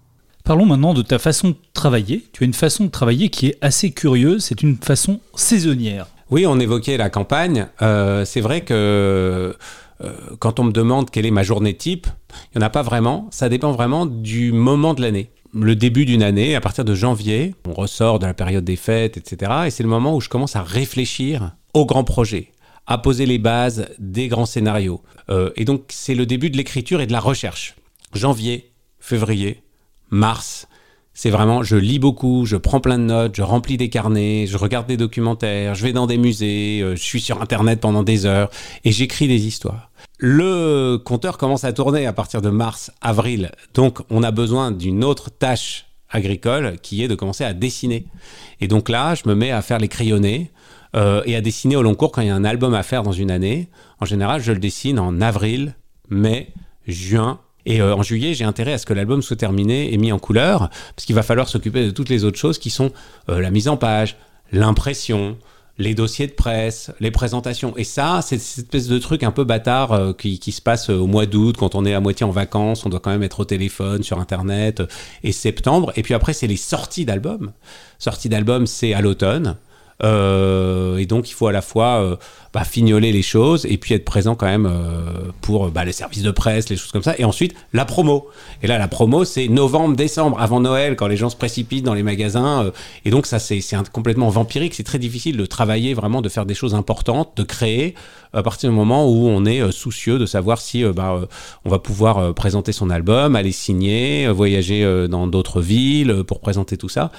Parlons 0.43 0.65
maintenant 0.65 0.93
de 0.93 1.01
ta 1.01 1.19
façon 1.19 1.49
de 1.49 1.55
travailler. 1.73 2.25
Tu 2.33 2.43
as 2.43 2.45
une 2.45 2.53
façon 2.53 2.85
de 2.85 2.89
travailler 2.89 3.29
qui 3.29 3.47
est 3.47 3.57
assez 3.61 3.91
curieuse, 3.91 4.43
c'est 4.43 4.61
une 4.63 4.77
façon 4.77 5.19
saisonnière. 5.35 6.07
Oui, 6.29 6.45
on 6.47 6.59
évoquait 6.59 6.97
la 6.97 7.09
campagne. 7.09 7.67
Euh, 7.81 8.25
c'est 8.25 8.41
vrai 8.41 8.61
que 8.61 9.55
euh, 10.03 10.13
quand 10.39 10.59
on 10.59 10.63
me 10.63 10.71
demande 10.71 11.09
quelle 11.09 11.25
est 11.25 11.31
ma 11.31 11.43
journée 11.43 11.75
type, 11.75 12.07
il 12.53 12.57
n'y 12.57 12.63
en 12.63 12.67
a 12.67 12.69
pas 12.69 12.81
vraiment. 12.81 13.27
Ça 13.31 13.49
dépend 13.49 13.71
vraiment 13.71 14.05
du 14.05 14.51
moment 14.51 14.93
de 14.93 15.01
l'année. 15.01 15.29
Le 15.53 15.75
début 15.75 16.05
d'une 16.05 16.23
année, 16.23 16.55
à 16.55 16.61
partir 16.61 16.85
de 16.85 16.95
janvier, 16.95 17.53
on 17.67 17.73
ressort 17.73 18.19
de 18.19 18.25
la 18.25 18.33
période 18.33 18.63
des 18.63 18.77
fêtes, 18.77 19.17
etc. 19.17 19.51
Et 19.65 19.69
c'est 19.69 19.83
le 19.83 19.89
moment 19.89 20.15
où 20.15 20.21
je 20.21 20.29
commence 20.29 20.55
à 20.55 20.63
réfléchir 20.63 21.51
aux 21.73 21.85
grands 21.85 22.05
projets, 22.05 22.51
à 22.87 22.97
poser 22.97 23.25
les 23.25 23.37
bases 23.37 23.89
des 23.99 24.29
grands 24.29 24.45
scénarios. 24.45 25.01
Euh, 25.29 25.51
et 25.57 25.65
donc 25.65 25.83
c'est 25.89 26.15
le 26.15 26.25
début 26.25 26.49
de 26.49 26.57
l'écriture 26.57 27.01
et 27.01 27.07
de 27.07 27.11
la 27.11 27.19
recherche. 27.19 27.75
Janvier, 28.13 28.71
février, 28.99 29.61
mars. 30.11 30.67
C'est 31.13 31.29
vraiment, 31.29 31.61
je 31.61 31.75
lis 31.75 31.99
beaucoup, 31.99 32.45
je 32.45 32.55
prends 32.55 32.79
plein 32.79 32.97
de 32.97 33.03
notes, 33.03 33.35
je 33.35 33.41
remplis 33.41 33.75
des 33.75 33.89
carnets, 33.89 34.45
je 34.47 34.57
regarde 34.57 34.87
des 34.87 34.95
documentaires, 34.95 35.75
je 35.75 35.83
vais 35.83 35.91
dans 35.91 36.07
des 36.07 36.17
musées, 36.17 36.81
euh, 36.81 36.95
je 36.95 37.01
suis 37.01 37.19
sur 37.19 37.41
Internet 37.41 37.81
pendant 37.81 38.03
des 38.03 38.25
heures 38.25 38.49
et 38.85 38.91
j'écris 38.91 39.27
des 39.27 39.45
histoires. 39.45 39.91
Le 40.19 40.97
compteur 40.97 41.37
commence 41.37 41.63
à 41.63 41.73
tourner 41.73 42.05
à 42.05 42.13
partir 42.13 42.41
de 42.41 42.49
mars, 42.49 42.91
avril. 43.01 43.51
Donc, 43.73 43.99
on 44.09 44.23
a 44.23 44.31
besoin 44.31 44.71
d'une 44.71 45.03
autre 45.03 45.29
tâche 45.29 45.87
agricole 46.11 46.77
qui 46.81 47.03
est 47.03 47.07
de 47.07 47.15
commencer 47.15 47.43
à 47.43 47.53
dessiner. 47.53 48.05
Et 48.59 48.67
donc 48.67 48.89
là, 48.89 49.15
je 49.15 49.27
me 49.27 49.35
mets 49.35 49.51
à 49.51 49.61
faire 49.61 49.79
les 49.79 49.87
crayonnés 49.87 50.51
euh, 50.95 51.23
et 51.25 51.35
à 51.35 51.41
dessiner 51.41 51.75
au 51.75 51.81
long 51.81 51.95
cours 51.95 52.11
quand 52.11 52.21
il 52.21 52.27
y 52.27 52.31
a 52.31 52.35
un 52.35 52.43
album 52.43 52.73
à 52.73 52.83
faire 52.83 53.03
dans 53.03 53.11
une 53.11 53.31
année. 53.31 53.69
En 53.99 54.05
général, 54.05 54.41
je 54.41 54.51
le 54.51 54.59
dessine 54.59 54.99
en 54.99 55.21
avril, 55.21 55.75
mai, 56.09 56.53
juin, 56.87 57.39
et 57.65 57.81
euh, 57.81 57.95
en 57.95 58.03
juillet, 58.03 58.33
j'ai 58.33 58.45
intérêt 58.45 58.73
à 58.73 58.77
ce 58.77 58.85
que 58.85 58.93
l'album 58.93 59.21
soit 59.21 59.35
terminé 59.35 59.93
et 59.93 59.97
mis 59.97 60.11
en 60.11 60.19
couleur, 60.19 60.69
parce 60.95 61.05
qu'il 61.05 61.15
va 61.15 61.23
falloir 61.23 61.47
s'occuper 61.47 61.85
de 61.85 61.91
toutes 61.91 62.09
les 62.09 62.23
autres 62.23 62.37
choses 62.37 62.57
qui 62.57 62.69
sont 62.69 62.91
euh, 63.29 63.39
la 63.39 63.51
mise 63.51 63.67
en 63.67 63.77
page, 63.77 64.17
l'impression, 64.51 65.37
les 65.77 65.93
dossiers 65.93 66.27
de 66.27 66.33
presse, 66.33 66.91
les 66.99 67.11
présentations. 67.11 67.75
Et 67.77 67.83
ça, 67.83 68.21
c'est 68.23 68.37
cette 68.37 68.65
espèce 68.65 68.87
de 68.87 68.99
truc 68.99 69.23
un 69.23 69.31
peu 69.31 69.43
bâtard 69.43 69.91
euh, 69.93 70.13
qui, 70.13 70.39
qui, 70.39 70.51
se 70.51 70.61
passe 70.61 70.89
au 70.89 71.07
mois 71.07 71.25
d'août, 71.25 71.55
quand 71.57 71.75
on 71.75 71.85
est 71.85 71.93
à 71.93 71.99
moitié 71.99 72.25
en 72.25 72.31
vacances, 72.31 72.85
on 72.85 72.89
doit 72.89 72.99
quand 72.99 73.11
même 73.11 73.23
être 73.23 73.41
au 73.41 73.45
téléphone, 73.45 74.03
sur 74.03 74.19
Internet, 74.19 74.81
et 75.23 75.31
septembre. 75.31 75.91
Et 75.95 76.03
puis 76.03 76.13
après, 76.13 76.33
c'est 76.33 76.47
les 76.47 76.57
sorties 76.57 77.05
d'albums. 77.05 77.51
Sorties 77.99 78.29
d'albums, 78.29 78.67
c'est 78.67 78.93
à 78.93 79.01
l'automne. 79.01 79.57
et 80.03 81.05
donc 81.05 81.29
il 81.29 81.33
faut 81.33 81.45
à 81.45 81.51
la 81.51 81.61
fois 81.61 82.17
bah, 82.53 82.63
fignoler 82.63 83.11
les 83.11 83.21
choses 83.21 83.65
et 83.65 83.77
puis 83.77 83.93
être 83.93 84.05
présent 84.05 84.35
quand 84.35 84.45
même 84.45 84.69
pour 85.41 85.69
bah, 85.69 85.85
les 85.85 85.93
services 85.93 86.23
de 86.23 86.31
presse, 86.31 86.69
les 86.69 86.75
choses 86.75 86.91
comme 86.91 87.03
ça. 87.03 87.15
Et 87.17 87.23
ensuite, 87.23 87.55
la 87.73 87.85
promo. 87.85 88.27
Et 88.61 88.67
là, 88.67 88.77
la 88.77 88.87
promo, 88.87 89.25
c'est 89.25 89.47
novembre, 89.47 89.95
décembre, 89.95 90.39
avant 90.39 90.59
Noël, 90.59 90.95
quand 90.95 91.07
les 91.07 91.17
gens 91.17 91.29
se 91.29 91.35
précipitent 91.35 91.85
dans 91.85 91.93
les 91.93 92.03
magasins. 92.03 92.71
et 93.05 93.09
donc 93.09 93.25
ça, 93.25 93.39
c'est 93.39 93.61
complètement 93.91 94.29
vampirique. 94.29 94.73
C'est 94.73 94.83
très 94.83 94.99
difficile 94.99 95.37
de 95.37 95.45
travailler 95.45 95.93
vraiment, 95.93 96.21
de 96.21 96.29
faire 96.29 96.45
des 96.45 96.53
choses 96.53 96.75
importantes, 96.75 97.31
de 97.37 97.43
créer 97.43 97.95
à 98.33 98.43
partir 98.43 98.69
du 98.69 98.75
moment 98.75 99.09
où 99.09 99.27
on 99.27 99.45
est 99.45 99.71
soucieux 99.71 100.17
de 100.17 100.25
savoir 100.25 100.59
si 100.59 100.83
bah, 100.83 101.19
on 101.65 101.69
va 101.69 101.79
pouvoir 101.79 102.33
présenter 102.33 102.71
son 102.71 102.89
album, 102.89 103.35
aller 103.35 103.51
signer, 103.51 104.27
voyager 104.29 105.07
dans 105.09 105.27
d'autres 105.27 105.61
villes 105.61 106.23
pour 106.25 106.39
présenter 106.39 106.77
tout 106.77 106.89
ça. 106.89 107.11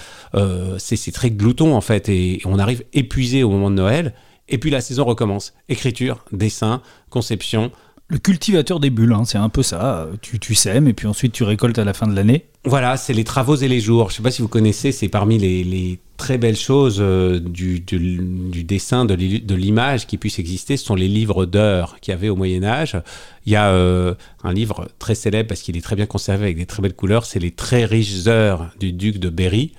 c'est 0.78 1.12
très 1.12 1.30
glouton 1.30 1.74
en 1.74 1.80
fait 1.80 2.08
et 2.08 2.40
on 2.44 2.58
arrive 2.58 2.84
épuisé 2.92 3.42
au 3.42 3.50
moment 3.50 3.70
de 3.70 3.76
Noël. 3.76 4.14
Et 4.48 4.58
puis 4.58 4.70
la 4.70 4.80
saison 4.80 5.04
recommence. 5.04 5.54
Écriture, 5.68 6.24
dessin, 6.32 6.82
conception. 7.10 7.70
Le 8.08 8.18
cultivateur 8.18 8.80
des 8.80 8.90
bulles, 8.90 9.12
hein, 9.12 9.24
c'est 9.24 9.38
un 9.38 9.48
peu 9.48 9.62
ça. 9.62 10.08
Tu, 10.20 10.38
tu 10.38 10.54
sèmes 10.54 10.88
et 10.88 10.92
puis 10.92 11.06
ensuite 11.06 11.32
tu 11.32 11.44
récoltes 11.44 11.78
à 11.78 11.84
la 11.84 11.94
fin 11.94 12.06
de 12.06 12.14
l'année. 12.14 12.46
Voilà, 12.64 12.96
c'est 12.96 13.12
les 13.12 13.24
travaux 13.24 13.56
et 13.56 13.66
les 13.66 13.80
jours. 13.80 14.10
Je 14.10 14.14
ne 14.14 14.16
sais 14.18 14.22
pas 14.22 14.30
si 14.30 14.40
vous 14.40 14.48
connaissez, 14.48 14.92
c'est 14.92 15.08
parmi 15.08 15.36
les, 15.36 15.98
très 16.16 16.38
belles 16.38 16.56
choses 16.56 16.98
euh, 17.00 17.40
du, 17.40 17.80
dessin, 17.80 19.04
de 19.04 19.54
l'image 19.54 20.06
qui 20.06 20.16
puisse 20.16 20.38
exister. 20.38 20.76
Ce 20.76 20.84
sont 20.84 20.94
les 20.94 21.08
livres 21.08 21.44
d'heures 21.44 21.98
qu'il 22.00 22.12
y 22.12 22.14
avait 22.14 22.28
au 22.28 22.36
Moyen 22.36 22.62
Âge. 22.62 22.96
Il 23.46 23.52
y 23.52 23.56
a 23.56 23.70
euh, 23.70 24.14
un 24.44 24.52
livre 24.52 24.86
très 25.00 25.16
célèbre 25.16 25.48
parce 25.48 25.62
qu'il 25.62 25.76
est 25.76 25.80
très 25.80 25.96
bien 25.96 26.06
conservé 26.06 26.44
avec 26.44 26.56
des 26.56 26.66
très 26.66 26.82
belles 26.82 26.94
couleurs. 26.94 27.26
C'est 27.26 27.40
les 27.40 27.50
très 27.50 27.84
riches 27.84 28.28
heures 28.28 28.70
du 28.78 28.92
duc 28.92 29.18
de 29.18 29.28
Berry. 29.28 29.72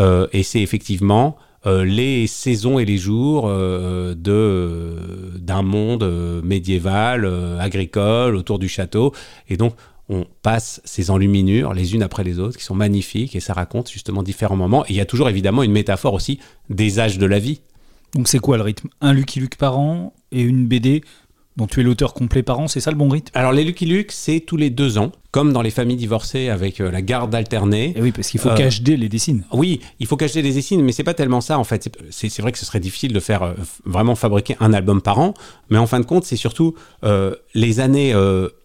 Euh, 0.00 0.26
et 0.32 0.42
c'est 0.42 0.60
effectivement 0.60 1.36
les 1.64 2.26
saisons 2.26 2.78
et 2.78 2.84
les 2.84 2.98
jours 2.98 3.44
euh, 3.46 4.14
de 4.14 5.38
d'un 5.38 5.62
monde 5.62 6.42
médiéval, 6.44 7.24
euh, 7.24 7.58
agricole, 7.58 8.36
autour 8.36 8.58
du 8.58 8.68
château. 8.68 9.12
Et 9.48 9.56
donc, 9.56 9.74
on 10.08 10.26
passe 10.42 10.80
ces 10.84 11.10
enluminures 11.10 11.72
les 11.72 11.94
unes 11.94 12.02
après 12.02 12.24
les 12.24 12.38
autres, 12.38 12.58
qui 12.58 12.64
sont 12.64 12.74
magnifiques, 12.74 13.34
et 13.36 13.40
ça 13.40 13.54
raconte 13.54 13.90
justement 13.90 14.22
différents 14.22 14.56
moments. 14.56 14.84
Et 14.86 14.90
il 14.90 14.96
y 14.96 15.00
a 15.00 15.06
toujours 15.06 15.28
évidemment 15.28 15.62
une 15.62 15.72
métaphore 15.72 16.14
aussi 16.14 16.38
des 16.68 17.00
âges 17.00 17.18
de 17.18 17.26
la 17.26 17.38
vie. 17.38 17.60
Donc 18.14 18.28
c'est 18.28 18.38
quoi 18.38 18.56
le 18.56 18.62
rythme? 18.62 18.88
Un 19.00 19.12
Lucky 19.12 19.40
Luke 19.40 19.56
par 19.56 19.78
an 19.78 20.14
et 20.30 20.42
une 20.42 20.66
BD 20.66 21.02
dont 21.56 21.66
tu 21.66 21.80
es 21.80 21.82
l'auteur 21.82 22.14
complet 22.14 22.42
par 22.42 22.58
an, 22.58 22.68
c'est 22.68 22.80
ça 22.80 22.90
le 22.90 22.96
bon 22.96 23.08
rythme? 23.08 23.30
Alors 23.34 23.52
les 23.52 23.64
Lucky 23.64 23.86
Luke, 23.86 24.10
c'est 24.10 24.40
tous 24.40 24.56
les 24.56 24.70
deux 24.70 24.98
ans, 24.98 25.12
comme 25.30 25.52
dans 25.52 25.62
les 25.62 25.70
familles 25.70 25.96
divorcées 25.96 26.48
avec 26.48 26.80
euh, 26.80 26.90
la 26.90 27.00
garde 27.00 27.34
alternée. 27.34 27.92
Et 27.96 28.02
oui, 28.02 28.12
parce 28.12 28.28
qu'il 28.28 28.40
faut 28.40 28.48
euh, 28.48 28.56
qu'HD 28.56 28.88
les 28.90 29.08
dessine. 29.08 29.44
Oui, 29.52 29.80
il 30.00 30.06
faut 30.06 30.16
qu'HD 30.16 30.36
les 30.36 30.52
dessine, 30.52 30.82
mais 30.82 30.92
c'est 30.92 31.04
pas 31.04 31.14
tellement 31.14 31.40
ça 31.40 31.58
en 31.58 31.64
fait. 31.64 31.96
C'est 32.10 32.40
vrai 32.40 32.50
que 32.52 32.58
ce 32.58 32.66
serait 32.66 32.80
difficile 32.80 33.12
de 33.12 33.20
faire 33.20 33.42
euh, 33.42 33.54
vraiment 33.84 34.16
fabriquer 34.16 34.56
un 34.60 34.72
album 34.72 35.00
par 35.00 35.18
an, 35.20 35.34
mais 35.70 35.78
en 35.78 35.86
fin 35.86 36.00
de 36.00 36.06
compte, 36.06 36.24
c'est 36.24 36.36
surtout 36.36 36.74
les 37.54 37.80
années 37.80 38.14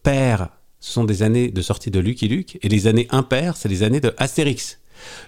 paires, 0.04 0.50
ce 0.80 0.94
sont 0.94 1.04
des 1.04 1.24
années 1.24 1.50
de 1.50 1.62
sortie 1.62 1.92
de 1.92 2.00
Lucky 2.00 2.28
Luke, 2.28 2.58
et 2.62 2.70
les 2.70 2.88
années 2.88 3.08
impaires, 3.12 3.58
c'est 3.58 3.70
les 3.70 3.84
années 3.84 4.00
de 4.00 4.14
Astérix. 4.18 4.80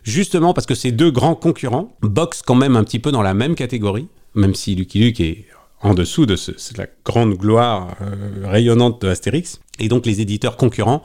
Justement 0.03 0.53
parce 0.53 0.67
que 0.67 0.75
ces 0.75 0.91
deux 0.91 1.11
grands 1.11 1.35
concurrents 1.35 1.95
boxent 2.01 2.41
quand 2.41 2.55
même 2.55 2.75
un 2.75 2.83
petit 2.83 2.99
peu 2.99 3.11
dans 3.11 3.21
la 3.21 3.33
même 3.33 3.55
catégorie, 3.55 4.07
même 4.35 4.55
si 4.55 4.75
Lucky 4.75 4.99
Luke 4.99 5.19
est 5.19 5.45
en 5.83 5.93
dessous 5.93 6.25
de 6.25 6.35
ce, 6.35 6.51
la 6.77 6.87
grande 7.05 7.33
gloire 7.35 7.95
euh, 8.01 8.47
rayonnante 8.47 9.01
de 9.01 9.07
Astérix. 9.07 9.59
Et 9.79 9.87
donc 9.87 10.05
les 10.05 10.21
éditeurs 10.21 10.57
concurrents 10.57 11.01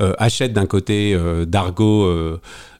euh, 0.00 0.12
achètent 0.18 0.52
d'un 0.52 0.66
côté 0.66 1.14
euh, 1.14 1.44
Dargo 1.46 2.08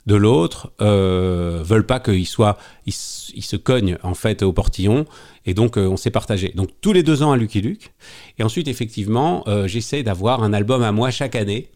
de 0.07 0.15
l'autre, 0.17 0.73
veulent 0.81 1.87
pas 1.87 2.01
qu'il 2.01 2.27
soit, 2.27 2.59
il, 2.87 2.93
se 2.93 3.57
cogne 3.57 3.97
en 4.03 4.15
fait 4.15 4.43
au 4.43 4.53
portillon, 4.53 5.05
et 5.47 5.55
donc 5.55 5.77
on 5.77 5.97
s'est 5.97 6.11
partagé. 6.11 6.53
Donc 6.55 6.71
tous 6.81 6.93
les 6.93 7.03
deux 7.03 7.23
ans 7.23 7.33
à 7.33 7.37
Lucky 7.37 7.61
Luke, 7.61 7.93
et 8.39 8.43
ensuite 8.43 8.67
effectivement 8.67 9.45
j'essaie 9.67 10.03
d'avoir 10.03 10.43
un 10.43 10.53
album 10.53 10.83
à 10.83 10.91
moi 10.91 11.11
chaque 11.11 11.37
année. 11.37 11.71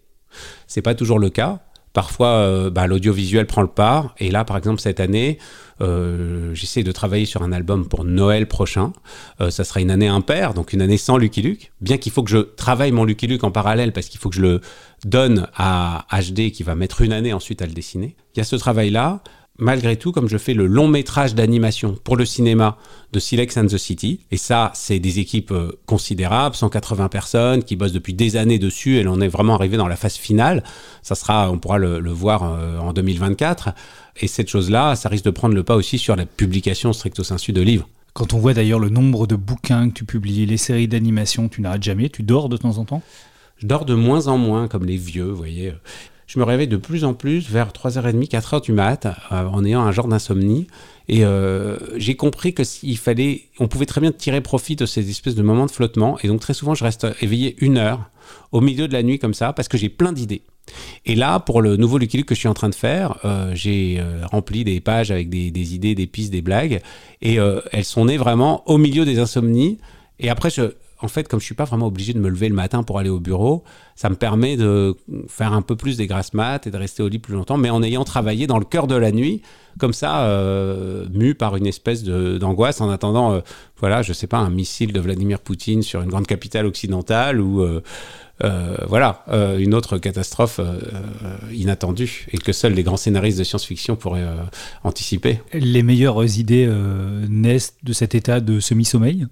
C'est 0.67 0.83
pas 0.83 0.95
toujours 0.95 1.19
le 1.19 1.31
cas. 1.31 1.61
Parfois, 1.93 2.71
bah, 2.71 2.89
l'audiovisuel 2.89 3.47
prend 3.47 3.63
le 3.63 3.69
pas. 3.69 4.15
Et 4.19 4.33
là, 4.33 4.45
par 4.45 4.57
exemple, 4.57 4.81
cette 4.81 4.99
année, 4.99 5.39
euh, 5.81 6.55
j'essaie 6.55 6.83
de 6.83 6.93
travailler 6.93 7.27
sur 7.27 7.43
un 7.43 7.53
album 7.53 7.89
pour 7.89 8.05
Noël 8.05 8.47
prochain. 8.47 8.93
Euh, 9.41 9.51
ça 9.51 9.65
sera 9.65 9.81
une 9.81 9.91
année 9.91 10.09
impaire, 10.09 10.55
donc 10.55 10.73
une 10.73 10.83
année 10.83 10.97
sans 10.97 11.17
Lucky 11.17 11.43
Luke. 11.43 11.73
Bien 11.81 11.99
qu'il 11.99 12.13
faut 12.13 12.23
que 12.23 12.31
je 12.31 12.39
travaille 12.39 12.93
mon 12.93 13.05
Lucky 13.05 13.27
Luke 13.27 13.45
en 13.45 13.51
parallèle 13.51 13.93
parce 13.93 14.09
qu'il 14.09 14.21
faut 14.21 14.31
que 14.31 14.37
je 14.37 14.43
le 14.43 14.61
donne 15.05 15.49
à 15.57 16.07
HD 16.13 16.51
qui 16.51 16.63
va 16.63 16.75
mettre 16.75 17.03
une 17.03 17.13
année 17.13 17.33
ensuite 17.33 17.63
à 17.63 17.67
le 17.67 17.73
dessiner. 17.73 18.17
Il 18.35 18.39
y 18.39 18.41
a 18.41 18.45
ce 18.45 18.57
travail-là 18.57 19.23
malgré 19.59 19.97
tout, 19.97 20.13
comme 20.13 20.29
je 20.29 20.39
fais 20.39 20.55
le 20.55 20.67
long 20.67 20.89
métrage 20.89 21.35
d'animation 21.35 21.97
pour 22.03 22.17
le 22.17 22.25
cinéma 22.25 22.77
de 23.13 23.21
Silex 23.21 23.57
and 23.57 23.67
the 23.67 23.77
City, 23.77 24.21
et 24.31 24.37
ça, 24.37 24.73
c'est 24.75 24.99
des 24.99 25.21
équipes 25.21 25.53
euh, 25.53 25.79
considérables, 25.87 26.57
180 26.57 27.09
personnes 27.09 27.63
qui 27.63 27.77
bossent 27.77 27.93
depuis 27.93 28.15
des 28.15 28.37
années 28.37 28.59
dessus, 28.59 28.97
et 28.97 29.03
l'on 29.03 29.21
est 29.21 29.29
vraiment 29.29 29.55
arrivé 29.55 29.77
dans 29.77 29.87
la 29.87 29.97
phase 29.97 30.17
finale. 30.17 30.65
Ça 31.03 31.15
sera, 31.15 31.51
on 31.51 31.59
pourra 31.59 31.79
le, 31.79 32.01
voir 32.11 32.43
euh, 32.45 32.79
en 32.79 32.93
2024. 32.93 33.71
Et 34.21 34.27
cette 34.27 34.49
chose-là, 34.49 34.97
ça 34.97 35.09
risque 35.09 35.25
de 35.25 35.31
prendre 35.31 35.55
le 35.55 35.63
pas 35.63 35.77
aussi 35.77 35.99
sur 35.99 36.17
la 36.17 36.27
publication 36.27 36.93
stricto 36.93 37.23
sensu 37.23 37.53
de 37.53 37.61
livres. 37.61 37.89
Quand 38.13 38.33
on 38.33 38.39
voit 38.39 38.55
d'ailleurs 38.55 38.79
le 38.79 38.91
nombre 38.91 39.27
de 39.27 39.35
bouquins 39.35 39.89
que 39.89 39.95
tu 39.95 40.05
publies, 40.05 40.47
les 40.47 40.57
séries 40.57 40.87
d'animation, 40.87 41.49
tu 41.49 41.61
n'arrêtes 41.61 41.83
jamais, 41.83 42.09
tu 42.09 42.23
dors 42.23 42.49
de 42.49 42.57
temps 42.57 42.79
en 42.79 42.85
temps? 42.85 43.03
Je 43.59 43.67
dors 43.67 43.85
de 43.85 43.95
moins 43.95 44.29
en 44.29 44.39
moins, 44.39 44.69
comme 44.69 44.85
les 44.85 44.97
vieux, 44.97 45.25
vous 45.25 45.37
voyez 45.37 45.73
je 46.27 46.39
me 46.39 46.45
réveille 46.45 46.69
de 46.69 46.77
plus 46.77 47.05
en 47.05 47.15
plus 47.15 47.51
vers 47.51 47.71
3h30, 47.71 48.29
4h 48.29 48.63
du 48.63 48.73
mat, 48.73 49.07
euh, 49.31 49.47
en 49.47 49.65
ayant 49.65 49.83
un 49.83 49.93
genre 49.93 50.09
d'insomnie. 50.09 50.67
Et 51.09 51.25
euh, 51.25 51.77
j'ai 51.97 52.17
compris 52.17 52.55
que 52.55 52.65
s'il 52.65 52.97
fallait, 52.97 53.43
on 53.59 53.69
pouvait 53.69 53.87
très 53.87 54.01
bien 54.01 54.11
tirer 54.11 54.41
profit 54.41 54.75
de 54.75 54.87
ces 54.87 55.11
espèces 55.11 55.35
de 55.35 55.43
moments 55.43 55.67
de 55.67 55.71
flottement. 55.71 56.19
Et 56.23 56.29
donc 56.29 56.41
très 56.41 56.55
souvent, 56.55 56.75
je 56.75 56.85
reste 56.85 57.07
éveillé 57.21 57.57
une 57.59 57.77
heure 57.77 58.09
au 58.53 58.61
milieu 58.61 58.89
de 58.89 58.93
la 58.95 59.03
nuit 59.03 59.19
comme 59.19 59.35
ça, 59.35 59.53
parce 59.53 59.69
que 59.69 59.77
j'ai 59.77 59.91
plein 59.91 60.13
d'idées. 60.13 60.43
Et 61.05 61.15
là, 61.15 61.41
pour 61.41 61.61
le 61.61 61.77
nouveau 61.77 61.99
Lucky 61.99 62.17
Luke 62.17 62.27
que 62.27 62.35
je 62.35 62.41
suis 62.41 62.49
en 62.49 62.55
train 62.55 62.71
de 62.71 62.75
faire, 62.75 63.19
euh, 63.27 63.53
j'ai 63.55 64.03
rempli 64.33 64.65
des 64.65 64.81
pages 64.81 65.11
avec 65.11 65.29
des, 65.29 65.51
des, 65.51 65.75
idées, 65.75 65.95
des 65.95 66.07
pistes, 66.07 66.33
des 66.33 66.41
blagues, 66.41 66.81
et 67.21 67.37
elles 67.73 67.85
sont 67.85 68.07
nées 68.07 68.17
vraiment 68.17 68.67
au 68.69 68.79
milieu 68.79 69.05
des 69.05 69.19
insomnies. 69.19 69.79
Et 70.21 70.31
après, 70.31 70.49
je, 70.49 70.73
en 71.05 71.09
fait, 71.09 71.29
comme 71.29 71.39
je 71.39 71.45
suis 71.45 71.55
pas 71.55 71.65
vraiment 71.65 71.87
obligé 71.87 72.15
de 72.15 72.19
me 72.19 72.31
lever 72.31 72.49
le 72.49 72.55
matin 72.55 72.83
pour 72.83 72.99
aller 72.99 73.11
au 73.11 73.21
bureau, 73.21 73.63
ça 73.95 74.09
me 74.09 74.15
permet 74.17 74.57
de 74.57 74.97
faire 75.29 75.53
un 75.53 75.61
peu 75.61 75.77
plus 75.77 75.99
des 75.99 76.07
grasses 76.07 76.33
maths 76.33 76.67
et 76.67 76.71
de 76.71 76.77
rester 76.79 77.03
au 77.03 77.09
lit 77.09 77.19
plus 77.19 77.35
longtemps, 77.35 77.59
mais 77.59 77.69
en 77.69 77.83
ayant 77.83 78.05
travaillé 78.05 78.47
dans 78.47 78.59
le 78.59 78.65
cœur 78.65 78.87
de 78.87 78.95
la 78.95 79.13
nuit, 79.13 79.43
comme 79.79 79.93
ça, 79.93 80.25
euh, 80.25 81.07
mu 81.13 81.35
par 81.35 81.57
une 81.57 81.67
espèce 81.67 82.03
d'angoisse, 82.05 82.81
en 82.81 82.89
attendant, 82.89 83.35
euh, 83.35 83.41
voilà, 83.79 84.01
je 84.01 84.15
sais 84.15 84.27
pas, 84.27 84.39
un 84.39 84.49
missile 84.49 84.95
de 84.95 85.01
Vladimir 85.01 85.41
Poutine 85.41 85.83
sur 85.83 86.01
une 86.01 86.09
grande 86.09 86.27
capitale 86.27 86.65
occidentale 86.65 87.39
ou 87.39 87.61
euh, 87.61 87.83
voilà, 88.89 89.25
une 89.59 89.75
autre 89.75 89.99
catastrophe 89.99 90.59
inattendue 91.53 92.27
et 92.33 92.39
que 92.39 92.53
seuls 92.53 92.73
les 92.73 92.83
grands 92.83 92.97
scénaristes 92.97 93.39
de 93.39 93.45
science-fiction 93.45 93.95
pourraient 93.97 94.27
anticiper. 94.85 95.41
Les 95.53 95.83
meilleures 95.83 96.39
idées 96.39 96.69
naissent 97.29 97.75
de 97.83 97.93
cet 97.93 98.15
état 98.15 98.41
de 98.41 98.59
semi-sommeil? 98.59 99.27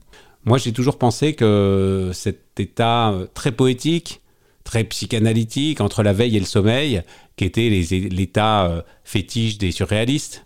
Moi, 0.45 0.59
j'ai 0.59 0.73
toujours 0.73 0.99
pensé 0.99 1.35
que 1.35 2.11
cet 2.13 2.59
état 2.59 3.13
euh, 3.13 3.27
très 3.33 3.53
poétique, 3.53 4.21
très 4.65 4.83
psychanalytique, 4.85 5.81
entre 5.81 6.03
la 6.03 6.13
veille 6.13 6.37
et 6.37 6.41
le 6.41 6.47
sommeil, 6.47 7.03
qui 7.37 7.45
était 7.45 7.69
l'état 7.69 8.67
euh, 8.67 8.83
fétiche 9.05 9.59
des 9.59 9.71
surréalistes, 9.71 10.45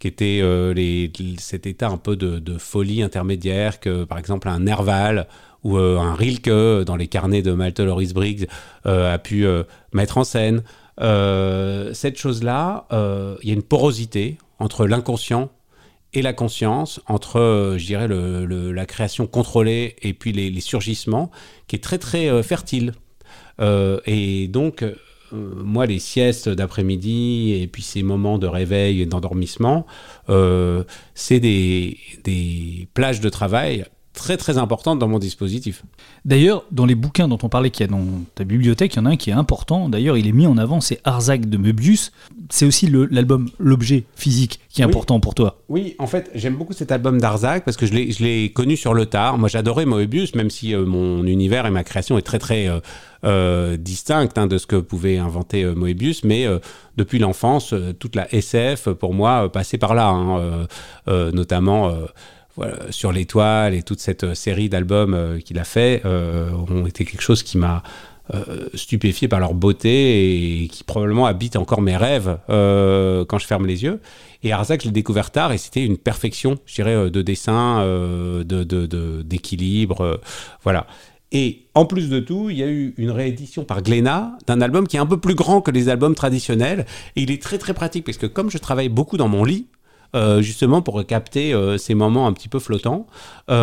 qui 0.00 0.08
était 0.08 0.40
euh, 0.42 0.74
cet 1.38 1.66
état 1.66 1.88
un 1.88 1.96
peu 1.96 2.14
de, 2.16 2.58
folie 2.58 3.02
intermédiaire 3.02 3.80
que, 3.80 4.04
par 4.04 4.18
exemple, 4.18 4.48
un 4.48 4.60
Nerval 4.60 5.26
ou 5.64 5.76
un 5.76 6.14
Rilke, 6.14 6.84
dans 6.84 6.94
les 6.96 7.08
carnets 7.08 7.42
de 7.42 7.52
Malte 7.52 7.80
Loris 7.80 8.14
Briggs, 8.14 8.46
a 8.84 9.18
pu 9.18 9.44
mettre 9.92 10.18
en 10.18 10.22
scène. 10.22 10.62
cette 11.00 12.16
chose-là, 12.16 12.86
il 13.42 13.48
y 13.48 13.50
a 13.50 13.54
une 13.54 13.64
porosité 13.64 14.38
entre 14.60 14.86
l'inconscient 14.86 15.50
et 16.14 16.22
la 16.22 16.32
conscience 16.32 17.00
entre, 17.06 17.38
euh, 17.38 17.78
je 17.78 17.86
dirais, 17.86 18.08
le, 18.08 18.72
la 18.72 18.86
création 18.86 19.26
contrôlée 19.26 19.96
et 20.02 20.14
puis 20.14 20.32
les, 20.32 20.60
surgissements, 20.60 21.30
qui 21.66 21.76
est 21.76 21.80
très 21.80 21.98
très 21.98 22.28
euh, 22.28 22.42
fertile. 22.42 22.94
Euh, 23.60 24.00
et 24.06 24.48
donc, 24.48 24.84
moi, 25.32 25.84
les 25.84 25.98
siestes 25.98 26.48
d'après-midi 26.48 27.58
et 27.60 27.66
puis 27.66 27.82
ces 27.82 28.02
moments 28.02 28.38
de 28.38 28.46
réveil 28.46 29.02
et 29.02 29.06
d'endormissement, 29.06 29.84
c'est 31.14 31.40
des, 31.40 31.98
des, 32.24 32.88
plages 32.94 33.20
de 33.20 33.28
travail 33.28 33.84
très 34.18 34.36
très 34.36 34.58
importante 34.58 34.98
dans 34.98 35.08
mon 35.08 35.18
dispositif. 35.18 35.84
D'ailleurs, 36.24 36.64
dans 36.72 36.84
les 36.84 36.96
bouquins 36.96 37.28
dont 37.28 37.38
on 37.42 37.48
parlait 37.48 37.70
qu'il 37.70 37.86
y 37.86 37.88
a 37.88 37.92
dans 37.92 38.04
ta 38.34 38.44
bibliothèque, 38.44 38.94
il 38.94 38.98
y 38.98 39.00
en 39.00 39.06
a 39.06 39.10
un 39.10 39.16
qui 39.16 39.30
est 39.30 39.34
important. 39.34 39.88
D'ailleurs, 39.88 40.16
il 40.18 40.26
est 40.26 40.32
mis 40.32 40.46
en 40.46 40.58
avant, 40.58 40.80
c'est 40.80 41.00
Arzac 41.04 41.48
de 41.48 41.56
Möbius. 41.56 42.12
C'est 42.50 42.66
aussi 42.66 42.90
l'album 43.10 43.48
L'objet 43.58 44.04
physique 44.16 44.60
qui 44.68 44.82
est 44.82 44.84
important 44.84 45.20
pour 45.20 45.34
toi. 45.34 45.60
Oui, 45.68 45.94
en 45.98 46.06
fait, 46.06 46.30
j'aime 46.34 46.56
beaucoup 46.56 46.72
cet 46.72 46.90
album 46.90 47.20
d'Arzac 47.20 47.64
parce 47.64 47.76
que 47.76 47.86
je 47.86 47.94
l'ai 47.94 48.52
connu 48.52 48.76
sur 48.76 48.92
le 48.92 49.06
tard. 49.06 49.38
Moi, 49.38 49.48
j'adorais 49.48 49.86
Moebius, 49.86 50.34
même 50.34 50.50
si 50.50 50.74
euh, 50.74 50.84
mon 50.84 51.24
univers 51.24 51.66
et 51.66 51.70
ma 51.70 51.84
création 51.84 52.18
est 52.18 52.22
très 52.22 52.38
très 52.38 52.68
euh, 52.68 52.80
euh, 53.24 53.76
distincte 53.76 54.36
hein, 54.36 54.46
de 54.46 54.58
ce 54.58 54.66
que 54.66 54.76
pouvait 54.76 55.18
inventer 55.18 55.64
Moebius. 55.64 56.24
Mais 56.24 56.46
depuis 56.96 57.18
l'enfance, 57.20 57.72
toute 58.00 58.16
la 58.16 58.32
SF, 58.34 58.90
pour 58.90 59.14
moi, 59.14 59.50
passait 59.52 59.78
par 59.78 59.94
là, 59.94 60.08
hein, 60.08 60.66
notamment 61.06 61.92
sur 62.90 63.12
l'étoile 63.12 63.74
et 63.74 63.82
toute 63.82 64.00
cette 64.00 64.34
série 64.34 64.68
d'albums 64.68 65.38
qu'il 65.44 65.58
a 65.58 65.64
fait 65.64 66.02
ont 66.04 66.86
été 66.86 67.04
quelque 67.04 67.22
chose 67.22 67.42
qui 67.42 67.58
m'a 67.58 67.82
stupéfié 68.74 69.26
par 69.26 69.40
leur 69.40 69.54
beauté 69.54 70.62
et 70.62 70.68
qui 70.68 70.84
probablement 70.84 71.26
habite 71.26 71.56
encore 71.56 71.82
mes 71.82 71.96
rêves 71.96 72.38
quand 72.48 73.38
je 73.38 73.46
ferme 73.46 73.66
les 73.66 73.84
yeux. 73.84 74.00
Et 74.42 74.52
Arzac, 74.52 74.82
je 74.82 74.86
l'ai 74.86 74.92
découvert 74.92 75.30
tard 75.30 75.52
et 75.52 75.58
c'était 75.58 75.84
une 75.84 75.98
perfection, 75.98 76.58
je 76.64 76.74
dirais, 76.76 76.94
euh, 76.94 77.10
de 77.10 77.22
dessin, 77.22 77.80
euh, 77.80 78.44
d'équilibre. 79.24 80.04
De, 80.04 80.04
euh, 80.04 80.16
voilà. 80.62 80.86
Et 81.32 81.66
en 81.74 81.84
plus 81.84 82.08
de 82.08 82.20
tout, 82.20 82.48
il 82.48 82.56
y 82.56 82.62
a 82.62 82.68
eu 82.68 82.94
une 82.96 83.10
réédition 83.10 83.64
par 83.64 83.82
Glénat 83.82 84.38
d'un 84.46 84.60
album 84.60 84.86
qui 84.86 84.96
est 84.96 85.00
un 85.00 85.06
peu 85.06 85.18
plus 85.18 85.34
grand 85.34 85.60
que 85.60 85.70
les 85.70 85.88
albums 85.88 86.14
traditionnels. 86.14 86.86
Et 87.16 87.22
il 87.22 87.30
est 87.30 87.42
très 87.42 87.58
très 87.58 87.74
pratique 87.74 88.04
parce 88.04 88.16
que 88.16 88.26
comme 88.26 88.50
je 88.50 88.58
travaille 88.58 88.88
beaucoup 88.88 89.16
dans 89.16 89.28
mon 89.28 89.44
lit, 89.44 89.66
justement 90.40 90.82
pour 90.82 91.04
capter 91.06 91.54
ces 91.78 91.94
moments 91.94 92.26
un 92.26 92.32
petit 92.32 92.48
peu 92.48 92.58
flottants, 92.58 93.06
et 93.48 93.54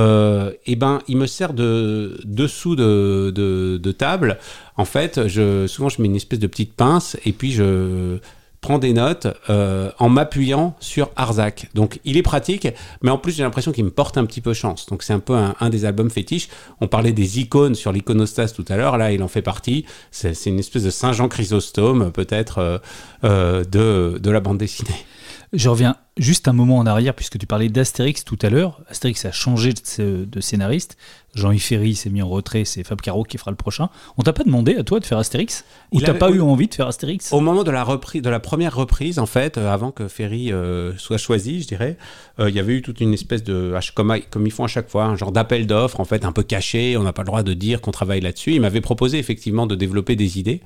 eh 0.65 0.75
ben 0.75 0.99
il 1.07 1.17
me 1.17 1.27
sert 1.27 1.53
de 1.53 2.19
dessous 2.23 2.75
de, 2.75 3.31
de, 3.35 3.91
table. 3.91 4.37
En 4.77 4.85
fait, 4.85 5.27
je, 5.27 5.67
souvent 5.67 5.89
je 5.89 6.01
mets 6.01 6.07
une 6.07 6.15
espèce 6.15 6.39
de 6.39 6.47
petite 6.47 6.73
pince 6.73 7.17
et 7.25 7.31
puis 7.31 7.51
je 7.51 8.19
prends 8.65 8.79
des 8.79 8.93
notes 8.93 9.27
euh, 9.51 9.91
en 9.99 10.09
m'appuyant 10.09 10.75
sur 10.79 11.11
Arzac. 11.15 11.69
Donc 11.75 11.99
il 12.03 12.17
est 12.17 12.23
pratique, 12.23 12.67
mais 13.03 13.11
en 13.11 13.19
plus 13.19 13.35
j'ai 13.35 13.43
l'impression 13.43 13.71
qu'il 13.71 13.85
me 13.85 13.91
porte 13.91 14.17
un 14.17 14.25
petit 14.25 14.41
peu 14.41 14.53
chance. 14.53 14.87
Donc 14.87 15.03
c'est 15.03 15.13
un 15.13 15.19
peu 15.19 15.35
un, 15.35 15.69
des 15.69 15.85
albums 15.85 16.09
fétiches. 16.09 16.49
On 16.81 16.87
parlait 16.87 17.11
des 17.11 17.39
icônes 17.39 17.75
sur 17.75 17.91
l'iconostas 17.91 18.53
tout 18.55 18.65
à 18.67 18.75
l'heure, 18.75 18.97
là 18.97 19.11
il 19.11 19.21
en 19.21 19.27
fait 19.27 19.43
partie. 19.43 19.85
C'est 20.09 20.33
une 20.47 20.57
espèce 20.57 20.81
de 20.81 20.89
Saint-Jean 20.89 21.27
Chrysostome 21.27 22.11
peut-être 22.11 22.57
euh, 22.57 22.77
euh, 23.23 23.63
de, 23.65 24.17
de 24.17 24.31
la 24.31 24.39
bande 24.39 24.57
dessinée. 24.57 25.05
Je 25.53 25.69
reviens 25.69 25.95
juste 26.17 26.47
un 26.47 26.53
moment 26.53 26.77
en 26.77 26.85
arrière, 26.85 27.13
puisque 27.13 27.37
tu 27.37 27.45
parlais 27.45 27.69
d'Astérix 27.69 28.23
tout 28.23 28.39
à 28.41 28.49
l'heure. 28.49 28.81
Astérix 28.89 29.25
a 29.25 29.31
changé 29.31 29.73
de, 29.73 30.41
scénariste. 30.41 30.97
Jean-Yves 31.33 31.63
Ferry 31.63 31.95
s'est 31.95 32.09
mis 32.09 32.21
en 32.21 32.29
retrait, 32.29 32.63
c'est 32.63 32.85
Fab 32.85 33.01
Caro 33.01 33.23
qui 33.23 33.37
fera 33.37 33.51
le 33.51 33.57
prochain. 33.57 33.89
On 34.17 34.21
t'a 34.21 34.31
pas 34.31 34.45
demandé 34.45 34.75
à 34.77 34.83
toi 34.83 35.01
de 35.01 35.05
faire 35.05 35.17
Astérix 35.17 35.65
Ou 35.91 35.99
t'as 35.99 36.13
pas 36.13 36.29
eu 36.29 36.39
envie 36.39 36.67
de 36.67 36.73
faire 36.73 36.87
Astérix 36.87 37.33
Au 37.33 37.41
moment 37.41 37.65
de 37.65 37.71
la, 37.71 37.83
reprise, 37.83 38.21
de 38.21 38.29
la 38.29 38.39
première 38.39 38.73
reprise, 38.73 39.19
en 39.19 39.25
fait, 39.25 39.57
euh, 39.57 39.69
avant 39.69 39.91
que 39.91 40.07
Ferry 40.07 40.53
euh, 40.53 40.97
soit 40.97 41.17
choisi, 41.17 41.61
je 41.61 41.67
dirais, 41.67 41.97
euh, 42.39 42.49
il 42.49 42.55
y 42.55 42.59
avait 42.59 42.75
eu 42.75 42.81
toute 42.81 43.01
une 43.01 43.13
espèce 43.13 43.43
de, 43.43 43.77
comme, 43.93 44.17
comme 44.31 44.47
ils 44.47 44.51
font 44.51 44.63
à 44.63 44.69
chaque 44.69 44.89
fois, 44.89 45.03
un 45.03 45.17
genre 45.17 45.33
d'appel 45.33 45.67
d'offres, 45.67 45.99
en 45.99 46.05
fait, 46.05 46.23
un 46.23 46.31
peu 46.31 46.43
caché. 46.43 46.95
On 46.95 47.03
n'a 47.03 47.11
pas 47.11 47.23
le 47.23 47.27
droit 47.27 47.43
de 47.43 47.53
dire 47.53 47.81
qu'on 47.81 47.91
travaille 47.91 48.21
là-dessus. 48.21 48.53
Il 48.53 48.61
m'avait 48.61 48.79
proposé 48.79 49.19
effectivement 49.19 49.67
de 49.67 49.75
développer 49.75 50.15
des 50.15 50.39
idées. 50.39 50.61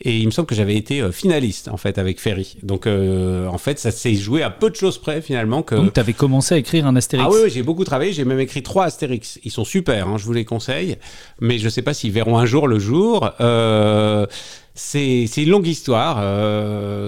Et 0.00 0.18
il 0.18 0.26
me 0.26 0.30
semble 0.30 0.46
que 0.46 0.54
j'avais 0.54 0.76
été 0.76 1.10
finaliste, 1.10 1.68
en 1.68 1.76
fait, 1.76 1.98
avec 1.98 2.20
Ferry. 2.20 2.56
Donc, 2.62 2.86
en 2.86 3.58
fait, 3.58 3.80
ça 3.80 3.90
s'est 3.90 4.14
joué 4.14 4.42
à 4.42 4.50
peu 4.50 4.70
de 4.70 4.76
choses 4.76 4.87
près, 4.96 5.20
finalement. 5.20 5.62
Que... 5.62 5.74
Donc, 5.74 5.92
tu 5.92 6.00
avais 6.00 6.14
commencé 6.14 6.54
à 6.54 6.58
écrire 6.58 6.86
un 6.86 6.96
Astérix 6.96 7.28
Ah 7.30 7.34
oui, 7.42 7.50
j'ai 7.50 7.62
beaucoup 7.62 7.84
travaillé. 7.84 8.14
J'ai 8.14 8.24
même 8.24 8.40
écrit 8.40 8.62
trois 8.62 8.86
Astérix. 8.86 9.38
Ils 9.44 9.50
sont 9.50 9.64
super, 9.64 10.08
hein, 10.08 10.16
je 10.16 10.24
vous 10.24 10.32
les 10.32 10.46
conseille. 10.46 10.96
Mais 11.40 11.58
je 11.58 11.66
ne 11.66 11.70
sais 11.70 11.82
pas 11.82 11.92
s'ils 11.92 12.12
verront 12.12 12.38
un 12.38 12.46
jour 12.46 12.66
le 12.66 12.78
jour. 12.78 13.30
Euh, 13.40 14.26
c'est 14.74 15.26
une 15.36 15.50
longue 15.50 15.66
histoire 15.66 16.16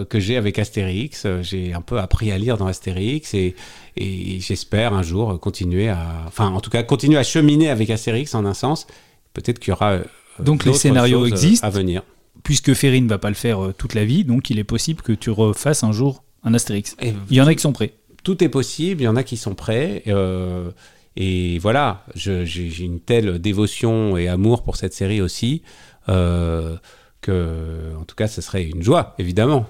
que 0.09 0.21
j'ai 0.21 0.37
avec 0.37 0.59
Astérix. 0.59 1.27
J'ai 1.41 1.73
un 1.73 1.81
peu 1.81 1.99
appris 1.99 2.33
à 2.33 2.37
lire 2.37 2.59
dans 2.59 2.67
Astérix 2.67 3.33
et, 3.33 3.55
et 3.97 4.41
j'espère 4.41 4.93
un 4.93 5.03
jour 5.03 5.39
continuer 5.39 5.89
à, 5.89 6.25
enfin 6.27 6.49
en 6.49 6.61
tout 6.61 6.71
cas 6.71 6.83
continuer 6.83 7.17
à 7.17 7.23
cheminer 7.23 7.71
avec 7.71 7.89
Astérix 7.89 8.35
en 8.35 8.45
un 8.45 8.55
sens. 8.55 8.89
Peut-être 9.35 9.61
qu'il 9.61 9.71
y 9.71 9.73
aura 9.73 9.99
donc 10.41 10.65
les 10.65 10.75
scénarios 10.75 11.27
existent 11.27 11.65
à 11.65 11.71
venir 11.71 12.03
puisque 12.43 12.75
Ferry 12.75 13.01
ne 13.03 13.09
va 13.09 13.19
pas 13.19 13.29
le 13.29 13.35
faire 13.35 13.65
euh, 13.65 13.75
toute 13.77 13.95
la 13.95 14.05
vie, 14.05 14.25
donc 14.25 14.51
il 14.51 14.59
est 14.59 14.65
possible 14.65 15.03
que 15.03 15.13
tu 15.13 15.31
refasses 15.31 15.85
un 15.85 15.93
jour 15.93 16.25
un 16.45 16.55
Astérix. 16.55 16.97
il 17.03 17.37
y 17.37 17.41
en 17.41 17.47
a 17.47 17.55
qui 17.55 17.61
sont 17.61 17.73
prêts. 17.73 17.95
Tout 18.23 18.43
est 18.45 18.49
possible, 18.49 19.03
il 19.03 19.05
y 19.05 19.09
en 19.09 19.17
a 19.17 19.23
qui 19.23 19.37
sont 19.37 19.55
prêts. 19.55 20.03
Euh, 20.07 20.71
et 21.17 21.59
voilà, 21.59 22.05
j'ai 22.15 22.85
une 22.85 23.01
telle 23.01 23.39
dévotion 23.39 24.17
et 24.17 24.29
amour 24.29 24.63
pour 24.63 24.77
cette 24.77 24.95
série 24.95 25.21
aussi, 25.21 25.63
euh, 26.09 26.77
que, 27.21 27.93
en 27.99 28.05
tout 28.05 28.15
cas, 28.15 28.29
ce 28.29 28.41
serait 28.41 28.65
une 28.65 28.83
joie, 28.83 29.15
évidemment. 29.19 29.67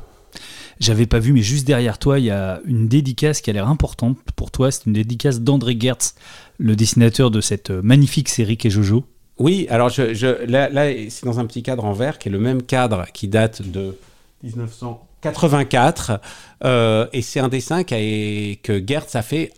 J'avais 0.78 1.06
pas 1.06 1.18
vu, 1.18 1.32
mais 1.32 1.42
juste 1.42 1.66
derrière 1.66 1.98
toi, 1.98 2.18
il 2.18 2.26
y 2.26 2.30
a 2.30 2.60
une 2.64 2.88
dédicace 2.88 3.40
qui 3.40 3.50
a 3.50 3.52
l'air 3.52 3.68
importante 3.68 4.18
pour 4.36 4.50
toi. 4.50 4.70
C'est 4.70 4.86
une 4.86 4.94
dédicace 4.94 5.40
d'André 5.40 5.76
Gertz, 5.78 6.14
le 6.58 6.76
dessinateur 6.76 7.30
de 7.30 7.40
cette 7.40 7.70
magnifique 7.70 8.28
série 8.28 8.56
qu'est 8.56 8.70
Jojo. 8.70 9.04
Oui, 9.38 9.66
alors 9.70 9.88
je, 9.88 10.44
là, 10.46 10.70
c'est 11.08 11.24
dans 11.24 11.40
un 11.40 11.46
petit 11.46 11.62
cadre 11.62 11.84
en 11.84 11.92
verre 11.92 12.18
qui 12.18 12.28
est 12.28 12.32
le 12.32 12.38
même 12.38 12.62
cadre 12.62 13.06
qui 13.12 13.26
date 13.28 13.62
de 13.62 13.96
1984. 15.24 16.20
Euh, 16.64 17.06
et 17.12 17.22
c'est 17.22 17.40
un 17.40 17.48
dessin 17.48 17.84
que 17.84 18.84
Gertz 18.86 19.14
a 19.14 19.22
fait 19.22 19.52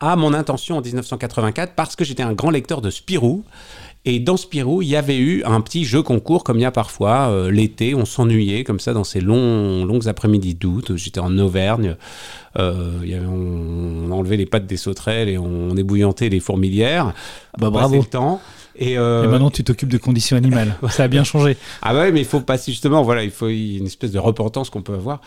à 0.00 0.16
mon 0.16 0.32
intention 0.32 0.76
en 0.76 0.80
1984 0.80 1.74
parce 1.74 1.96
que 1.96 2.04
j'étais 2.04 2.22
un 2.22 2.32
grand 2.32 2.50
lecteur 2.50 2.80
de 2.80 2.90
Spirou. 2.90 3.44
Et 4.04 4.20
dans 4.20 4.36
Spirou, 4.36 4.80
il 4.80 4.88
y 4.88 4.96
avait 4.96 5.18
eu 5.18 5.42
un 5.44 5.60
petit 5.60 5.84
jeu 5.84 6.02
concours, 6.02 6.44
comme 6.44 6.56
il 6.58 6.62
y 6.62 6.64
a 6.64 6.70
parfois 6.70 7.28
euh, 7.28 7.50
l'été. 7.50 7.94
On 7.94 8.04
s'ennuyait 8.04 8.64
comme 8.64 8.80
ça 8.80 8.94
dans 8.94 9.04
ces 9.04 9.20
longs, 9.20 9.84
longues 9.84 10.08
après-midi 10.08 10.54
d'août. 10.54 10.92
J'étais 10.96 11.20
en 11.20 11.36
Auvergne. 11.36 11.96
Euh, 12.58 13.00
y 13.04 13.14
avait, 13.14 13.26
on, 13.26 14.10
enlevait 14.10 14.36
les 14.36 14.46
pattes 14.46 14.66
des 14.66 14.76
sauterelles 14.76 15.28
et 15.28 15.36
on, 15.36 15.76
ébouillantait 15.76 16.28
les 16.28 16.40
fourmilières. 16.40 17.12
Bah, 17.58 17.70
bravo. 17.70 17.96
le 17.96 18.04
temps. 18.04 18.40
Et, 18.78 18.96
euh, 18.96 19.28
maintenant, 19.28 19.50
tu 19.50 19.64
t'occupes 19.64 19.88
de 19.88 19.98
conditions 19.98 20.36
animales. 20.36 20.76
Ça 20.88 21.04
a 21.04 21.08
bien 21.08 21.24
changé. 21.24 21.56
Ah 21.82 21.94
ouais, 21.94 22.12
mais 22.12 22.20
il 22.20 22.26
faut 22.26 22.40
passer 22.40 22.70
justement, 22.70 23.02
voilà, 23.02 23.24
il 23.24 23.30
faut 23.30 23.48
une 23.48 23.86
espèce 23.86 24.12
de 24.12 24.18
repentance 24.20 24.70
qu'on 24.70 24.82
peut 24.82 24.94
avoir. 24.94 25.20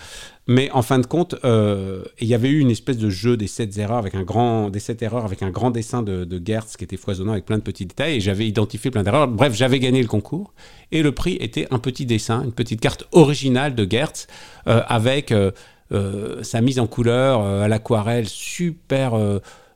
Mais 0.47 0.71
en 0.71 0.81
fin 0.81 0.99
de 0.99 1.05
compte, 1.05 1.35
euh, 1.43 2.03
il 2.19 2.27
y 2.27 2.33
avait 2.33 2.49
eu 2.49 2.59
une 2.59 2.71
espèce 2.71 2.97
de 2.97 3.09
jeu 3.09 3.37
des 3.37 3.47
sept 3.47 3.77
erreurs 3.77 3.97
avec 3.97 4.15
un 4.15 4.23
grand, 4.23 4.69
des 4.69 4.79
sept 4.79 5.01
erreurs 5.01 5.25
avec 5.25 5.43
un 5.43 5.51
grand 5.51 5.69
dessin 5.69 6.01
de, 6.01 6.23
de 6.23 6.41
Gertz 6.43 6.77
qui 6.77 6.85
était 6.85 6.97
foisonnant 6.97 7.33
avec 7.33 7.45
plein 7.45 7.57
de 7.57 7.63
petits 7.63 7.85
détails. 7.85 8.15
Et 8.15 8.19
j'avais 8.21 8.47
identifié 8.47 8.89
plein 8.89 9.03
d'erreurs. 9.03 9.27
Bref, 9.27 9.53
j'avais 9.53 9.79
gagné 9.79 10.01
le 10.01 10.07
concours. 10.07 10.53
Et 10.91 11.03
le 11.03 11.11
prix 11.11 11.37
était 11.41 11.67
un 11.71 11.79
petit 11.79 12.05
dessin, 12.05 12.43
une 12.43 12.53
petite 12.53 12.79
carte 12.79 13.05
originale 13.11 13.75
de 13.75 13.85
Gertz 13.89 14.27
euh, 14.67 14.81
avec 14.87 15.33
sa 16.41 16.61
mise 16.61 16.79
en 16.79 16.87
couleur 16.87 17.41
à 17.41 17.67
l'aquarelle 17.67 18.25
super 18.25 19.13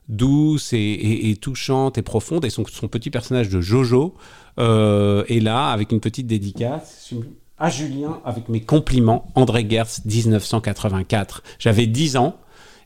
douce 0.08 0.72
et, 0.72 1.36
touchante 1.40 1.98
et 1.98 2.02
profonde. 2.02 2.44
Et 2.44 2.50
son, 2.50 2.64
petit 2.64 3.10
personnage 3.10 3.48
de 3.48 3.60
Jojo 3.60 4.14
euh, 4.58 5.24
est 5.28 5.40
là 5.40 5.68
avec 5.68 5.92
une 5.92 6.00
petite 6.00 6.26
dédicace 6.26 7.12
à 7.58 7.70
Julien 7.70 8.20
avec 8.24 8.48
mes 8.48 8.60
compliments. 8.60 9.28
André 9.34 9.66
Gertz, 9.68 10.04
1984. 10.04 11.42
J'avais 11.58 11.86
10 11.86 12.16
ans 12.16 12.36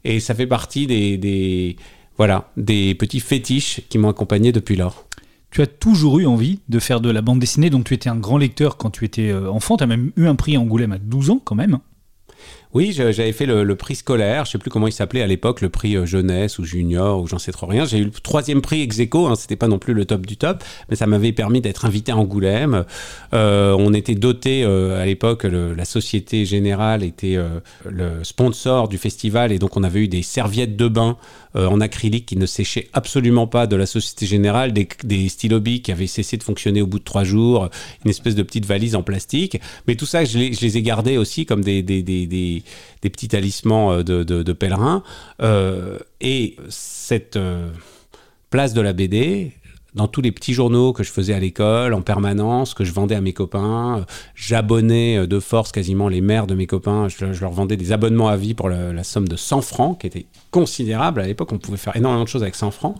et 0.04 0.20
ça 0.20 0.34
fait 0.34 0.46
partie 0.46 0.86
des, 0.86 1.76
voilà, 2.16 2.50
des 2.56 2.94
petits 2.94 3.20
fétiches 3.20 3.82
qui 3.88 3.98
m'ont 3.98 4.08
accompagné 4.08 4.52
depuis 4.52 4.76
lors. 4.76 5.06
Tu 5.50 5.62
as 5.62 5.66
toujours 5.66 6.20
eu 6.20 6.26
envie 6.26 6.60
de 6.68 6.78
faire 6.78 7.00
de 7.00 7.10
la 7.10 7.22
bande 7.22 7.40
dessinée, 7.40 7.70
donc 7.70 7.84
tu 7.84 7.94
étais 7.94 8.08
un 8.08 8.16
grand 8.16 8.38
lecteur 8.38 8.76
quand 8.76 8.90
tu 8.90 9.04
étais 9.04 9.30
euh, 9.30 9.50
enfant. 9.50 9.76
Tu 9.76 9.82
as 9.82 9.88
même 9.88 10.12
eu 10.16 10.26
un 10.28 10.36
prix 10.36 10.56
Angoulême 10.56 10.92
à 10.92 10.98
12 10.98 11.30
ans 11.30 11.40
quand 11.44 11.56
même. 11.56 11.80
Oui, 12.72 12.92
j'avais 12.92 13.32
fait 13.32 13.46
le, 13.46 13.74
prix 13.74 13.96
scolaire, 13.96 14.44
je 14.44 14.52
sais 14.52 14.58
plus 14.58 14.70
comment 14.70 14.86
il 14.86 14.92
s'appelait 14.92 15.22
à 15.22 15.26
l'époque, 15.26 15.60
le 15.60 15.70
prix 15.70 15.96
euh, 15.96 16.06
jeunesse 16.06 16.60
ou 16.60 16.64
junior 16.64 17.20
ou 17.20 17.26
j'en 17.26 17.38
sais 17.38 17.50
trop 17.50 17.66
rien. 17.66 17.84
J'ai 17.84 17.98
eu 17.98 18.04
le 18.04 18.10
troisième 18.10 18.60
prix 18.60 18.82
ex 18.82 19.00
aequo, 19.00 19.26
hein, 19.26 19.34
c'était 19.34 19.56
pas 19.56 19.66
non 19.66 19.80
plus 19.80 19.92
le 19.92 20.04
top 20.04 20.24
du 20.24 20.36
top, 20.36 20.62
mais 20.88 20.94
ça 20.94 21.08
m'avait 21.08 21.32
permis 21.32 21.60
d'être 21.60 21.84
invité 21.84 22.12
à 22.12 22.16
Angoulême. 22.16 22.84
Euh, 23.34 23.74
on 23.76 23.92
était 23.92 24.14
doté 24.14 24.62
euh, 24.62 25.02
à 25.02 25.06
l'époque, 25.06 25.42
la 25.44 25.84
Société 25.84 26.44
Générale 26.44 27.02
était 27.02 27.36
le 27.88 28.22
sponsor 28.22 28.86
du 28.86 28.98
festival 28.98 29.50
et 29.50 29.58
donc 29.58 29.76
on 29.76 29.82
avait 29.82 30.00
eu 30.00 30.08
des 30.08 30.22
serviettes 30.22 30.76
de 30.76 30.86
bain 30.86 31.16
en 31.54 31.80
acrylique 31.80 32.26
qui 32.26 32.36
ne 32.36 32.46
séchaient 32.46 32.88
absolument 32.92 33.48
pas 33.48 33.66
de 33.66 33.74
la 33.74 33.86
Société 33.86 34.26
Générale, 34.26 34.72
des, 34.72 34.86
des 35.02 35.28
stylobies 35.28 35.82
qui 35.82 35.90
avaient 35.90 36.06
cessé 36.06 36.36
de 36.36 36.44
fonctionner 36.44 36.80
au 36.82 36.86
bout 36.86 37.00
de 37.00 37.04
trois 37.04 37.24
jours, 37.24 37.68
une 38.04 38.10
espèce 38.10 38.36
de 38.36 38.42
petite 38.42 38.66
valise 38.66 38.94
en 38.94 39.02
plastique. 39.02 39.60
Mais 39.88 39.96
tout 39.96 40.06
ça, 40.06 40.24
je 40.24 40.38
les, 40.38 40.76
ai 40.76 40.82
gardés 40.82 41.16
aussi 41.16 41.46
comme 41.46 41.64
des, 41.64 41.82
des 43.02 43.10
petits 43.10 43.28
talismans 43.28 43.92
euh, 43.92 44.02
de, 44.02 44.52
pèlerins. 44.52 45.02
Euh, 45.42 45.98
et 46.20 46.56
cette 46.68 47.36
euh, 47.36 47.70
place 48.50 48.74
de 48.74 48.80
la 48.80 48.92
BD, 48.92 49.52
dans 49.94 50.06
tous 50.06 50.20
les 50.20 50.32
petits 50.32 50.54
journaux 50.54 50.92
que 50.92 51.02
je 51.02 51.10
faisais 51.10 51.34
à 51.34 51.40
l'école 51.40 51.94
en 51.94 52.02
permanence, 52.02 52.74
que 52.74 52.84
je 52.84 52.92
vendais 52.92 53.14
à 53.14 53.20
mes 53.20 53.32
copains. 53.32 54.06
J'abonnais 54.34 55.26
de 55.26 55.40
force 55.40 55.72
quasiment 55.72 56.08
les 56.08 56.20
mères 56.20 56.46
de 56.46 56.54
mes 56.54 56.66
copains. 56.66 57.08
Je, 57.08 57.24
leur 57.40 57.50
vendais 57.50 57.76
des 57.76 57.90
abonnements 57.92 58.28
à 58.28 58.36
vie 58.36 58.54
pour 58.54 58.68
la, 58.68 59.02
somme 59.02 59.26
de 59.26 59.36
100 59.36 59.62
francs, 59.62 60.00
qui 60.00 60.06
était 60.06 60.26
considérable. 60.52 61.20
À 61.20 61.26
l'époque, 61.26 61.52
on 61.52 61.58
pouvait 61.58 61.76
faire 61.76 61.96
énormément 61.96 62.24
de 62.24 62.28
choses 62.28 62.42
avec 62.42 62.54
100 62.54 62.70
francs. 62.70 62.96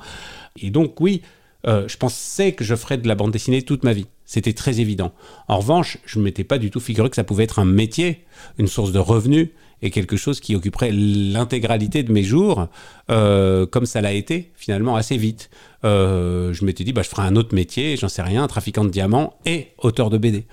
Et 0.61 0.71
donc, 0.71 1.01
oui, 1.01 1.23
je 1.65 1.97
pensais 1.97 2.53
que 2.53 2.65
je 2.65 2.75
ferais 2.75 2.99
de 2.99 3.07
la 3.07 3.15
bande 3.15 3.31
dessinée 3.31 3.63
toute 3.63 3.85
ma 3.85 3.93
vie. 3.93 4.07
C'était 4.31 4.53
très 4.53 4.79
évident. 4.79 5.13
En 5.49 5.59
revanche, 5.59 5.99
je 6.07 6.21
ne 6.21 6.25
m'étais 6.25 6.45
pas 6.45 6.59
du 6.59 6.71
tout 6.71 6.79
figuré 6.79 7.11
que 7.11 7.17
ça 7.17 7.25
pouvait 7.25 7.43
être 7.43 7.59
un 7.59 7.65
métier, 7.65 8.23
une 8.59 8.69
source 8.69 8.93
de 8.93 9.01
revenus 9.01 9.49
et 9.83 9.91
quelque 9.91 10.17
chose 10.17 10.39
qui 10.39 10.55
occuperait 10.55 10.93
l'intégralité 10.93 12.05
de 12.05 12.13
mes 12.13 12.23
jours, 12.23 12.69
euh, 13.11 13.67
comme 13.67 13.87
ça 13.87 14.01
l'a 14.01 14.13
été 14.13 14.53
finalement 14.55 14.95
assez 14.95 15.17
vite. 15.17 15.51
Euh, 15.85 16.53
je 16.53 16.65
m'étais 16.65 16.85
dit, 16.85 16.93
bah, 16.93 17.03
je 17.03 17.09
ferai 17.09 17.23
un 17.23 17.35
autre 17.35 17.57
métier, 17.57 17.97
j'en 17.97 18.09
sais 18.09 18.23
rien, 18.23 18.47
trafiquant 18.47 18.85
de 18.85 18.91
diamants 18.91 19.35
et 19.47 19.71
auteur 19.79 20.11
de 20.11 20.17
BD. 20.17 20.45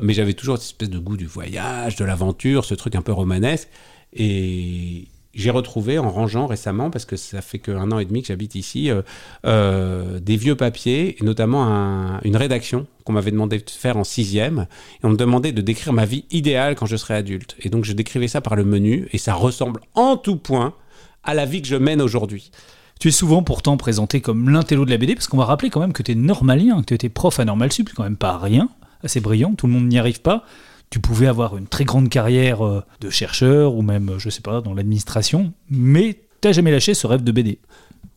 mais 0.00 0.14
j'avais 0.14 0.32
toujours 0.32 0.56
cette 0.56 0.68
espèce 0.68 0.88
de 0.88 0.98
goût 0.98 1.18
du 1.18 1.26
voyage, 1.26 1.96
de 1.96 2.06
l'aventure, 2.06 2.64
ce 2.64 2.74
truc 2.74 2.94
un 2.94 3.02
peu 3.02 3.12
romanesque. 3.12 3.68
Et 4.14 5.08
j'ai 5.34 5.50
retrouvé 5.50 5.98
en 5.98 6.10
rangeant 6.10 6.46
récemment, 6.46 6.90
parce 6.90 7.04
que 7.04 7.16
ça 7.16 7.40
fait 7.40 7.58
qu'un 7.58 7.92
an 7.92 7.98
et 7.98 8.04
demi 8.04 8.22
que 8.22 8.28
j'habite 8.28 8.56
ici, 8.56 8.90
euh, 8.90 9.02
euh, 9.46 10.18
des 10.18 10.36
vieux 10.36 10.56
papiers, 10.56 11.16
et 11.20 11.24
notamment 11.24 12.18
une 12.24 12.36
rédaction 12.36 12.86
qu'on 13.04 13.12
m'avait 13.12 13.30
demandé 13.30 13.58
de 13.58 13.70
faire 13.70 13.96
en 13.96 14.04
sixième. 14.04 14.66
Et 15.02 15.06
on 15.06 15.10
me 15.10 15.16
demandait 15.16 15.52
de 15.52 15.62
décrire 15.62 15.92
ma 15.92 16.04
vie 16.04 16.24
idéale 16.30 16.74
quand 16.74 16.86
je 16.86 16.96
serais 16.96 17.14
adulte. 17.14 17.56
Et 17.60 17.68
donc 17.68 17.84
je 17.84 17.92
décrivais 17.92 18.28
ça 18.28 18.40
par 18.40 18.56
le 18.56 18.64
menu, 18.64 19.08
et 19.12 19.18
ça 19.18 19.34
ressemble 19.34 19.80
en 19.94 20.16
tout 20.16 20.36
point 20.36 20.74
à 21.22 21.34
la 21.34 21.46
vie 21.46 21.62
que 21.62 21.68
je 21.68 21.76
mène 21.76 22.02
aujourd'hui. 22.02 22.50
Tu 22.98 23.08
es 23.08 23.12
souvent 23.12 23.42
pourtant 23.42 23.76
présenté 23.76 24.20
comme 24.20 24.50
l'intello 24.50 24.84
de 24.84 24.90
la 24.90 24.98
BD, 24.98 25.14
parce 25.14 25.28
qu'on 25.28 25.38
va 25.38 25.44
rappeler 25.44 25.70
quand 25.70 25.80
même 25.80 25.92
que 25.92 26.02
tu 26.02 26.12
es 26.12 26.16
normalien, 26.16 26.80
que 26.80 26.86
tu 26.86 26.94
étais 26.94 27.08
prof 27.08 27.38
à 27.38 27.44
Normal 27.44 27.72
Sup, 27.72 27.88
quand 27.94 28.02
même 28.02 28.16
pas 28.16 28.36
rien, 28.36 28.68
assez 29.04 29.20
brillant, 29.20 29.54
tout 29.54 29.66
le 29.66 29.72
monde 29.72 29.86
n'y 29.86 29.98
arrive 29.98 30.20
pas 30.20 30.44
tu 30.90 30.98
pouvais 30.98 31.28
avoir 31.28 31.56
une 31.56 31.68
très 31.68 31.84
grande 31.84 32.08
carrière 32.08 32.66
euh, 32.66 32.82
de 33.00 33.10
chercheur 33.10 33.74
ou 33.74 33.82
même, 33.82 34.14
je 34.18 34.28
sais 34.28 34.40
pas, 34.40 34.60
dans 34.60 34.74
l'administration, 34.74 35.52
mais 35.70 36.18
t'as 36.40 36.52
jamais 36.52 36.72
lâché 36.72 36.94
ce 36.94 37.06
rêve 37.06 37.22
de 37.22 37.32
BD. 37.32 37.58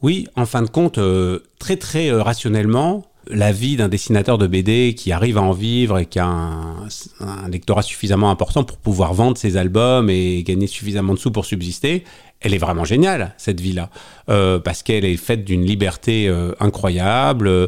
Oui, 0.01 0.28
en 0.36 0.45
fin 0.45 0.63
de 0.63 0.69
compte, 0.69 0.97
euh, 0.97 1.39
très 1.59 1.78
très 1.78 2.09
euh, 2.09 2.24
rationnellement, 2.24 3.05
la 3.28 3.51
vie 3.53 3.78
d'un 3.78 3.88
dessinateur 3.88 4.38
de 4.38 4.47
BD 4.47 4.95
qui 4.95 5.11
arrive 5.11 5.38
à 5.38 5.41
en 5.41 5.53
vivre 5.53 5.99
et 5.99 6.07
qui 6.07 6.19
a 6.19 6.26
un, 6.26 6.88
un, 7.21 7.47
lectorat 7.47 7.84
suffisamment 7.84 8.30
important 8.30 8.65
pour 8.65 8.78
pouvoir 8.78 9.13
vendre 9.13 9.38
ses 9.38 9.55
albums 9.55 10.09
et 10.09 10.43
gagner 10.43 10.67
suffisamment 10.67 11.13
de 11.13 11.19
sous 11.19 11.32
pour 11.32 11.45
subsister, 11.45 12.03
elle 12.43 12.53
est 12.53 12.59
vraiment 12.59 12.83
géniale, 12.83 13.33
cette 13.37 13.61
vie-là, 13.61 13.89
euh, 14.29 14.59
parce 14.59 14.83
qu'elle 14.83 15.05
est 15.05 15.15
faite 15.15 15.45
d'une 15.45 15.65
liberté 15.65 16.27
euh, 16.27 16.51
incroyable, 16.59 17.47
euh, 17.47 17.67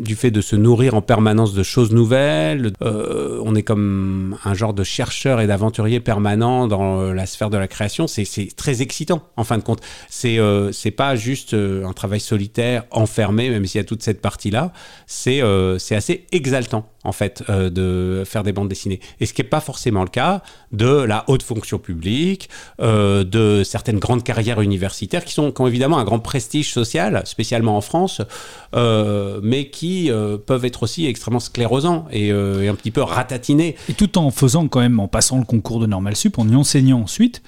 du 0.00 0.16
fait 0.16 0.32
de 0.32 0.40
se 0.40 0.56
nourrir 0.56 0.94
en 0.94 1.00
permanence 1.00 1.54
de 1.54 1.62
choses 1.62 1.92
nouvelles. 1.92 2.72
on 2.80 3.54
est 3.54 3.62
comme 3.62 4.36
un 4.44 4.54
genre 4.54 4.74
de 4.74 4.82
chercheur 4.82 5.40
et 5.40 5.46
d'aventurier 5.46 6.00
permanent 6.00 6.66
dans 6.66 7.12
la 7.12 7.26
sphère 7.26 7.50
de 7.50 7.56
la 7.56 7.68
création. 7.68 8.06
C'est 8.08 8.56
très 8.56 8.82
excitant, 8.82 9.22
en 9.36 9.44
fin 9.44 9.58
de 9.58 9.62
compte. 9.62 9.80
C'est 10.08 10.90
pas 10.96 11.14
juste 11.14 11.54
un 11.54 11.92
travail 11.92 12.20
solitaire, 12.20 12.84
enfermé, 12.90 13.50
même 13.50 13.64
s'il 13.66 13.78
y 13.78 13.82
a 13.82 13.84
toute 13.84 14.02
cette 14.02 14.20
partie-là. 14.20 14.72
C'est 15.06 15.40
assez 15.40 16.26
exaltant 16.32 16.88
en 17.06 17.12
fait, 17.12 17.44
euh, 17.48 17.70
de 17.70 18.24
faire 18.24 18.42
des 18.42 18.52
bandes 18.52 18.68
dessinées. 18.68 19.00
Et 19.20 19.26
ce 19.26 19.32
qui 19.32 19.42
n'est 19.42 19.48
pas 19.48 19.60
forcément 19.60 20.02
le 20.02 20.08
cas 20.08 20.42
de 20.72 20.86
la 20.86 21.24
haute 21.28 21.42
fonction 21.42 21.78
publique, 21.78 22.48
euh, 22.80 23.24
de 23.24 23.62
certaines 23.64 23.98
grandes 23.98 24.24
carrières 24.24 24.60
universitaires 24.60 25.24
qui, 25.24 25.32
sont, 25.32 25.52
ont 25.58 25.66
évidemment 25.66 25.98
un 25.98 26.04
grand 26.04 26.18
prestige 26.18 26.72
social, 26.72 27.22
spécialement 27.24 27.76
en 27.76 27.80
France, 27.80 28.20
euh, 28.74 29.40
mais 29.42 29.70
qui 29.70 30.10
peuvent 30.46 30.64
être 30.64 30.82
aussi 30.82 31.06
extrêmement 31.06 31.40
sclérosants 31.40 32.06
et, 32.10 32.30
un 32.30 32.74
petit 32.74 32.90
peu 32.90 33.02
ratatinés. 33.02 33.76
Et 33.88 33.94
tout 33.94 34.18
en 34.18 34.30
faisant 34.30 34.66
quand 34.68 34.80
même, 34.80 34.98
en 34.98 35.08
passant 35.08 35.38
le 35.38 35.44
concours 35.44 35.80
de 35.80 35.86
Normal 35.86 36.16
Sup, 36.16 36.38
en 36.38 36.48
y 36.48 36.56
enseignant 36.56 37.00
ensuite, 37.00 37.42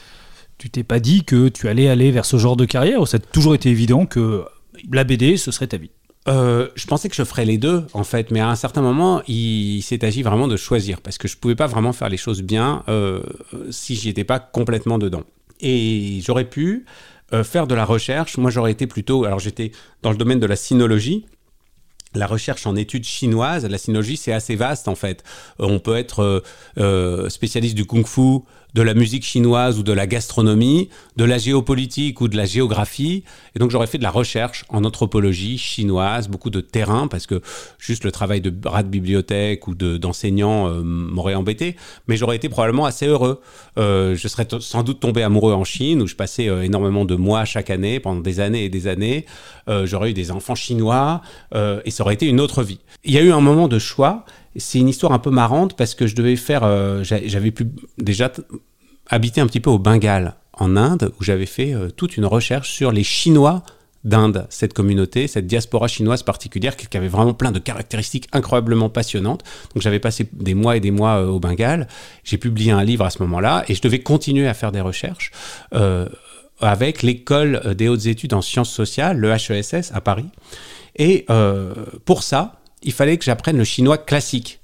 tu 0.59 0.71
t'es 0.71 0.85
pas 0.85 1.01
dit 1.01 1.25
que 1.25 1.49
tu 1.49 1.69
allais 1.69 1.89
aller 1.89 2.11
vers 2.11 2.25
ce 2.25 2.37
genre 2.37 2.57
de 2.57 2.65
carrière 2.65 3.01
ou 3.01 3.07
ça 3.07 3.17
a 3.17 3.21
toujours 3.21 3.55
été 3.55 3.71
évident 3.71 4.07
que 4.07 4.45
la 4.93 5.05
BD, 5.05 5.37
ce 5.37 5.51
serait 5.51 5.69
ta 5.69 5.77
vie 5.77 5.91
euh, 6.27 6.69
je 6.75 6.87
pensais 6.87 7.09
que 7.09 7.15
je 7.15 7.25
ferais 7.25 7.45
les 7.45 7.59
deux, 7.59 7.87
en 7.95 8.05
fait, 8.05 8.31
mais 8.31 8.41
à 8.41 8.49
un 8.49 8.57
certain 8.57 8.83
moment, 8.83 9.23
il, 9.29 9.83
s'est 9.83 10.05
agi 10.05 10.23
vraiment 10.23 10.49
de 10.49 10.57
choisir, 10.57 11.01
parce 11.01 11.17
que 11.17 11.29
je 11.29 11.37
ne 11.37 11.41
pouvais 11.41 11.55
pas 11.55 11.67
vraiment 11.67 11.93
faire 11.93 12.09
les 12.09 12.17
choses 12.17 12.43
bien 12.43 12.83
euh, 12.89 13.23
si 13.71 13.95
j'y 13.95 14.11
étais 14.11 14.25
pas 14.25 14.39
complètement 14.39 14.99
dedans. 14.99 15.23
Et 15.61 16.21
j'aurais 16.23 16.45
pu 16.45 16.85
euh, 17.33 17.45
faire 17.45 17.67
de 17.67 17.75
la 17.75 17.85
recherche. 17.85 18.37
Moi, 18.37 18.51
j'aurais 18.51 18.73
été 18.73 18.87
plutôt. 18.87 19.25
Alors, 19.25 19.39
j'étais 19.39 19.73
dans 20.03 20.11
le 20.11 20.17
domaine 20.17 20.41
de 20.41 20.47
la 20.47 20.57
sinologie, 20.57 21.27
la 22.15 22.27
recherche 22.27 22.67
en 22.67 22.77
études 22.77 23.05
chinoises, 23.05 23.65
la 23.65 23.79
sinologie, 23.79 24.17
c'est 24.17 24.33
assez 24.33 24.57
vaste 24.57 24.89
en 24.89 24.95
fait. 24.95 25.25
on 25.59 25.79
peut 25.79 25.97
être 25.97 26.43
spécialiste 27.29 27.75
du 27.75 27.85
kung-fu, 27.85 28.41
de 28.75 28.83
la 28.83 28.95
musique 28.95 29.25
chinoise 29.25 29.79
ou 29.79 29.83
de 29.83 29.93
la 29.93 30.07
gastronomie, 30.07 30.89
de 31.17 31.25
la 31.25 31.39
géopolitique 31.39 32.21
ou 32.21 32.29
de 32.29 32.37
la 32.37 32.45
géographie. 32.45 33.25
Et 33.55 33.59
donc 33.59 33.71
j'aurais 33.71 33.87
fait 33.87 33.99
de 33.99 34.03
la 34.03 34.11
recherche 34.11 34.65
en 34.69 34.85
anthropologie 34.85 35.59
chinoise, 35.59 36.29
beaucoup 36.29 36.51
de 36.51 36.61
terrain, 36.61 37.09
parce 37.09 37.27
que 37.27 37.41
juste 37.79 38.05
le 38.05 38.13
travail 38.13 38.41
de 38.41 38.53
rat 38.69 38.83
de 38.83 38.89
bibliothèque 38.89 39.67
ou 39.69 39.75
d'enseignant 39.75 40.69
euh, 40.69 40.83
m'aurait 40.83 41.35
embêté. 41.35 41.77
Mais 42.07 42.17
j'aurais 42.17 42.37
été 42.37 42.49
probablement 42.49 42.85
assez 42.85 43.07
heureux. 43.07 43.41
Euh, 43.79 44.15
je 44.15 44.29
serais 44.29 44.47
sans 44.61 44.83
doute 44.83 45.01
tombé 45.01 45.23
amoureux 45.23 45.53
en 45.53 45.65
Chine, 45.65 46.03
où 46.03 46.07
je 46.07 46.15
passais 46.15 46.49
euh, 46.49 46.63
énormément 46.63 47.05
de 47.05 47.15
mois 47.15 47.45
chaque 47.45 47.71
année, 47.71 48.01
pendant 48.01 48.21
des 48.21 48.41
années 48.41 48.65
et 48.65 48.69
des 48.69 48.87
années. 48.87 49.27
j'aurais 49.85 50.11
eu 50.11 50.15
des 50.15 50.31
enfants 50.31 50.55
chinois, 50.55 51.21
et 51.55 51.91
ça 51.91 52.03
aurait 52.03 52.15
été 52.15 52.27
une 52.27 52.41
autre 52.41 52.63
vie. 52.63 52.81
Il 53.05 53.13
y 53.13 53.19
a 53.19 53.23
eu 53.23 53.33
un 53.33 53.41
moment 53.41 53.69
de 53.69 53.79
choix 53.79 54.25
c'est 54.59 54.79
une 54.79 54.89
histoire 54.89 55.13
un 55.13 55.19
peu 55.19 55.31
marrante 55.31 55.77
parce 55.77 55.95
que 55.95 56.07
je 56.07 56.15
devais 56.15 56.37
faire. 56.37 56.63
Euh, 56.65 57.03
j'avais 57.03 57.51
pu 57.51 57.69
déjà 57.97 58.31
habiter 59.09 59.41
un 59.41 59.47
petit 59.47 59.61
peu 59.61 59.71
au 59.71 59.79
Bengale, 59.79 60.35
en 60.53 60.77
Inde, 60.77 61.13
où 61.19 61.25
j'avais 61.25 61.47
fait 61.47 61.73
euh, 61.73 61.89
toute 61.91 62.17
une 62.17 62.27
recherche 62.27 62.71
sur 62.71 62.93
les 62.93 63.05
Chinois 63.05 63.63
d'Inde, 64.05 64.47
cette 64.49 64.75
communauté, 64.75 65.27
cette 65.27 65.47
diaspora 65.47 65.89
chinoise 65.89 66.23
particulière 66.23 66.77
qui 66.77 66.97
avait 66.97 67.09
vraiment 67.09 67.35
plein 67.35 67.51
de 67.51 67.59
caractéristiques 67.59 68.29
incroyablement 68.33 68.89
passionnantes. 68.89 69.43
Donc 69.75 69.83
j'avais 69.83 69.99
passé 69.99 70.29
des 70.33 70.55
mois 70.55 70.77
et 70.77 70.81
des 70.81 70.91
mois 70.91 71.17
euh, 71.17 71.27
au 71.27 71.41
Bengale. 71.41 71.89
J'ai 72.25 72.39
publié 72.39 72.73
un 72.73 72.85
livre 72.85 73.05
à 73.05 73.11
ce 73.11 73.23
moment-là 73.23 73.65
et 73.69 73.75
je 73.75 73.83
devais 73.83 74.01
continuer 74.01 74.47
à 74.47 74.55
faire 74.55 74.73
des 74.73 74.81
recherches. 74.81 75.33
avec 76.61 77.03
l'école 77.03 77.77
des 77.77 77.89
hautes 77.89 78.07
études 78.07 78.35
en 78.35 78.43
sciences 78.43 78.73
sociales, 78.73 79.17
le 79.17 79.31
HESS 79.31 79.93
à 79.95 80.01
Paris. 80.01 80.29
Et 80.97 81.25
pour 82.05 82.25
ça, 82.25 82.59
il 82.83 82.93
fallait 82.93 83.17
que 83.17 83.25
j'apprenne 83.25 83.57
le 83.57 83.65
chinois 83.65 83.99
classique, 83.99 84.61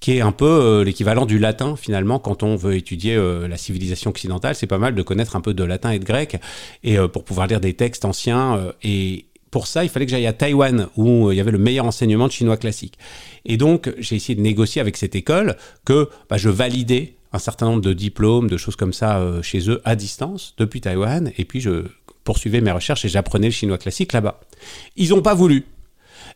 qui 0.00 0.16
est 0.16 0.20
un 0.20 0.32
peu 0.32 0.46
euh, 0.46 0.84
l'équivalent 0.84 1.26
du 1.26 1.38
latin 1.38 1.76
finalement 1.76 2.18
quand 2.18 2.42
on 2.42 2.56
veut 2.56 2.76
étudier 2.76 3.16
euh, 3.16 3.48
la 3.48 3.56
civilisation 3.56 4.10
occidentale. 4.10 4.54
C'est 4.54 4.66
pas 4.66 4.78
mal 4.78 4.94
de 4.94 5.02
connaître 5.02 5.36
un 5.36 5.40
peu 5.40 5.54
de 5.54 5.64
latin 5.64 5.90
et 5.90 5.98
de 5.98 6.04
grec, 6.04 6.36
et 6.84 6.98
euh, 6.98 7.08
pour 7.08 7.24
pouvoir 7.24 7.46
lire 7.46 7.60
des 7.60 7.74
textes 7.74 8.04
anciens. 8.04 8.72
et 8.82 9.24
pour 9.50 9.66
ça, 9.66 9.82
il 9.82 9.88
fallait 9.88 10.04
que 10.04 10.10
j'aille 10.10 10.26
à 10.26 10.34
Taïwan, 10.34 10.88
où 10.96 11.32
il 11.32 11.36
y 11.36 11.40
avait 11.40 11.50
le 11.50 11.58
meilleur 11.58 11.86
enseignement 11.86 12.26
de 12.26 12.32
chinois 12.32 12.58
classique. 12.58 12.98
Et 13.46 13.56
donc, 13.56 13.90
j'ai 13.98 14.16
essayé 14.16 14.34
de 14.34 14.42
négocier 14.42 14.78
avec 14.78 14.98
cette 14.98 15.14
école 15.14 15.56
que 15.86 16.10
bah, 16.28 16.36
je 16.36 16.50
validais 16.50 17.14
un 17.32 17.38
certain 17.38 17.64
nombre 17.64 17.80
de 17.80 17.94
diplômes, 17.94 18.50
de 18.50 18.58
choses 18.58 18.76
comme 18.76 18.92
ça 18.92 19.22
chez 19.40 19.70
eux 19.70 19.80
à 19.86 19.96
distance, 19.96 20.54
depuis 20.58 20.82
Taïwan, 20.82 21.32
et 21.38 21.46
puis 21.46 21.62
je 21.62 21.84
poursuivais 22.24 22.60
mes 22.60 22.72
recherches 22.72 23.06
et 23.06 23.08
j'apprenais 23.08 23.46
le 23.46 23.54
chinois 23.54 23.78
classique 23.78 24.12
là-bas. 24.12 24.38
Ils 24.96 25.08
n'ont 25.10 25.22
pas 25.22 25.34
voulu. 25.34 25.64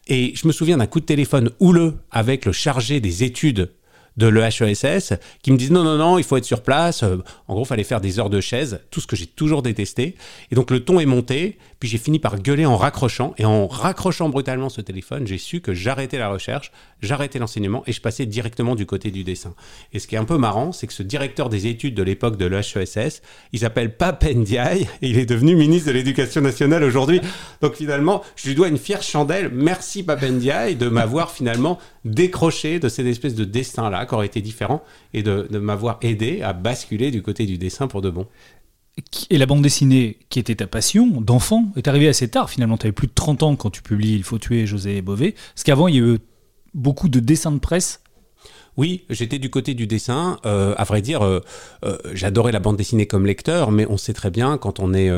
Et 0.09 0.33
je 0.35 0.47
me 0.47 0.53
souviens 0.53 0.79
d'un 0.79 0.87
coup 0.87 1.01
de 1.01 1.05
téléphone 1.05 1.51
houleux 1.61 1.95
avec 2.11 2.45
le 2.45 2.53
chargé 2.53 3.01
des 3.01 3.25
études 3.25 3.71
de 4.17 4.27
l'EHESS 4.27 5.15
qui 5.43 5.53
me 5.53 5.57
disent 5.57 5.71
non, 5.71 5.85
non, 5.85 5.97
non, 5.97 6.19
il 6.19 6.25
faut 6.25 6.37
être 6.37 6.45
sur 6.45 6.63
place. 6.63 7.03
Euh, 7.03 7.19
en 7.49 7.55
gros, 7.55 7.65
il 7.65 7.69
fallait 7.69 7.85
faire 7.85 8.01
des 8.01 8.19
heures 8.19 8.31
de 8.31 8.41
chaise, 8.41 8.81
tout 8.91 9.01
ce 9.01 9.07
que 9.07 9.17
j'ai 9.17 9.27
toujours 9.27 9.63
détesté. 9.63 10.17
Et 10.51 10.55
donc 10.55 10.71
le 10.71 10.81
ton 10.81 11.01
est 11.01 11.07
monté, 11.07 11.59
puis 11.81 11.89
j'ai 11.89 11.99
fini 11.99 12.19
par 12.19 12.41
gueuler 12.41 12.67
en 12.67 12.77
raccrochant. 12.77 13.35
Et 13.39 13.45
en 13.45 13.67
raccrochant 13.67 14.29
brutalement 14.29 14.69
ce 14.69 14.81
téléphone, 14.81 15.27
j'ai 15.27 15.39
su 15.39 15.61
que 15.61 15.75
j'arrêtais 15.75 16.19
la 16.19 16.29
recherche, 16.29 16.73
j'arrêtais 17.01 17.39
l'enseignement 17.39 17.83
et 17.87 17.93
je 17.93 18.01
passais 18.01 18.27
directement 18.27 18.75
du 18.75 18.87
côté 18.87 19.11
du 19.11 19.25
dessin. 19.25 19.55
Et 19.93 19.99
ce 19.99 20.07
qui 20.07 20.15
est 20.15 20.19
un 20.19 20.25
peu 20.25 20.39
marrant, 20.39 20.73
c'est 20.73 20.87
que 20.87 20.93
ce 20.93 21.03
directeur 21.03 21.49
des 21.49 21.67
études 21.67 21.95
de 21.95 22.03
l'époque 22.03 22.37
de 22.37 22.47
l'EHESS, 22.47 23.23
il 23.53 23.59
s'appelle 23.59 23.97
Papendiaï 23.97 24.83
et 25.03 25.09
il 25.09 25.19
est 25.19 25.27
devenu 25.27 25.57
ministre 25.57 25.89
de 25.89 25.93
l'Éducation 25.93 26.41
nationale 26.41 26.85
aujourd'hui. 26.85 27.21
Donc 27.61 27.75
finalement, 27.75 28.23
je 28.37 28.49
lui 28.49 28.55
dois 28.55 28.69
une 28.69 28.79
fière 28.79 29.03
chandelle. 29.03 29.51
Merci 29.53 30.03
Papendiaï 30.03 30.77
de 30.77 30.89
m'avoir 30.89 31.31
finalement 31.31 31.79
décroché 32.05 32.79
de 32.79 32.89
cette 32.89 33.07
espèce 33.07 33.35
de 33.35 33.45
destin-là 33.45 34.02
qui 34.07 34.15
aurait 34.15 34.27
été 34.27 34.41
différent 34.41 34.83
et 35.15 35.23
de, 35.23 35.47
m'avoir 35.59 35.99
aidé 36.03 36.43
à 36.43 36.53
basculer 36.53 37.11
du 37.11 37.23
côté 37.23 37.47
du 37.47 37.59
dessin 37.59 37.87
pour 37.87 38.03
de 38.03 38.11
bon. 38.11 38.27
Et 39.31 39.39
la 39.39 39.47
bande 39.47 39.63
dessinée, 39.63 40.19
qui 40.29 40.39
était 40.39 40.57
ta 40.57 40.67
passion 40.67 41.07
d'enfant, 41.21 41.73
est 41.77 41.89
arrivée 41.89 42.09
assez 42.09 42.29
tard. 42.29 42.51
Finalement, 42.51 42.77
tu 42.77 42.87
avais 42.87 42.93
plus 42.93 43.07
de 43.07 43.15
30 43.15 43.43
ans 43.43 43.57
quand 43.57 43.71
tu 43.71 43.83
publies 43.83 44.15
Il 44.15 44.23
faut 44.23 44.39
tuer 44.39 44.67
José 44.67 45.01
Bové. 45.01 45.35
Parce 45.55 45.65
qu'avant, 45.65 45.89
il 45.89 45.95
y 45.95 45.99
a 45.99 46.03
eu 46.03 46.19
beaucoup 46.75 47.09
de 47.09 47.19
dessins 47.19 47.53
de 47.53 47.59
presse 47.59 48.03
oui, 48.77 49.05
j'étais 49.11 49.39
du 49.39 49.51
côté 49.51 49.75
du 49.75 49.87
dessin. 49.87 50.39
Euh, 50.47 50.75
à 50.79 50.85
vrai 50.85 51.03
dire, 51.03 51.23
euh, 51.23 51.41
euh, 51.85 51.99
j'adorais 52.15 52.53
la 52.53 52.61
bande 52.61 52.77
dessinée 52.77 53.07
comme 53.07 53.27
lecteur, 53.27 53.71
mais 53.71 53.87
on 53.89 53.99
sait 53.99 54.15
très 54.15 54.31
bien 54.31 54.57
quand 54.57 54.81
on 54.81 54.95
est 54.95 55.11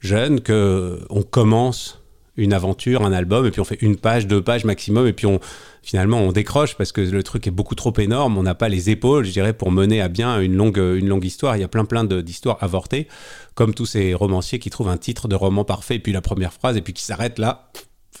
jeune 0.00 0.40
que 0.40 1.00
on 1.10 1.22
commence 1.22 2.02
une 2.36 2.52
aventure, 2.52 3.04
un 3.04 3.12
album, 3.12 3.46
et 3.46 3.50
puis 3.50 3.60
on 3.60 3.64
fait 3.64 3.80
une 3.82 3.96
page, 3.96 4.26
deux 4.26 4.42
pages 4.42 4.64
maximum, 4.64 5.06
et 5.06 5.12
puis 5.12 5.26
on 5.26 5.40
finalement 5.82 6.20
on 6.20 6.32
décroche 6.32 6.74
parce 6.76 6.92
que 6.92 7.00
le 7.00 7.22
truc 7.22 7.46
est 7.46 7.50
beaucoup 7.50 7.74
trop 7.74 7.92
énorme, 7.98 8.36
on 8.36 8.42
n'a 8.42 8.54
pas 8.54 8.68
les 8.68 8.90
épaules, 8.90 9.24
je 9.24 9.32
dirais, 9.32 9.52
pour 9.52 9.70
mener 9.70 10.00
à 10.00 10.08
bien 10.08 10.40
une 10.40 10.54
longue, 10.54 10.78
une 10.78 11.08
longue 11.08 11.24
histoire. 11.24 11.56
Il 11.56 11.60
y 11.60 11.64
a 11.64 11.68
plein 11.68 11.84
plein 11.84 12.04
d'histoires 12.04 12.58
avortées, 12.60 13.08
comme 13.54 13.74
tous 13.74 13.86
ces 13.86 14.14
romanciers 14.14 14.58
qui 14.58 14.70
trouvent 14.70 14.88
un 14.90 14.98
titre 14.98 15.28
de 15.28 15.34
roman 15.34 15.64
parfait, 15.64 15.96
et 15.96 16.00
puis 16.00 16.12
la 16.12 16.22
première 16.22 16.52
phrase, 16.52 16.76
et 16.76 16.82
puis 16.82 16.92
qui 16.92 17.02
s'arrêtent 17.02 17.38
là, 17.38 17.70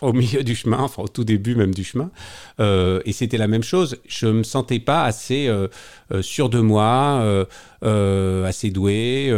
au 0.00 0.12
milieu 0.12 0.42
du 0.42 0.54
chemin, 0.54 0.78
enfin 0.78 1.02
au 1.02 1.08
tout 1.08 1.24
début 1.24 1.54
même 1.54 1.74
du 1.74 1.84
chemin. 1.84 2.10
Euh, 2.58 3.00
et 3.04 3.12
c'était 3.12 3.38
la 3.38 3.48
même 3.48 3.62
chose. 3.62 3.98
Je 4.08 4.26
me 4.26 4.42
sentais 4.42 4.80
pas 4.80 5.04
assez 5.04 5.46
euh, 5.48 5.68
euh, 6.12 6.22
sûr 6.22 6.48
de 6.48 6.60
moi, 6.60 7.46
assez 7.82 8.70
doué 8.70 9.30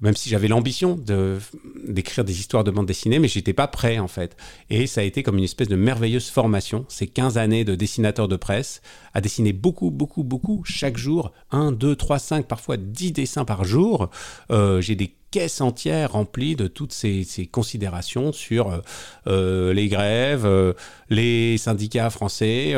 même 0.00 0.16
si 0.16 0.28
j'avais 0.28 0.48
l'ambition 0.48 0.98
d'écrire 1.86 2.24
des 2.24 2.38
histoires 2.38 2.64
de 2.64 2.70
bande 2.70 2.86
dessinée, 2.86 3.18
mais 3.18 3.28
j'étais 3.28 3.52
pas 3.52 3.68
prêt 3.68 3.98
en 3.98 4.08
fait. 4.08 4.36
Et 4.70 4.86
ça 4.86 5.00
a 5.00 5.04
été 5.04 5.22
comme 5.22 5.38
une 5.38 5.44
espèce 5.44 5.68
de 5.68 5.76
merveilleuse 5.76 6.28
formation, 6.28 6.84
ces 6.88 7.06
15 7.06 7.38
années 7.38 7.64
de 7.64 7.74
dessinateur 7.74 8.28
de 8.28 8.36
presse, 8.36 8.82
à 9.14 9.20
dessiner 9.20 9.52
beaucoup, 9.52 9.90
beaucoup, 9.90 10.24
beaucoup, 10.24 10.62
chaque 10.64 10.96
jour, 10.96 11.32
1, 11.52 11.72
2, 11.72 11.96
3, 11.96 12.18
5, 12.18 12.46
parfois 12.46 12.76
10 12.76 13.12
dessins 13.12 13.44
par 13.44 13.64
jour. 13.64 14.10
Euh, 14.50 14.80
j'ai 14.80 14.96
des 14.96 15.14
caisse 15.34 15.60
entière 15.60 16.12
remplie 16.12 16.54
de 16.54 16.68
toutes 16.68 16.92
ces, 16.92 17.26
considérations 17.50 18.32
sur 18.32 18.68
euh, 18.70 18.78
euh, 19.26 19.74
les 19.74 19.88
grèves, 19.88 20.46
euh, 20.46 20.74
les 21.10 21.58
syndicats 21.58 22.08
français, 22.08 22.74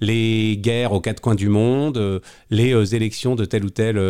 les 0.00 0.56
guerres 0.56 0.92
aux 0.92 1.00
quatre 1.00 1.20
coins 1.20 1.34
du 1.34 1.48
monde, 1.48 2.22
les 2.50 2.94
élections 2.94 3.34
de 3.34 3.44
telle 3.44 3.64
ou 3.64 3.70
telle 3.70 4.00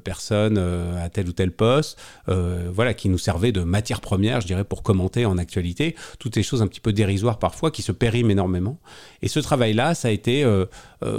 personne 0.00 0.58
à 0.58 1.08
tel 1.08 1.28
ou 1.28 1.32
tel 1.32 1.50
poste, 1.50 1.98
voilà, 2.26 2.94
qui 2.94 3.08
nous 3.08 3.18
servaient 3.18 3.52
de 3.52 3.62
matière 3.62 4.00
première, 4.00 4.40
je 4.40 4.46
dirais, 4.46 4.64
pour 4.64 4.82
commenter 4.82 5.26
en 5.26 5.38
actualité 5.38 5.96
toutes 6.18 6.34
ces 6.34 6.42
choses 6.42 6.62
un 6.62 6.66
petit 6.66 6.80
peu 6.80 6.92
dérisoires 6.92 7.38
parfois 7.38 7.70
qui 7.70 7.82
se 7.82 7.92
périment 7.92 8.30
énormément. 8.30 8.78
Et 9.22 9.28
ce 9.28 9.40
travail-là, 9.40 9.94
ça 9.94 10.08
a 10.08 10.10
été 10.12 10.44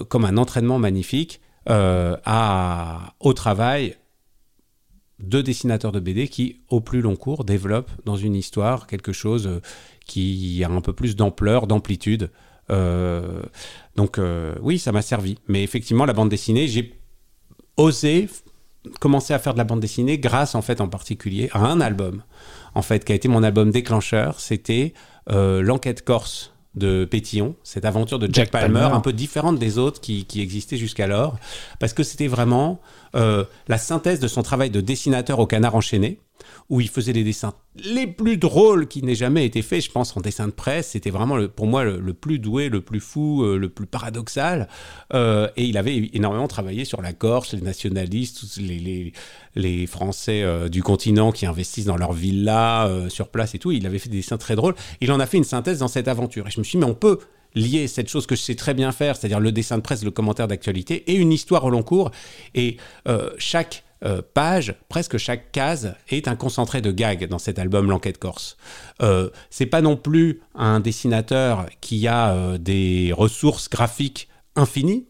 comme 0.10 0.26
un 0.26 0.38
entraînement 0.38 0.80
magnifique. 0.80 1.42
au 1.68 3.34
travail 3.34 3.96
deux 5.20 5.44
dessinateurs 5.44 5.92
de 5.92 6.00
BD 6.00 6.28
qui, 6.28 6.62
au 6.70 6.82
plus 6.82 7.02
long 7.02 7.16
cours, 7.16 7.44
développent 7.44 7.92
dans 8.06 8.16
une 8.16 8.36
histoire 8.36 8.88
quelque 8.88 9.12
chose 9.12 9.48
euh, 9.48 9.62
qui 10.06 10.64
a 10.64 10.70
un 10.70 10.82
peu 10.82 10.94
plus 10.94 11.16
d'ampleur, 11.16 11.68
d'amplitude. 11.68 12.32
Euh, 12.72 13.42
donc 13.96 14.18
euh, 14.18 14.56
oui, 14.62 14.80
ça 14.80 14.92
m'a 14.92 15.02
servi. 15.02 15.38
Mais 15.48 15.64
effectivement, 15.64 16.06
la 16.06 16.14
bande 16.14 16.30
dessinée, 16.30 16.68
j'ai 16.68 17.00
osé 17.78 18.30
commencer 19.02 19.34
à 19.34 19.40
faire 19.40 19.54
de 19.54 19.58
la 19.58 19.66
bande 19.66 19.82
dessinée 19.82 20.18
grâce 20.18 20.56
en 20.56 20.62
fait 20.62 20.80
en 20.80 20.88
particulier 20.88 21.50
à 21.52 21.66
un 21.66 21.82
album 21.82 22.24
en 22.76 22.82
fait 22.82 23.04
qui 23.04 23.12
a 23.12 23.16
été 23.16 23.28
mon 23.28 23.44
album 23.44 23.72
déclencheur. 23.72 24.40
C'était 24.40 24.94
l'enquête 25.28 26.04
corse 26.04 26.54
de 26.76 27.06
Pétillon, 27.06 27.56
cette 27.64 27.86
aventure 27.86 28.20
de 28.20 28.30
Jack, 28.32 28.52
Palmer, 28.52 28.88
un 28.92 29.00
peu 29.02 29.14
différente 29.14 29.60
des 29.60 29.78
autres 29.78 30.02
qui, 30.02 30.26
qui 30.26 30.42
existaient 30.42 30.78
jusqu'alors, 30.78 31.38
parce 31.80 31.94
que 31.94 32.04
c'était 32.04 32.28
vraiment 32.28 32.80
euh, 33.16 33.44
la 33.68 33.78
synthèse 33.78 34.20
de 34.20 34.28
son 34.28 34.44
travail 34.44 34.70
de 34.70 34.82
dessinateur 34.82 35.40
au 35.40 35.48
canard 35.48 35.76
enchaîné, 35.76 36.20
où 36.70 36.80
il 36.80 36.88
faisait 36.88 37.14
les 37.14 37.24
dessins 37.24 37.54
les 37.84 38.08
plus 38.08 38.38
drôles 38.38 38.88
qui 38.88 39.04
n'aient 39.04 39.16
jamais 39.16 39.46
été 39.46 39.62
faits, 39.62 39.86
je 39.86 39.92
pense, 39.92 40.16
en 40.16 40.22
dessin 40.22 40.48
de 40.48 40.52
presse. 40.52 40.90
C'était 40.90 41.10
vraiment 41.10 41.38
pour 41.48 41.68
moi 41.68 41.84
le, 41.84 42.14
plus 42.14 42.40
doué, 42.40 42.70
le 42.70 42.82
plus 42.82 43.00
fou, 43.00 43.44
euh, 43.44 43.58
le 43.58 43.70
plus 43.70 43.86
paradoxal. 43.86 44.68
Euh, 45.14 45.50
et 45.58 45.66
il 45.66 45.78
avait 45.78 46.10
énormément 46.14 46.48
travaillé 46.48 46.86
sur 46.86 47.02
la 47.02 47.14
Corse, 47.14 47.54
les 47.54 47.62
nationalistes, 47.62 48.58
les, 48.58 48.80
les, 48.80 49.14
les 49.56 49.88
Français 49.88 50.46
du 50.70 50.84
continent 50.84 51.32
qui 51.32 51.46
investissent 51.46 51.86
dans 51.86 51.98
leur 51.98 52.14
villa 52.14 52.90
sur 53.10 53.30
place 53.30 53.56
et 53.56 53.60
tout. 53.60 53.72
Il 53.72 53.86
avait 53.86 54.00
fait 54.00 54.10
des 54.10 54.18
dessins 54.18 54.38
très 54.38 54.56
drôles. 54.56 54.76
Il 55.02 55.12
en 55.12 55.20
a 55.20 55.26
fait 55.26 55.38
une 55.38 55.44
synthèse 55.44 55.80
dans 55.80 55.88
cette 55.88 56.08
aventure. 56.08 56.48
Et 56.48 56.52
je 56.52 56.60
me 56.60 56.64
suis 56.64 56.78
dit, 56.78 56.86
mais 56.86 56.92
on 56.92 56.96
peut 56.96 57.20
lier 57.56 57.88
cette 57.88 58.10
chose 58.10 58.26
que 58.28 58.36
je 58.36 58.42
sais 58.42 58.56
très 58.56 58.74
bien 58.74 58.92
faire, 58.92 59.16
c'est-à-dire 59.16 59.40
le 59.40 59.52
dessin 59.52 59.78
de 59.78 59.82
presse, 59.82 60.04
le 60.04 60.12
commentaire 60.12 60.48
d'actualité, 60.48 61.12
et 61.12 61.16
une 61.16 61.32
histoire 61.32 61.64
au 61.66 61.70
long 61.70 61.84
cours. 61.84 62.12
Et 62.56 62.78
euh, 63.08 63.32
chaque 63.38 63.84
euh, 64.06 64.22
page, 64.34 64.76
presque 64.88 65.18
chaque 65.18 65.52
case, 65.52 65.96
est 66.10 66.28
un 66.30 66.36
concentré 66.36 66.82
de 66.82 66.92
gags 66.92 67.28
dans 67.28 67.40
cet 67.40 67.60
album 67.60 67.90
L'Enquête 67.90 68.18
Corse. 68.18 68.56
Euh, 69.02 69.30
c'est 69.50 69.66
pas 69.66 69.82
non 69.82 69.98
plus 69.98 70.42
un 70.56 70.80
dessinateur 70.80 71.66
qui 71.82 72.08
a 72.08 72.34
euh, 72.34 72.58
des 72.58 73.12
ressources 73.16 73.70
graphiques 73.70 74.30
infinies. 74.56 75.06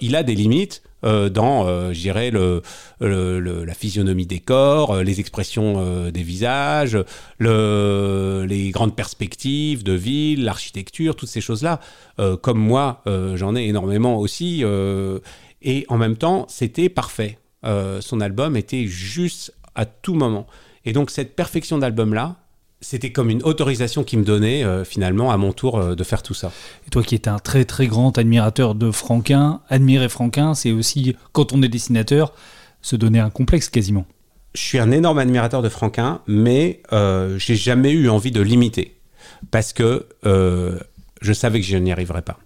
il 0.00 0.16
a 0.16 0.22
des 0.22 0.34
limites. 0.34 0.82
Euh, 1.04 1.28
dans, 1.28 1.66
euh, 1.66 1.92
je 1.92 2.00
dirais, 2.00 2.30
le, 2.30 2.62
la 3.00 3.74
physionomie 3.74 4.26
des 4.26 4.40
corps, 4.40 4.92
euh, 4.92 5.02
les 5.02 5.20
expressions 5.20 5.64
des 6.10 6.22
visages, 6.22 6.98
les 7.40 8.70
grandes 8.70 8.96
perspectives 8.96 9.82
de 9.82 9.92
ville, 9.92 10.44
l'architecture, 10.44 11.16
toutes 11.16 11.28
ces 11.28 11.40
choses-là. 11.40 11.80
comme 12.42 12.58
moi, 12.58 13.02
j'en 13.34 13.56
ai 13.56 13.64
énormément 13.64 14.18
aussi. 14.18 14.64
et 15.62 15.86
en 15.88 15.98
même 15.98 16.16
temps, 16.16 16.46
c'était 16.48 16.88
parfait. 16.88 17.38
son 18.00 18.20
album 18.20 18.56
était 18.56 18.86
juste 18.86 19.54
à 19.74 19.86
tout 19.86 20.14
moment. 20.14 20.46
Et 20.84 20.92
donc 20.92 21.10
cette 21.10 21.34
perfection 21.34 21.78
d'album-là, 21.78 22.36
c'était 22.84 23.12
comme 23.12 23.30
une 23.30 23.42
autorisation 23.42 24.04
qui 24.04 24.18
me 24.18 24.24
donnait 24.24 24.62
euh, 24.62 24.84
finalement 24.84 25.30
à 25.30 25.38
mon 25.38 25.52
tour 25.52 25.78
euh, 25.78 25.94
de 25.94 26.04
faire 26.04 26.22
tout 26.22 26.34
ça. 26.34 26.52
Et 26.86 26.90
toi 26.90 27.02
qui 27.02 27.14
es 27.14 27.28
un 27.28 27.38
très 27.38 27.64
très 27.64 27.86
grand 27.86 28.16
admirateur 28.18 28.74
de 28.74 28.90
Franquin, 28.90 29.62
admirer 29.70 30.10
Franquin, 30.10 30.54
c'est 30.54 30.70
aussi, 30.70 31.16
quand 31.32 31.54
on 31.54 31.62
est 31.62 31.68
dessinateur, 31.68 32.34
se 32.82 32.94
donner 32.94 33.20
un 33.20 33.30
complexe 33.30 33.70
quasiment. 33.70 34.04
Je 34.54 34.60
suis 34.60 34.78
un 34.78 34.90
énorme 34.90 35.18
admirateur 35.18 35.62
de 35.62 35.68
Franquin, 35.70 36.20
mais 36.26 36.82
euh, 36.92 37.38
j'ai 37.38 37.56
jamais 37.56 37.90
eu 37.90 38.10
envie 38.10 38.30
de 38.30 38.42
l'imiter. 38.42 38.96
Parce 39.50 39.72
que 39.72 40.06
je 40.22 41.32
savais 41.32 41.60
que 41.60 41.66
je 41.66 41.76
n'y 41.76 41.90
arriverais 41.90 42.22
pas. 42.22 42.38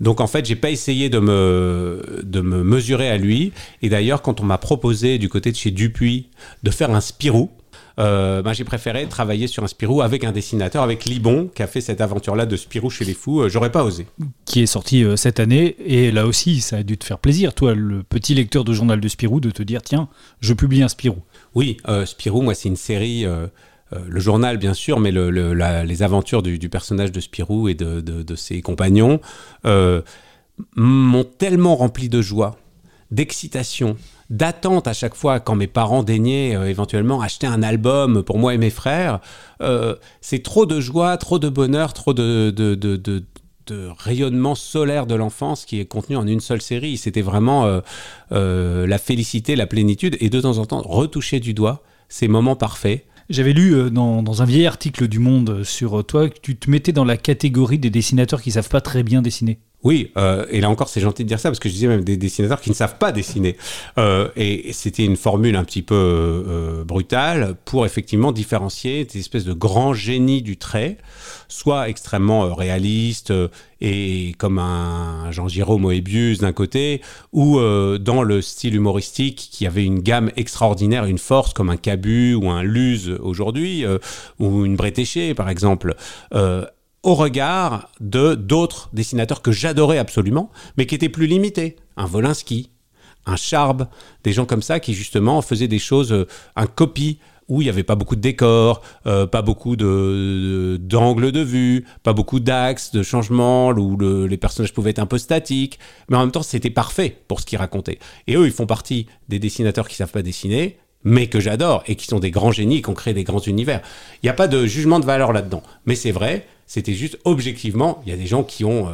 Donc 0.00 0.20
en 0.20 0.26
fait, 0.26 0.44
j'ai 0.44 0.56
pas 0.56 0.70
essayé 0.70 1.08
de 1.08 1.18
me, 1.18 2.22
de 2.22 2.40
me 2.40 2.62
mesurer 2.62 3.08
à 3.08 3.16
lui. 3.16 3.52
Et 3.82 3.88
d'ailleurs, 3.88 4.22
quand 4.22 4.40
on 4.40 4.44
m'a 4.44 4.58
proposé 4.58 5.18
du 5.18 5.28
côté 5.28 5.52
de 5.52 5.56
chez 5.56 5.70
Dupuis 5.70 6.30
de 6.62 6.70
faire 6.70 6.90
un 6.90 7.00
Spirou, 7.00 7.50
euh, 7.98 8.42
ben, 8.42 8.52
j'ai 8.52 8.64
préféré 8.64 9.06
travailler 9.06 9.46
sur 9.46 9.62
un 9.62 9.66
Spirou 9.66 10.02
avec 10.02 10.24
un 10.24 10.32
dessinateur, 10.32 10.82
avec 10.82 11.04
Libon, 11.04 11.50
qui 11.54 11.62
a 11.62 11.66
fait 11.66 11.80
cette 11.80 12.00
aventure-là 12.00 12.46
de 12.46 12.56
Spirou 12.56 12.90
chez 12.90 13.04
les 13.04 13.14
fous. 13.14 13.42
Euh, 13.42 13.48
j'aurais 13.48 13.70
pas 13.70 13.84
osé. 13.84 14.06
Qui 14.44 14.62
est 14.62 14.66
sorti 14.66 15.04
euh, 15.04 15.16
cette 15.16 15.40
année, 15.40 15.76
et 15.84 16.10
là 16.10 16.26
aussi, 16.26 16.60
ça 16.60 16.78
a 16.78 16.82
dû 16.82 16.98
te 16.98 17.04
faire 17.04 17.18
plaisir, 17.18 17.54
toi, 17.54 17.74
le 17.74 18.02
petit 18.02 18.34
lecteur 18.34 18.64
de 18.64 18.72
journal 18.72 19.00
de 19.00 19.08
Spirou, 19.08 19.40
de 19.40 19.50
te 19.50 19.62
dire 19.62 19.82
tiens, 19.82 20.08
je 20.40 20.54
publie 20.54 20.82
un 20.82 20.88
Spirou. 20.88 21.18
Oui, 21.54 21.76
Spirou, 22.04 22.42
moi, 22.42 22.54
c'est 22.54 22.68
une 22.68 22.76
série. 22.76 23.24
le 23.92 24.20
journal, 24.20 24.58
bien 24.58 24.74
sûr, 24.74 24.98
mais 24.98 25.12
les 25.12 26.02
aventures 26.02 26.42
du, 26.42 26.68
personnage 26.68 27.12
de 27.12 27.20
Spirou 27.20 27.68
et 27.68 27.74
de, 27.74 28.00
de 28.00 28.34
ses 28.34 28.60
compagnons 28.60 29.20
m'ont 30.74 31.24
tellement 31.24 31.76
rempli 31.76 32.08
de 32.08 32.20
joie, 32.20 32.56
d'excitation, 33.12 33.96
d'attente 34.34 34.88
à 34.88 34.92
chaque 34.92 35.14
fois 35.14 35.38
quand 35.38 35.54
mes 35.54 35.66
parents 35.66 36.02
daignaient 36.02 36.56
euh, 36.56 36.68
éventuellement 36.68 37.20
acheter 37.20 37.46
un 37.46 37.62
album 37.62 38.22
pour 38.22 38.38
moi 38.38 38.54
et 38.54 38.58
mes 38.58 38.70
frères. 38.70 39.20
Euh, 39.60 39.94
c'est 40.20 40.42
trop 40.42 40.66
de 40.66 40.80
joie, 40.80 41.16
trop 41.16 41.38
de 41.38 41.48
bonheur, 41.48 41.92
trop 41.92 42.14
de, 42.14 42.50
de, 42.50 42.74
de, 42.74 42.96
de 42.96 43.88
rayonnement 43.96 44.54
solaire 44.54 45.06
de 45.06 45.14
l'enfance 45.14 45.64
qui 45.64 45.78
est 45.78 45.84
contenu 45.84 46.16
en 46.16 46.26
une 46.26 46.40
seule 46.40 46.60
série. 46.60 46.96
C'était 46.96 47.22
vraiment 47.22 47.80
euh, 48.32 48.86
la 48.86 48.98
félicité, 48.98 49.54
la 49.54 49.66
plénitude 49.66 50.16
et 50.20 50.30
de 50.30 50.40
temps 50.40 50.58
en 50.58 50.66
temps 50.66 50.82
retoucher 50.82 51.38
du 51.38 51.54
doigt 51.54 51.82
ces 52.08 52.26
moments 52.26 52.56
parfaits. 52.56 53.06
J'avais 53.30 53.54
lu 53.54 53.90
dans, 53.90 54.22
dans, 54.22 54.42
un 54.42 54.44
vieil 54.44 54.66
article 54.66 55.08
du 55.08 55.18
Monde 55.18 55.62
sur 55.64 56.04
toi 56.04 56.28
que 56.28 56.38
tu 56.42 56.56
te 56.56 56.70
mettais 56.70 56.92
dans 56.92 57.06
la 57.06 57.16
catégorie 57.16 57.78
des 57.78 57.88
dessinateurs 57.88 58.42
qui 58.42 58.50
savent 58.50 58.68
pas 58.68 58.82
très 58.82 59.02
bien 59.02 59.22
dessiner. 59.22 59.60
Oui, 59.84 60.10
euh, 60.16 60.46
et 60.50 60.62
là 60.62 60.70
encore, 60.70 60.88
c'est 60.88 61.00
gentil 61.00 61.24
de 61.24 61.28
dire 61.28 61.38
ça 61.38 61.50
parce 61.50 61.58
que 61.58 61.68
je 61.68 61.74
disais 61.74 61.86
même 61.86 62.04
des 62.04 62.16
dessinateurs 62.16 62.62
qui 62.62 62.70
ne 62.70 62.74
savent 62.74 62.96
pas 62.96 63.12
dessiner. 63.12 63.58
Euh, 63.98 64.28
et 64.34 64.72
c'était 64.72 65.04
une 65.04 65.16
formule 65.16 65.56
un 65.56 65.64
petit 65.64 65.82
peu 65.82 65.94
euh, 65.94 66.84
brutale 66.84 67.54
pour 67.66 67.84
effectivement 67.84 68.32
différencier 68.32 69.04
des 69.04 69.18
espèces 69.18 69.44
de 69.44 69.52
grands 69.52 69.92
génies 69.92 70.40
du 70.40 70.56
trait, 70.56 70.96
soit 71.48 71.90
extrêmement 71.90 72.54
réalistes 72.54 73.32
et 73.82 74.34
comme 74.38 74.58
un 74.58 75.30
Jean 75.30 75.48
Giraud 75.48 75.76
Moebius 75.76 76.38
d'un 76.38 76.52
côté, 76.52 77.02
ou 77.32 77.58
dans 77.60 78.22
le 78.22 78.40
style 78.40 78.74
humoristique 78.74 79.50
qui 79.52 79.66
avait 79.66 79.84
une 79.84 80.00
gamme 80.00 80.30
extraordinaire, 80.36 81.04
une 81.04 81.18
force 81.18 81.52
comme 81.52 81.68
un 81.68 81.76
Cabu 81.76 82.34
ou 82.34 82.48
un 82.48 82.62
Luz 82.62 83.18
aujourd'hui, 83.20 83.84
ou 84.38 84.64
une 84.64 84.76
Bretéché 84.76 85.34
par 85.34 85.50
exemple 85.50 85.94
au 87.04 87.14
regard 87.14 87.90
de 88.00 88.34
d'autres 88.34 88.90
dessinateurs 88.92 89.42
que 89.42 89.52
j'adorais 89.52 89.98
absolument, 89.98 90.50
mais 90.76 90.86
qui 90.86 90.94
étaient 90.94 91.08
plus 91.08 91.26
limités. 91.26 91.76
Un 91.96 92.06
Volinsky, 92.06 92.70
un 93.26 93.36
Charb, 93.36 93.86
des 94.24 94.32
gens 94.32 94.46
comme 94.46 94.62
ça 94.62 94.80
qui 94.80 94.94
justement 94.94 95.40
faisaient 95.42 95.68
des 95.68 95.78
choses, 95.78 96.12
euh, 96.12 96.26
un 96.56 96.66
copie 96.66 97.18
où 97.46 97.60
il 97.60 97.64
n'y 97.64 97.70
avait 97.70 97.82
pas 97.82 97.94
beaucoup 97.94 98.16
de 98.16 98.22
décors, 98.22 98.80
euh, 99.06 99.26
pas 99.26 99.42
beaucoup 99.42 99.76
de, 99.76 100.78
d'angles 100.80 101.30
de, 101.30 101.40
vue, 101.40 101.84
pas 102.02 102.14
beaucoup 102.14 102.40
d'axes, 102.40 102.90
de 102.92 103.02
changements, 103.02 103.68
où 103.68 103.98
les 104.26 104.38
personnages 104.38 104.72
pouvaient 104.72 104.90
être 104.90 104.98
un 104.98 105.06
peu 105.06 105.18
statiques, 105.18 105.78
mais 106.08 106.16
en 106.16 106.20
même 106.20 106.30
temps 106.30 106.42
c'était 106.42 106.70
parfait 106.70 107.18
pour 107.28 107.40
ce 107.40 107.46
qu'ils 107.46 107.58
racontaient. 107.58 107.98
Et 108.26 108.36
eux, 108.36 108.46
ils 108.46 108.52
font 108.52 108.66
partie 108.66 109.06
des 109.28 109.38
dessinateurs 109.38 109.88
qui 109.88 109.96
savent 109.96 110.10
pas 110.10 110.22
dessiner, 110.22 110.78
mais 111.04 111.28
que 111.28 111.40
j'adore 111.40 111.84
et 111.86 111.96
qui 111.96 112.06
sont 112.06 112.18
des 112.18 112.30
grands 112.30 112.52
génies, 112.52 112.82
qui 112.82 112.90
ont 112.90 112.94
créé 112.94 113.14
des 113.14 113.24
grands 113.24 113.40
univers. 113.40 113.80
Il 114.22 114.26
n'y 114.26 114.30
a 114.30 114.34
pas 114.34 114.48
de 114.48 114.66
jugement 114.66 115.00
de 115.00 115.04
valeur 115.04 115.32
là-dedans. 115.32 115.62
Mais 115.86 115.94
c'est 115.94 116.10
vrai, 116.10 116.46
c'était 116.66 116.94
juste 116.94 117.18
objectivement, 117.24 118.02
il 118.04 118.10
y 118.10 118.12
a 118.12 118.16
des 118.16 118.26
gens 118.26 118.42
qui 118.42 118.64
ont 118.64 118.88
euh, 118.88 118.92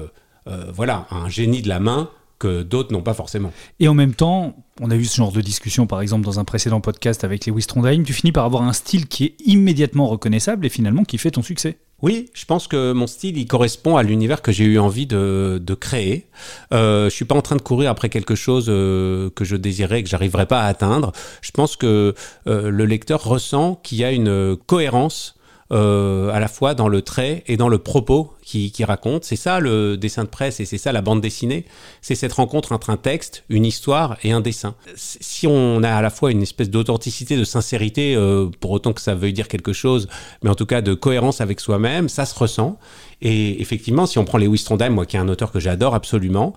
euh, 0.48 0.70
voilà, 0.74 1.06
un 1.10 1.28
génie 1.28 1.62
de 1.62 1.68
la 1.68 1.80
main 1.80 2.10
que 2.38 2.62
d'autres 2.62 2.92
n'ont 2.92 3.02
pas 3.02 3.14
forcément. 3.14 3.52
Et 3.80 3.88
en 3.88 3.94
même 3.94 4.14
temps, 4.14 4.56
on 4.80 4.90
a 4.90 4.96
eu 4.96 5.04
ce 5.04 5.16
genre 5.16 5.30
de 5.30 5.42
discussion 5.42 5.86
par 5.86 6.00
exemple 6.00 6.24
dans 6.24 6.40
un 6.40 6.44
précédent 6.44 6.80
podcast 6.80 7.22
avec 7.22 7.46
les 7.46 7.52
Trondheim, 7.62 8.02
tu 8.02 8.14
finis 8.14 8.32
par 8.32 8.46
avoir 8.46 8.62
un 8.62 8.72
style 8.72 9.06
qui 9.06 9.24
est 9.24 9.34
immédiatement 9.44 10.08
reconnaissable 10.08 10.66
et 10.66 10.70
finalement 10.70 11.04
qui 11.04 11.18
fait 11.18 11.30
ton 11.30 11.42
succès. 11.42 11.78
Oui, 12.02 12.30
je 12.32 12.44
pense 12.46 12.66
que 12.66 12.92
mon 12.92 13.06
style, 13.06 13.36
il 13.36 13.46
correspond 13.46 13.96
à 13.96 14.02
l'univers 14.02 14.40
que 14.40 14.52
j'ai 14.52 14.64
eu 14.64 14.78
envie 14.78 15.06
de, 15.06 15.60
de 15.62 15.74
créer. 15.74 16.26
Euh, 16.72 17.10
je 17.10 17.14
suis 17.14 17.26
pas 17.26 17.34
en 17.34 17.42
train 17.42 17.56
de 17.56 17.62
courir 17.62 17.90
après 17.90 18.08
quelque 18.08 18.34
chose 18.34 18.66
euh, 18.68 19.28
que 19.30 19.44
je 19.44 19.56
désirais 19.56 20.00
et 20.00 20.02
que 20.02 20.08
j'arriverais 20.08 20.46
pas 20.46 20.62
à 20.62 20.66
atteindre. 20.66 21.12
Je 21.42 21.50
pense 21.50 21.76
que 21.76 22.14
euh, 22.46 22.70
le 22.70 22.84
lecteur 22.86 23.22
ressent 23.24 23.74
qu'il 23.82 23.98
y 23.98 24.04
a 24.04 24.12
une 24.12 24.56
cohérence 24.66 25.34
euh, 25.72 26.30
à 26.32 26.40
la 26.40 26.48
fois 26.48 26.74
dans 26.74 26.88
le 26.88 27.00
trait 27.00 27.44
et 27.46 27.56
dans 27.56 27.68
le 27.68 27.78
propos 27.78 28.32
qui, 28.42 28.72
qui 28.72 28.82
raconte. 28.84 29.24
C'est 29.24 29.36
ça 29.36 29.60
le 29.60 29.96
dessin 29.96 30.24
de 30.24 30.28
presse 30.28 30.58
et 30.58 30.64
c'est 30.64 30.78
ça 30.78 30.90
la 30.90 31.00
bande 31.00 31.20
dessinée. 31.20 31.64
C'est 32.02 32.16
cette 32.16 32.32
rencontre 32.32 32.72
entre 32.72 32.90
un 32.90 32.96
texte, 32.96 33.44
une 33.48 33.64
histoire 33.64 34.16
et 34.24 34.32
un 34.32 34.40
dessin. 34.40 34.74
Si 34.96 35.46
on 35.46 35.82
a 35.84 35.90
à 35.90 36.02
la 36.02 36.10
fois 36.10 36.32
une 36.32 36.42
espèce 36.42 36.70
d'authenticité, 36.70 37.36
de 37.36 37.44
sincérité, 37.44 38.16
euh, 38.16 38.48
pour 38.58 38.72
autant 38.72 38.92
que 38.92 39.00
ça 39.00 39.14
veuille 39.14 39.32
dire 39.32 39.46
quelque 39.46 39.72
chose, 39.72 40.08
mais 40.42 40.50
en 40.50 40.56
tout 40.56 40.66
cas 40.66 40.82
de 40.82 40.92
cohérence 40.92 41.40
avec 41.40 41.60
soi-même, 41.60 42.08
ça 42.08 42.26
se 42.26 42.36
ressent. 42.36 42.76
Et 43.22 43.60
effectivement, 43.60 44.06
si 44.06 44.18
on 44.18 44.24
prend 44.24 44.38
Lewis 44.38 44.64
Trondheim, 44.64 44.90
moi 44.90 45.06
qui 45.06 45.16
est 45.16 45.20
un 45.20 45.28
auteur 45.28 45.52
que 45.52 45.60
j'adore 45.60 45.94
absolument, 45.94 46.54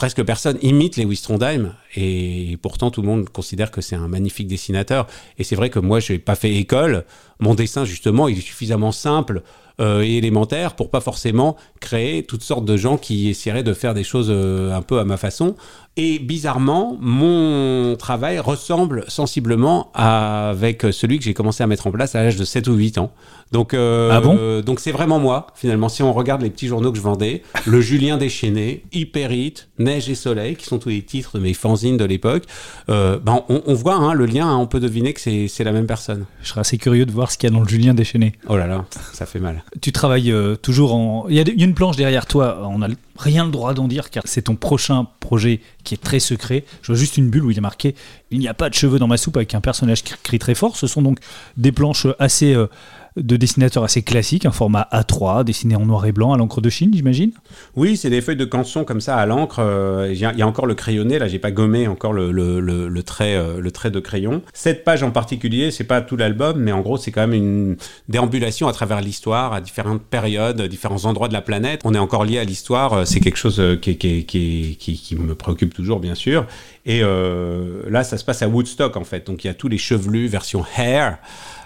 presque 0.00 0.24
personne 0.24 0.56
imite 0.62 0.96
Lewis 0.96 1.20
Trondheim 1.22 1.74
et 1.94 2.56
pourtant 2.62 2.90
tout 2.90 3.02
le 3.02 3.06
monde 3.06 3.28
considère 3.28 3.70
que 3.70 3.82
c'est 3.82 3.96
un 3.96 4.08
magnifique 4.08 4.48
dessinateur. 4.48 5.06
Et 5.36 5.44
c'est 5.44 5.56
vrai 5.56 5.68
que 5.68 5.78
moi, 5.78 6.00
je 6.00 6.14
n'ai 6.14 6.18
pas 6.18 6.36
fait 6.36 6.54
école. 6.54 7.04
Mon 7.38 7.54
dessin, 7.54 7.84
justement, 7.84 8.26
il 8.26 8.38
est 8.38 8.40
suffisamment 8.40 8.92
simple 8.92 9.42
euh, 9.78 10.00
et 10.00 10.16
élémentaire 10.16 10.74
pour 10.74 10.88
pas 10.88 11.02
forcément 11.02 11.54
créer 11.80 12.22
toutes 12.22 12.42
sortes 12.42 12.64
de 12.64 12.78
gens 12.78 12.96
qui 12.96 13.28
essaieraient 13.28 13.62
de 13.62 13.74
faire 13.74 13.92
des 13.92 14.02
choses 14.02 14.28
euh, 14.30 14.72
un 14.72 14.80
peu 14.80 15.00
à 15.00 15.04
ma 15.04 15.18
façon. 15.18 15.54
Et 15.96 16.18
bizarrement, 16.18 16.96
mon 17.00 17.96
travail 17.96 18.38
ressemble 18.38 19.04
sensiblement 19.08 19.90
avec 19.94 20.86
celui 20.92 21.18
que 21.18 21.24
j'ai 21.24 21.34
commencé 21.34 21.62
à 21.62 21.66
mettre 21.66 21.86
en 21.88 21.90
place 21.90 22.14
à 22.14 22.22
l'âge 22.22 22.36
de 22.36 22.44
7 22.44 22.68
ou 22.68 22.74
8 22.74 22.98
ans. 22.98 23.12
Donc, 23.52 23.74
euh, 23.74 24.10
Ah 24.12 24.20
bon? 24.20 24.60
donc 24.62 24.78
c'est 24.78 24.92
vraiment 24.92 25.18
moi, 25.18 25.48
finalement. 25.56 25.88
Si 25.88 26.04
on 26.04 26.12
regarde 26.12 26.40
les 26.42 26.50
petits 26.50 26.68
journaux 26.68 26.92
que 26.92 26.96
je 26.96 27.02
vendais, 27.02 27.42
le 27.66 27.80
Julien 27.90 28.16
déchaîné, 28.16 28.84
Hyper 28.92 29.32
Hit, 29.32 29.68
Neige 29.78 30.08
et 30.08 30.14
Soleil, 30.14 30.54
qui 30.54 30.64
sont 30.64 30.78
tous 30.78 30.90
les 30.90 31.02
titres 31.02 31.36
de 31.36 31.42
mes 31.42 31.52
fanzines 31.54 31.96
de 31.96 32.04
l'époque, 32.04 32.44
euh, 32.88 33.18
ben 33.18 33.42
on, 33.48 33.60
on 33.66 33.74
voit 33.74 33.96
hein, 33.96 34.14
le 34.14 34.26
lien, 34.26 34.46
hein, 34.48 34.56
on 34.56 34.68
peut 34.68 34.80
deviner 34.80 35.12
que 35.12 35.20
c'est 35.20 35.64
la 35.64 35.72
même 35.72 35.86
personne. 35.86 36.24
Je 36.42 36.48
serais 36.48 36.60
assez 36.60 36.78
curieux 36.78 37.04
de 37.04 37.10
voir 37.12 37.32
ce 37.32 37.36
qu'il 37.36 37.50
y 37.50 37.52
a 37.52 37.54
dans 37.54 37.62
le 37.62 37.68
Julien 37.68 37.92
déchaîné. 37.92 38.32
Oh 38.48 38.56
là 38.56 38.68
là, 38.68 38.84
ça 39.12 39.26
fait 39.26 39.40
mal. 39.40 39.64
Tu 39.82 39.90
travailles 39.90 40.30
euh, 40.30 40.54
toujours 40.54 40.94
en. 40.94 41.26
Il 41.28 41.34
y, 41.34 41.40
a, 41.40 41.42
a 41.42 41.46
une 41.64 41.74
planche 41.74 41.96
derrière 41.96 42.26
toi, 42.26 42.60
on 42.70 42.78
n'a 42.78 42.88
rien 43.20 43.44
le 43.44 43.50
droit 43.50 43.74
d'en 43.74 43.86
dire 43.86 44.10
car 44.10 44.22
c'est 44.26 44.42
ton 44.42 44.56
prochain 44.56 45.06
projet 45.20 45.60
qui 45.84 45.94
est 45.94 46.02
très 46.02 46.20
secret. 46.20 46.64
Je 46.82 46.88
vois 46.88 46.96
juste 46.96 47.16
une 47.16 47.30
bulle 47.30 47.44
où 47.44 47.50
il 47.50 47.58
est 47.58 47.60
marqué 47.60 47.94
Il 48.30 48.38
n'y 48.38 48.48
a 48.48 48.54
pas 48.54 48.68
de 48.70 48.74
cheveux 48.74 48.98
dans 48.98 49.06
ma 49.08 49.16
soupe 49.16 49.36
avec 49.36 49.54
un 49.54 49.60
personnage 49.60 50.02
qui 50.02 50.14
crie 50.22 50.38
très 50.38 50.54
fort. 50.54 50.76
Ce 50.76 50.86
sont 50.86 51.02
donc 51.02 51.18
des 51.56 51.72
planches 51.72 52.06
assez. 52.18 52.54
euh, 52.54 52.66
de 53.22 53.36
dessinateurs 53.36 53.84
assez 53.84 54.02
classiques, 54.02 54.46
un 54.46 54.50
format 54.50 54.88
A3, 54.92 55.44
dessiné 55.44 55.76
en 55.76 55.86
noir 55.86 56.06
et 56.06 56.12
blanc 56.12 56.32
à 56.32 56.36
l'encre 56.36 56.60
de 56.60 56.70
Chine, 56.70 56.90
j'imagine. 56.94 57.32
Oui, 57.76 57.96
c'est 57.96 58.10
des 58.10 58.20
feuilles 58.20 58.36
de 58.36 58.44
canson 58.44 58.84
comme 58.84 59.00
ça 59.00 59.16
à 59.16 59.26
l'encre. 59.26 59.58
euh, 59.60 60.08
Il 60.12 60.18
y, 60.18 60.24
a- 60.24 60.46
encore 60.46 60.66
le 60.66 60.74
crayonné, 60.74 61.18
là, 61.18 61.28
j'ai 61.28 61.38
pas 61.38 61.50
gommé 61.50 61.86
encore 61.88 62.12
le, 62.12 62.32
le- 62.32 62.60
le- 62.60 63.02
trait, 63.02 63.36
euh, 63.36 63.60
le 63.60 63.70
trait 63.70 63.90
de 63.90 64.00
crayon. 64.00 64.42
Cette 64.52 64.84
page 64.84 65.02
en 65.02 65.10
particulier, 65.10 65.70
c'est 65.70 65.84
pas 65.84 66.00
tout 66.00 66.16
l'album, 66.16 66.58
mais 66.58 66.72
en 66.72 66.80
gros, 66.80 66.96
c'est 66.96 67.10
quand 67.12 67.22
même 67.26 67.32
une 67.34 67.76
déambulation 68.08 68.68
à 68.68 68.72
travers 68.72 69.00
l'histoire, 69.00 69.52
à 69.52 69.60
différentes 69.60 70.02
périodes, 70.02 70.60
différents 70.62 71.04
endroits 71.04 71.28
de 71.28 71.32
la 71.32 71.42
planète. 71.42 71.80
On 71.84 71.94
est 71.94 71.98
encore 71.98 72.24
lié 72.24 72.38
à 72.38 72.44
l'histoire. 72.44 72.92
euh, 72.92 73.04
C'est 73.04 73.20
quelque 73.20 73.38
chose 73.38 73.62
qui, 73.80 73.96
qui, 73.96 74.24
qui, 74.24 74.76
qui, 74.78 75.16
me 75.16 75.34
préoccupe 75.34 75.74
toujours, 75.74 76.00
bien 76.00 76.14
sûr. 76.14 76.46
Et 76.86 77.00
là, 77.00 78.04
ça 78.04 78.16
se 78.16 78.24
passe 78.24 78.42
à 78.42 78.48
Woodstock, 78.48 78.96
en 78.96 79.04
fait. 79.04 79.26
Donc, 79.26 79.44
il 79.44 79.48
y 79.48 79.50
a 79.50 79.54
tous 79.54 79.68
les 79.68 79.78
chevelus 79.78 80.26
version 80.28 80.64
hair. 80.78 81.18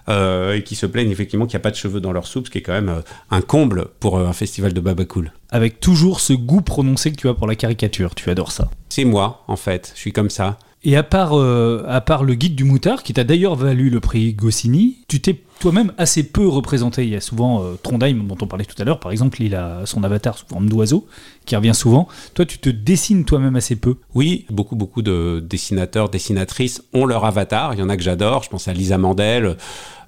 Euh, 0.08 0.56
et 0.56 0.62
qui 0.62 0.74
se 0.74 0.86
plaignent 0.86 1.10
effectivement 1.10 1.46
qu'il 1.46 1.56
n'y 1.56 1.62
a 1.62 1.64
pas 1.64 1.70
de 1.70 1.76
cheveux 1.76 2.00
dans 2.00 2.12
leur 2.12 2.26
soupe, 2.26 2.46
ce 2.46 2.50
qui 2.50 2.58
est 2.58 2.62
quand 2.62 2.72
même 2.72 2.88
euh, 2.88 3.00
un 3.30 3.40
comble 3.40 3.86
pour 4.00 4.18
euh, 4.18 4.26
un 4.26 4.32
festival 4.32 4.72
de 4.72 4.80
Babacool. 4.80 5.32
Avec 5.50 5.80
toujours 5.80 6.20
ce 6.20 6.32
goût 6.32 6.60
prononcé 6.60 7.12
que 7.12 7.16
tu 7.16 7.28
as 7.28 7.34
pour 7.34 7.46
la 7.46 7.54
caricature. 7.54 8.14
Tu 8.14 8.30
adores 8.30 8.52
ça. 8.52 8.70
C'est 8.88 9.04
moi, 9.04 9.44
en 9.48 9.56
fait. 9.56 9.92
Je 9.94 10.00
suis 10.00 10.12
comme 10.12 10.30
ça. 10.30 10.58
Et 10.86 10.96
à 10.96 11.02
part, 11.02 11.38
euh, 11.38 11.82
à 11.88 12.02
part 12.02 12.24
le 12.24 12.34
guide 12.34 12.54
du 12.54 12.64
moutard, 12.64 13.02
qui 13.02 13.14
t'a 13.14 13.24
d'ailleurs 13.24 13.56
valu 13.56 13.88
le 13.88 14.00
prix 14.00 14.34
Goscinny, 14.34 14.98
tu 15.08 15.20
t'es 15.20 15.32
toi-même 15.60 15.92
assez 15.98 16.22
peu 16.24 16.46
représenté. 16.46 17.04
Il 17.04 17.10
y 17.10 17.16
a 17.16 17.20
souvent 17.20 17.62
euh, 17.62 17.74
Trondheim, 17.82 18.26
dont 18.26 18.36
on 18.40 18.46
parlait 18.46 18.64
tout 18.64 18.80
à 18.80 18.84
l'heure, 18.84 19.00
par 19.00 19.12
exemple, 19.12 19.42
il 19.42 19.54
a 19.54 19.86
son 19.86 20.02
avatar 20.04 20.36
sous 20.36 20.46
forme 20.46 20.68
d'oiseau, 20.68 21.06
qui 21.46 21.56
revient 21.56 21.74
souvent. 21.74 22.08
Toi, 22.34 22.44
tu 22.44 22.58
te 22.58 22.68
dessines 22.68 23.24
toi-même 23.24 23.56
assez 23.56 23.76
peu. 23.76 23.96
Oui, 24.14 24.46
beaucoup, 24.50 24.76
beaucoup 24.76 25.02
de 25.02 25.44
dessinateurs, 25.46 26.08
dessinatrices 26.08 26.82
ont 26.92 27.06
leur 27.06 27.24
avatar. 27.24 27.74
Il 27.74 27.80
y 27.80 27.82
en 27.82 27.88
a 27.88 27.96
que 27.96 28.02
j'adore. 28.02 28.42
Je 28.42 28.50
pense 28.50 28.68
à 28.68 28.72
Lisa 28.72 28.98
Mandel. 28.98 29.56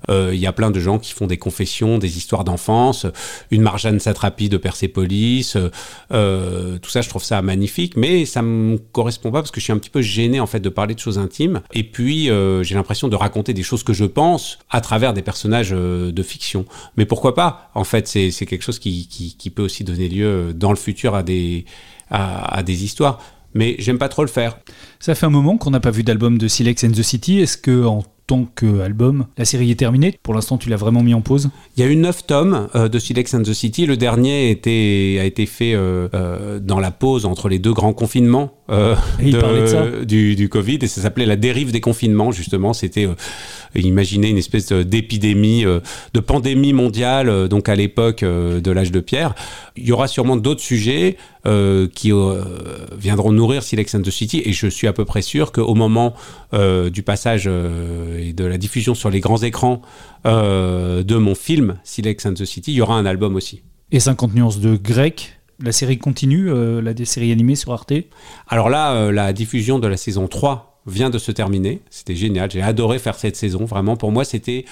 Euh, 0.09 0.31
il 0.33 0.41
y 0.41 0.47
a 0.47 0.53
plein 0.53 0.71
de 0.71 0.81
gens 0.81 0.99
qui 0.99 1.13
font 1.13 1.27
des 1.27 1.37
confessions, 1.37 1.99
des 1.99 2.17
histoires 2.17 2.45
d'enfance, 2.45 3.07
une 3.51 3.63
Marjane 3.63 4.01
Satrapi 4.01 4.49
de 4.49 4.57
Persépolis. 4.57 5.57
euh, 6.13 6.79
tout 6.79 6.91
ça, 6.91 7.01
je 7.01 7.09
trouve 7.09 7.25
ça 7.25 7.43
magnifique, 7.43 7.97
mais 7.97 8.25
ça 8.25 8.43
me 8.43 8.79
correspond 8.79 9.31
pas 9.31 9.41
parce 9.41 9.51
que 9.51 9.61
je 9.61 9.65
suis 9.65 9.73
un 9.73 9.79
petit 9.79 9.91
peu 9.91 10.03
gêné 10.03 10.41
en 10.41 10.47
fait 10.47 10.61
de 10.61 10.69
parler 10.69 10.95
de 10.95 11.01
choses 11.01 11.19
intimes. 11.19 11.63
Et 11.73 11.83
puis, 11.83 12.31
euh, 12.31 12.63
j'ai 12.63 12.75
l'impression 12.75 13.09
de 13.09 13.17
raconter 13.17 13.55
des 13.55 13.63
choses 13.63 13.83
que 13.83 13.93
je 13.93 14.05
pense 14.05 14.59
à 14.71 14.81
travers 14.81 15.13
des 15.13 15.23
personnages 15.23 15.71
de 15.71 16.23
fiction. 16.23 16.65
Mais 16.97 17.07
pourquoi 17.07 17.35
pas? 17.35 17.71
En 17.75 17.85
fait, 17.85 18.07
c'est 18.09 18.31
quelque 18.47 18.63
chose 18.63 18.79
qui, 18.79 19.53
peut 19.55 19.63
aussi 19.63 19.85
donner 19.85 20.09
lieu 20.09 20.53
dans 20.55 20.71
le 20.71 20.77
futur 20.77 21.15
à 21.15 21.23
des, 21.23 21.65
à, 22.11 22.59
à 22.59 22.63
des 22.63 22.85
histoires. 22.85 23.21
Mais 23.55 23.77
j'aime 23.79 23.97
pas 23.97 24.11
trop 24.11 24.23
le 24.23 24.29
faire. 24.29 24.59
Ça 25.01 25.15
fait 25.15 25.25
un 25.25 25.31
moment 25.31 25.57
qu'on 25.57 25.71
n'a 25.71 25.81
pas 25.81 25.91
vu 25.91 26.03
d'album 26.03 26.37
de 26.37 26.47
Silex 26.47 26.85
and 26.85 26.93
the 26.93 27.03
City. 27.03 27.41
Est-ce 27.41 27.57
que 27.57 27.87
en 27.87 28.05
tant 28.27 28.47
qu'album, 28.57 29.27
la 29.39 29.45
série 29.45 29.71
est 29.71 29.77
terminée 29.77 30.19
Pour 30.23 30.35
l'instant, 30.35 30.59
tu 30.59 30.69
l'as 30.69 30.77
vraiment 30.77 31.03
mis 31.03 31.15
en 31.15 31.21
pause 31.21 31.51
Il 31.77 31.85
y 31.85 31.87
a 31.87 31.91
eu 31.91 31.97
neuf 31.97 32.27
tomes 32.27 32.69
euh, 32.75 32.89
de 32.89 32.99
Silex 32.99 33.35
and 33.35 33.43
the 33.43 33.53
City. 33.53 33.87
Le 33.87 33.97
dernier 33.97 34.51
était, 34.51 35.19
a 35.21 35.25
été 35.25 35.47
fait 35.47 35.75
euh, 35.75 36.09
euh, 36.15 36.59
dans 36.59 36.81
la 36.81 36.91
pause 36.91 37.25
entre 37.25 37.49
les 37.49 37.59
deux 37.59 37.73
grands 37.73 37.93
confinements 37.93 38.53
euh, 38.69 38.97
Et 39.21 39.29
il 39.29 39.39
parlait 39.39 39.63
de 39.63 39.67
ça. 39.67 39.85
du, 40.05 40.35
du 40.35 40.49
Covid 40.49 40.79
et 40.83 40.89
ça 40.89 41.01
s'appelait 41.01 41.27
la 41.27 41.37
dérive 41.37 41.71
des 41.71 41.81
confinements 41.81 42.33
justement. 42.33 42.73
C'était 42.73 43.07
euh, 43.07 43.15
imaginer 43.77 44.29
une 44.29 44.39
espèce 44.39 44.73
d'épidémie, 44.73 45.65
euh, 45.65 45.81
de 46.15 46.21
pandémie 46.21 46.73
mondiale 46.73 47.49
donc 47.49 47.69
à 47.69 47.77
l'époque 47.77 48.25
de 48.25 48.71
l'âge 48.71 48.91
de 48.91 49.01
pierre. 49.01 49.35
Il 49.77 49.87
y 49.87 49.93
aura 49.93 50.09
sûrement 50.09 50.37
d'autres 50.37 50.63
sujets 50.63 51.17
euh, 51.47 51.87
qui 51.87 52.13
euh, 52.13 52.43
viendront 52.99 53.31
nourrir 53.31 53.63
Silex 53.63 53.95
and 53.95 54.03
the 54.03 54.11
City 54.11 54.43
et 54.45 54.53
je 54.53 54.67
suis 54.67 54.89
à 54.89 54.93
peu 54.93 55.05
près 55.05 55.23
sûr 55.23 55.53
qu'au 55.53 55.75
moment 55.75 56.15
euh, 56.55 56.91
du 56.91 57.05
passage 57.05 57.47
et 57.47 58.33
de 58.33 58.45
la 58.45 58.59
diffusion 58.59 58.95
sur 58.95 59.11
les 59.11 59.21
grands 59.21 59.43
écrans 59.43 59.81
de 60.25 61.17
mon 61.17 61.35
film 61.37 61.79
Silex 61.85 62.27
and 62.27 62.35
the 62.35 62.45
City, 62.45 62.73
il 62.73 62.77
y 62.77 62.81
aura 62.81 62.97
un 62.97 63.07
album 63.07 63.37
aussi. 63.37 63.63
Et 63.93 64.01
50 64.01 64.35
nuances 64.35 64.59
de 64.59 64.77
grec 64.77 65.39
la 65.63 65.73
série 65.73 65.97
continue, 65.99 66.51
la 66.83 66.93
des 66.93 67.07
séries 67.07 67.33
animées 67.33 67.55
sur 67.55 67.73
Arte 67.73 67.95
Alors 68.49 68.69
là, 68.69 69.11
la 69.11 69.33
diffusion 69.33 69.79
de 69.79 69.87
la 69.87 69.97
saison 69.97 70.27
3 70.27 70.83
vient 70.87 71.11
de 71.11 71.19
se 71.19 71.33
terminer. 71.33 71.81
C'était 71.91 72.15
génial. 72.15 72.51
J'ai 72.51 72.61
adoré 72.61 72.99
faire 72.99 73.15
cette 73.15 73.37
saison. 73.37 73.65
Vraiment, 73.65 73.97
pour 73.97 74.13
moi, 74.13 74.25
c'était 74.25 74.65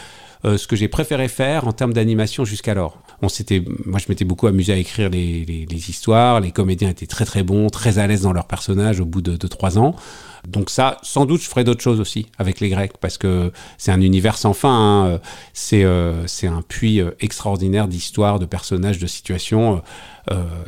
euh, 0.44 0.58
ce 0.58 0.66
que 0.66 0.76
j'ai 0.76 0.88
préféré 0.88 1.28
faire 1.28 1.66
en 1.66 1.72
termes 1.72 1.94
d'animation 1.94 2.44
jusqu'alors. 2.44 2.98
On 3.22 3.28
s'était, 3.28 3.64
moi, 3.86 3.98
je 3.98 4.06
m'étais 4.10 4.26
beaucoup 4.26 4.46
amusé 4.46 4.72
à 4.72 4.76
écrire 4.76 5.08
les, 5.08 5.66
histoires. 5.88 6.40
Les 6.40 6.50
comédiens 6.50 6.90
étaient 6.90 7.06
très 7.06 7.24
très 7.24 7.42
bons, 7.42 7.70
très 7.70 7.98
à 7.98 8.06
l'aise 8.06 8.22
dans 8.22 8.32
leurs 8.32 8.46
personnages 8.46 9.00
au 9.00 9.06
bout 9.06 9.22
de, 9.22 9.36
de 9.36 9.46
trois 9.46 9.78
ans. 9.78 9.96
Donc 10.46 10.68
ça, 10.68 10.98
sans 11.02 11.24
doute, 11.24 11.40
je 11.40 11.48
ferai 11.48 11.64
d'autres 11.64 11.80
choses 11.82 11.98
aussi 11.98 12.26
avec 12.36 12.60
les 12.60 12.68
Grecs 12.68 12.92
parce 13.00 13.16
que 13.16 13.52
c'est 13.78 13.92
un 13.92 14.02
univers 14.02 14.36
sans 14.36 14.52
fin. 14.52 15.14
hein. 15.14 15.20
C'est 15.54 15.84
euh, 15.84 16.26
un 16.42 16.60
puits 16.60 17.00
euh, 17.00 17.12
extraordinaire 17.20 17.88
d'histoires, 17.88 18.38
de 18.38 18.44
personnages, 18.44 18.98
de 18.98 19.06
situations. 19.06 19.82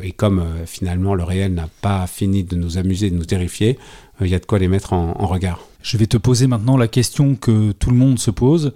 Et 0.03 0.13
comme 0.13 0.45
finalement 0.67 1.15
le 1.15 1.25
réel 1.25 1.55
n'a 1.55 1.69
pas 1.81 2.07
fini 2.07 2.45
de 2.45 2.57
nous 2.57 2.77
amuser, 2.77 3.09
de 3.09 3.17
nous 3.17 3.25
terrifier, 3.25 3.79
il 4.21 4.27
y 4.27 4.35
a 4.35 4.39
de 4.39 4.45
quoi 4.45 4.59
les 4.59 4.69
mettre 4.69 4.93
en 4.93 5.27
regard. 5.27 5.61
Je 5.81 5.97
vais 5.97 6.07
te 6.07 6.19
poser 6.19 6.47
maintenant 6.47 6.77
la 6.77 6.89
question 6.89 7.37
que 7.37 7.73
tout 7.73 7.91
le 7.91 7.97
monde 7.97 8.19
se 8.19 8.31
pose. 8.31 8.75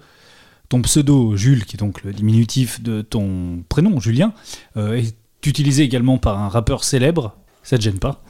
Ton 0.71 0.81
pseudo, 0.83 1.35
Jules, 1.35 1.65
qui 1.65 1.75
est 1.75 1.79
donc 1.79 2.01
le 2.05 2.13
diminutif 2.13 2.81
de 2.81 3.01
ton 3.01 3.61
prénom, 3.67 3.99
Julien, 3.99 4.31
euh, 4.77 4.93
est 4.93 5.13
utilisé 5.45 5.83
également 5.83 6.17
par 6.17 6.39
un 6.39 6.47
rappeur 6.47 6.85
célèbre. 6.85 7.35
Ça 7.61 7.77
te 7.77 7.83
gêne 7.83 7.99
pas? 7.99 8.23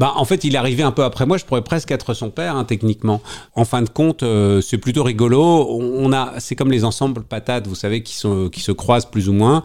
Bah, 0.00 0.12
en 0.16 0.24
fait, 0.24 0.42
il 0.42 0.56
est 0.56 0.58
arrivé 0.58 0.82
un 0.82 0.90
peu 0.90 1.04
après 1.04 1.24
moi. 1.24 1.36
Je 1.36 1.44
pourrais 1.44 1.62
presque 1.62 1.92
être 1.92 2.12
son 2.12 2.30
père, 2.30 2.56
hein, 2.56 2.64
techniquement. 2.64 3.22
En 3.54 3.64
fin 3.64 3.80
de 3.80 3.88
compte, 3.88 4.24
euh, 4.24 4.60
c'est 4.60 4.78
plutôt 4.78 5.04
rigolo. 5.04 5.68
On 5.70 6.12
a, 6.12 6.32
c'est 6.40 6.56
comme 6.56 6.72
les 6.72 6.82
ensembles 6.82 7.22
patates, 7.22 7.68
vous 7.68 7.76
savez, 7.76 8.02
qui, 8.02 8.16
se 8.16 8.72
croisent 8.72 9.08
plus 9.08 9.28
ou 9.28 9.32
moins. 9.32 9.62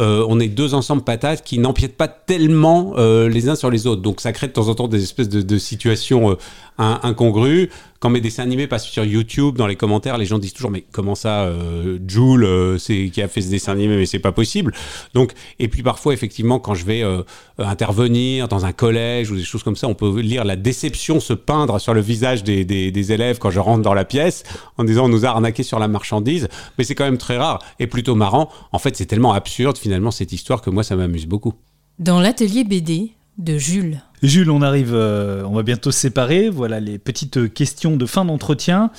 Euh, 0.00 0.26
on 0.28 0.40
est 0.40 0.48
deux 0.48 0.74
ensembles 0.74 1.02
patates 1.02 1.44
qui 1.44 1.60
n'empiètent 1.60 1.96
pas 1.96 2.08
tellement 2.08 2.96
les 2.96 3.48
uns 3.48 3.54
sur 3.54 3.70
les 3.70 3.86
autres. 3.86 4.02
Donc 4.02 4.20
ça 4.20 4.32
crée 4.32 4.48
de 4.48 4.52
temps 4.52 4.66
en 4.66 4.74
temps 4.74 4.88
des 4.88 5.04
espèces 5.04 5.28
de, 5.28 5.58
situations 5.58 6.36
in- 6.76 6.98
incongrues. 7.04 7.70
Quand 8.00 8.10
mes 8.10 8.20
dessins 8.20 8.42
animés 8.42 8.66
passent 8.66 8.86
sur 8.86 9.04
YouTube, 9.04 9.56
dans 9.56 9.66
les 9.66 9.76
commentaires, 9.76 10.18
les 10.18 10.26
gens 10.26 10.38
disent 10.38 10.52
toujours 10.52 10.70
mais 10.70 10.84
comment 10.92 11.14
ça, 11.14 11.42
euh, 11.42 11.98
Jules, 12.06 12.44
euh, 12.44 12.78
c'est 12.78 13.10
qui 13.10 13.20
a 13.22 13.28
fait 13.28 13.40
ce 13.40 13.50
dessin 13.50 13.72
animé, 13.72 13.96
mais 13.96 14.06
c'est 14.06 14.18
pas 14.18 14.32
possible. 14.32 14.72
Donc 15.14 15.32
et 15.58 15.68
puis 15.68 15.82
parfois 15.82 16.14
effectivement 16.14 16.60
quand 16.60 16.74
je 16.74 16.84
vais 16.84 17.02
euh, 17.02 17.22
intervenir 17.58 18.48
dans 18.48 18.66
un 18.66 18.72
collège 18.72 19.30
ou 19.30 19.36
des 19.36 19.42
choses 19.42 19.62
comme 19.62 19.76
ça, 19.76 19.88
on 19.88 19.94
peut 19.94 20.20
lire 20.20 20.44
la 20.44 20.56
déception 20.56 21.20
se 21.20 21.32
peindre 21.32 21.80
sur 21.80 21.94
le 21.94 22.00
visage 22.00 22.44
des, 22.44 22.64
des, 22.64 22.90
des 22.90 23.12
élèves 23.12 23.38
quand 23.38 23.50
je 23.50 23.60
rentre 23.60 23.82
dans 23.82 23.94
la 23.94 24.04
pièce 24.04 24.44
en 24.76 24.84
disant 24.84 25.06
on 25.06 25.08
nous 25.08 25.24
a 25.24 25.28
arnaqué 25.28 25.62
sur 25.62 25.78
la 25.78 25.88
marchandise, 25.88 26.48
mais 26.76 26.84
c'est 26.84 26.94
quand 26.94 27.04
même 27.04 27.18
très 27.18 27.36
rare 27.36 27.58
et 27.80 27.86
plutôt 27.86 28.14
marrant. 28.14 28.48
En 28.72 28.78
fait, 28.78 28.96
c'est 28.96 29.06
tellement 29.06 29.32
absurde 29.32 29.76
finalement 29.76 30.10
cette 30.10 30.32
histoire 30.32 30.62
que 30.62 30.70
moi 30.70 30.82
ça 30.82 30.96
m'amuse 30.96 31.26
beaucoup. 31.26 31.54
Dans 31.98 32.20
l'atelier 32.20 32.62
BD 32.62 33.12
de 33.38 33.58
Jules. 33.58 34.02
Jules, 34.22 34.50
on 34.50 34.62
arrive, 34.62 34.94
euh, 34.94 35.44
on 35.44 35.54
va 35.54 35.62
bientôt 35.62 35.90
se 35.90 36.00
séparer. 36.00 36.48
Voilà 36.48 36.80
les 36.80 36.98
petites 36.98 37.52
questions 37.52 37.96
de 37.96 38.06
fin 38.06 38.24
d'entretien. 38.24 38.90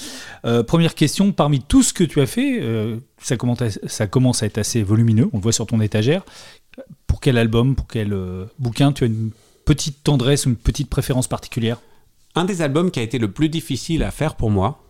Euh, 0.46 0.64
première 0.64 0.96
question, 0.96 1.32
parmi 1.32 1.62
tout 1.62 1.84
ce 1.84 1.94
que 1.94 2.04
tu 2.04 2.22
as 2.22 2.26
fait, 2.26 2.60
euh, 2.62 2.98
ça, 3.18 3.36
commence 3.38 4.44
à, 4.44 4.46
être 4.46 4.58
assez 4.58 4.82
volumineux, 4.82 5.30
on 5.34 5.38
le 5.38 5.44
voit 5.44 5.52
sur 5.52 5.66
ton 5.66 5.82
étagère. 5.82 6.24
Pour 7.08 7.20
quel 7.20 7.38
album, 7.38 7.76
pour 7.76 7.88
quel 7.88 8.16
bouquin 8.60 8.94
tu 8.94 9.04
as 9.04 9.08
une 9.08 9.32
petite 9.66 10.04
tendresse 10.04 10.46
ou 10.46 10.50
une 10.50 10.56
petite 10.56 10.90
préférence 10.90 11.28
particulière? 11.28 11.82
Un 12.36 12.46
des 12.46 12.62
albums 12.62 12.92
qui 12.92 13.00
a 13.00 13.04
été 13.04 13.18
le 13.18 13.32
plus 13.32 13.50
difficile 13.50 14.04
à 14.04 14.12
faire 14.12 14.36
pour 14.36 14.52
moi, 14.52 14.84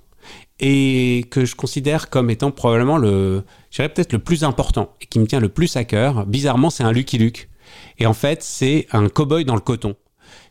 et 0.60 1.26
que 1.32 1.46
je 1.46 1.56
considère 1.56 2.10
comme 2.10 2.30
étant 2.30 2.52
probablement 2.52 2.98
le, 2.98 3.44
peut-être 3.72 4.14
le 4.14 4.20
plus 4.20 4.44
important 4.44 4.94
et 5.02 5.06
qui 5.06 5.20
me 5.20 5.26
tient 5.26 5.40
le 5.40 5.50
plus 5.50 5.76
à 5.78 5.86
cœur. 5.86 6.26
Bizarrement, 6.26 6.70
c'est 6.70 6.84
un 6.84 6.92
Lucky 6.92 7.18
Luke. 7.18 7.50
Et 7.98 8.06
en 8.06 8.14
fait, 8.14 8.44
c'est 8.44 8.88
un 8.92 9.08
cow-boy 9.08 9.46
dans 9.46 9.56
le 9.56 9.62
coton. 9.62 9.96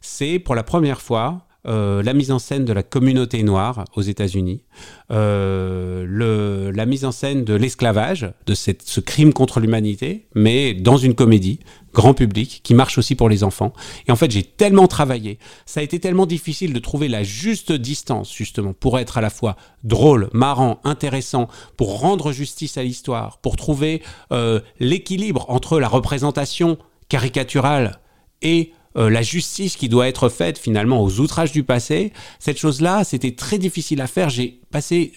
C'est 0.01 0.39
pour 0.39 0.55
la 0.55 0.63
première 0.63 1.01
fois 1.01 1.49
euh, 1.67 2.03
la 2.03 2.15
mise 2.15 2.31
en 2.31 2.39
scène 2.39 2.65
de 2.65 2.73
la 2.73 2.83
communauté 2.83 3.43
noire 3.43 3.85
aux 3.95 4.01
États-Unis, 4.01 4.63
euh, 5.11 6.73
la 6.73 6.87
mise 6.87 7.05
en 7.05 7.13
scène 7.13 7.45
de 7.45 7.53
l'esclavage, 7.53 8.33
de 8.47 8.55
ce 8.55 9.01
crime 9.01 9.33
contre 9.33 9.61
l'humanité, 9.61 10.29
mais 10.35 10.73
dans 10.73 10.97
une 10.97 11.15
comédie, 11.15 11.59
grand 11.93 12.15
public, 12.15 12.61
qui 12.63 12.75
marche 12.75 12.97
aussi 12.97 13.17
pour 13.17 13.29
les 13.29 13.43
enfants. 13.45 13.73
Et 14.07 14.13
en 14.13 14.17
fait, 14.17 14.31
j'ai 14.31 14.45
tellement 14.45 14.87
travaillé, 14.87 15.39
ça 15.67 15.81
a 15.81 15.83
été 15.83 15.99
tellement 15.99 16.27
difficile 16.27 16.73
de 16.73 16.79
trouver 16.79 17.09
la 17.09 17.25
juste 17.25 17.73
distance, 17.73 18.33
justement, 18.33 18.73
pour 18.73 18.99
être 18.99 19.19
à 19.19 19.21
la 19.21 19.31
fois 19.31 19.57
drôle, 19.85 20.31
marrant, 20.33 20.81
intéressant, 20.85 21.49
pour 21.77 22.01
rendre 22.01 22.33
justice 22.33 22.79
à 22.79 22.85
l'histoire, 22.85 23.39
pour 23.39 23.57
trouver 23.57 24.01
euh, 24.33 24.61
l'équilibre 24.79 25.45
entre 25.49 25.81
la 25.81 25.89
représentation 25.89 26.79
caricaturale 27.09 27.99
et 28.43 28.73
euh, 28.99 29.09
la 29.09 29.23
justice 29.23 29.77
qui 29.77 29.89
doit 29.89 30.09
être 30.09 30.29
faite 30.29 30.59
finalement 30.59 31.03
aux 31.03 31.21
outrages 31.21 31.53
du 31.53 31.63
passé, 31.63 32.13
cette 32.39 32.59
chose-là, 32.59 33.05
c'était 33.05 33.33
très 33.33 33.59
difficile 33.59 34.01
à 34.01 34.07
faire. 34.07 34.29
J'ai 34.29 34.61
passé 34.71 35.13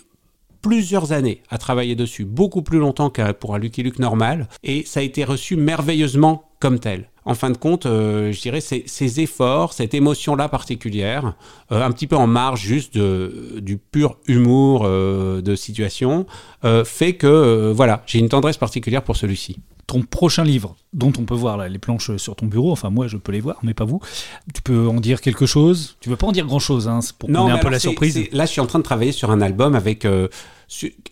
plusieurs 0.61 1.11
années 1.11 1.41
à 1.49 1.57
travailler 1.57 1.95
dessus, 1.95 2.23
beaucoup 2.23 2.61
plus 2.61 2.77
longtemps 2.77 3.09
que 3.09 3.31
pour 3.31 3.55
un 3.55 3.59
Lucky 3.59 3.81
Luke 3.81 3.97
normal, 3.97 4.47
et 4.63 4.83
ça 4.85 4.99
a 4.99 5.03
été 5.03 5.23
reçu 5.23 5.55
merveilleusement 5.55 6.51
comme 6.59 6.79
tel. 6.79 7.09
En 7.25 7.33
fin 7.33 7.49
de 7.49 7.57
compte, 7.57 7.87
euh, 7.87 8.31
je 8.31 8.41
dirais 8.41 8.61
ces, 8.61 9.19
efforts, 9.19 9.73
cette 9.73 9.95
émotion-là 9.95 10.49
particulière, 10.49 11.33
euh, 11.71 11.83
un 11.83 11.91
petit 11.91 12.05
peu 12.05 12.15
en 12.15 12.27
marge 12.27 12.61
juste 12.61 12.97
du 12.97 13.77
pur 13.77 14.17
humour 14.27 14.87
de 14.87 15.55
situation, 15.55 16.27
fait 16.85 17.13
que 17.13 17.71
voilà, 17.71 18.03
j'ai 18.05 18.19
une 18.19 18.29
tendresse 18.29 18.57
particulière 18.57 19.03
pour 19.03 19.15
celui-ci 19.17 19.57
ton 19.91 20.03
prochain 20.03 20.45
livre, 20.45 20.77
dont 20.93 21.11
on 21.19 21.25
peut 21.25 21.35
voir 21.35 21.67
les 21.67 21.77
planches 21.77 22.15
sur 22.15 22.37
ton 22.37 22.45
bureau, 22.45 22.71
enfin 22.71 22.89
moi 22.89 23.07
je 23.07 23.17
peux 23.17 23.33
les 23.33 23.41
voir, 23.41 23.57
mais 23.61 23.73
pas 23.73 23.83
vous, 23.83 23.99
tu 24.53 24.61
peux 24.61 24.87
en 24.87 25.01
dire 25.01 25.19
quelque 25.19 25.45
chose? 25.45 25.97
Tu 25.99 26.09
veux 26.09 26.15
pas 26.15 26.27
en 26.27 26.31
dire 26.31 26.45
grand-chose, 26.45 26.87
hein, 26.87 26.99
pour 27.19 27.27
qu'on 27.27 27.49
ait 27.49 27.51
un 27.51 27.57
peu 27.57 27.69
la 27.69 27.79
surprise 27.79 28.17
Là 28.31 28.45
je 28.45 28.51
suis 28.51 28.61
en 28.61 28.67
train 28.67 28.79
de 28.79 28.85
travailler 28.85 29.11
sur 29.11 29.31
un 29.31 29.41
album 29.41 29.75
avec 29.75 30.05
euh, 30.05 30.29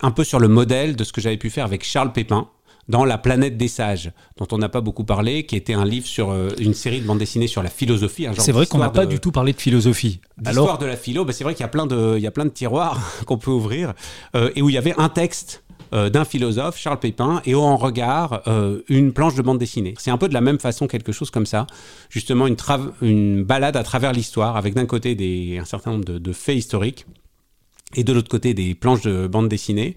un 0.01 0.11
peu 0.11 0.23
sur 0.23 0.39
le 0.39 0.47
modèle 0.47 0.95
de 0.95 1.03
ce 1.03 1.11
que 1.11 1.19
j'avais 1.19 1.35
pu 1.35 1.49
faire 1.49 1.65
avec 1.65 1.83
Charles 1.83 2.13
Pépin 2.13 2.47
dans 2.87 3.03
La 3.03 3.17
planète 3.17 3.57
des 3.57 3.67
sages, 3.67 4.11
dont 4.37 4.47
on 4.51 4.57
n'a 4.57 4.69
pas 4.69 4.81
beaucoup 4.81 5.03
parlé, 5.03 5.45
qui 5.45 5.55
était 5.57 5.73
un 5.73 5.85
livre 5.85 6.07
sur 6.07 6.31
euh, 6.31 6.49
une 6.57 6.73
série 6.73 7.01
de 7.01 7.05
bandes 7.05 7.19
dessinées 7.19 7.47
sur 7.47 7.61
la 7.61 7.69
philosophie. 7.69 8.27
C'est 8.37 8.51
vrai 8.53 8.65
qu'on 8.65 8.79
n'a 8.79 8.89
pas 8.89 9.05
du 9.05 9.19
tout 9.19 9.31
parlé 9.31 9.51
de 9.53 9.59
philosophie. 9.59 10.21
L'histoire 10.43 10.77
de 10.77 10.85
la 10.85 10.95
philo, 10.95 11.25
c'est 11.31 11.43
vrai 11.43 11.53
qu'il 11.53 11.61
y 11.61 11.65
a 11.65 11.69
plein 11.69 11.85
de, 11.85 12.15
il 12.17 12.23
y 12.23 12.27
a 12.27 12.31
plein 12.31 12.45
de 12.45 12.49
tiroirs 12.49 12.99
qu'on 13.25 13.37
peut 13.37 13.51
ouvrir, 13.51 13.93
euh, 14.35 14.49
et 14.55 14.61
où 14.61 14.69
il 14.69 14.73
y 14.73 14.77
avait 14.77 14.95
un 14.97 15.09
texte 15.09 15.63
euh, 15.93 16.09
d'un 16.09 16.25
philosophe, 16.25 16.77
Charles 16.77 16.99
Pépin, 16.99 17.41
et 17.45 17.55
en 17.55 17.77
regard 17.77 18.43
euh, 18.47 18.81
une 18.89 19.13
planche 19.13 19.35
de 19.35 19.41
bande 19.41 19.57
dessinée. 19.57 19.95
C'est 19.97 20.11
un 20.11 20.17
peu 20.17 20.27
de 20.27 20.33
la 20.33 20.41
même 20.41 20.59
façon 20.59 20.87
quelque 20.87 21.11
chose 21.11 21.31
comme 21.31 21.45
ça, 21.45 21.67
justement 22.09 22.47
une, 22.47 23.43
balade 23.43 23.75
à 23.75 23.83
travers 23.83 24.13
l'histoire, 24.13 24.57
avec 24.57 24.73
d'un 24.73 24.85
côté 24.85 25.57
un 25.59 25.65
certain 25.65 25.91
nombre 25.91 26.05
de, 26.05 26.33
faits 26.33 26.57
historiques, 26.57 27.05
et 27.95 28.03
de 28.03 28.13
l'autre 28.13 28.29
côté 28.29 28.53
des 28.53 28.75
planches 28.75 29.01
de 29.01 29.27
bande 29.27 29.49
dessinée, 29.49 29.95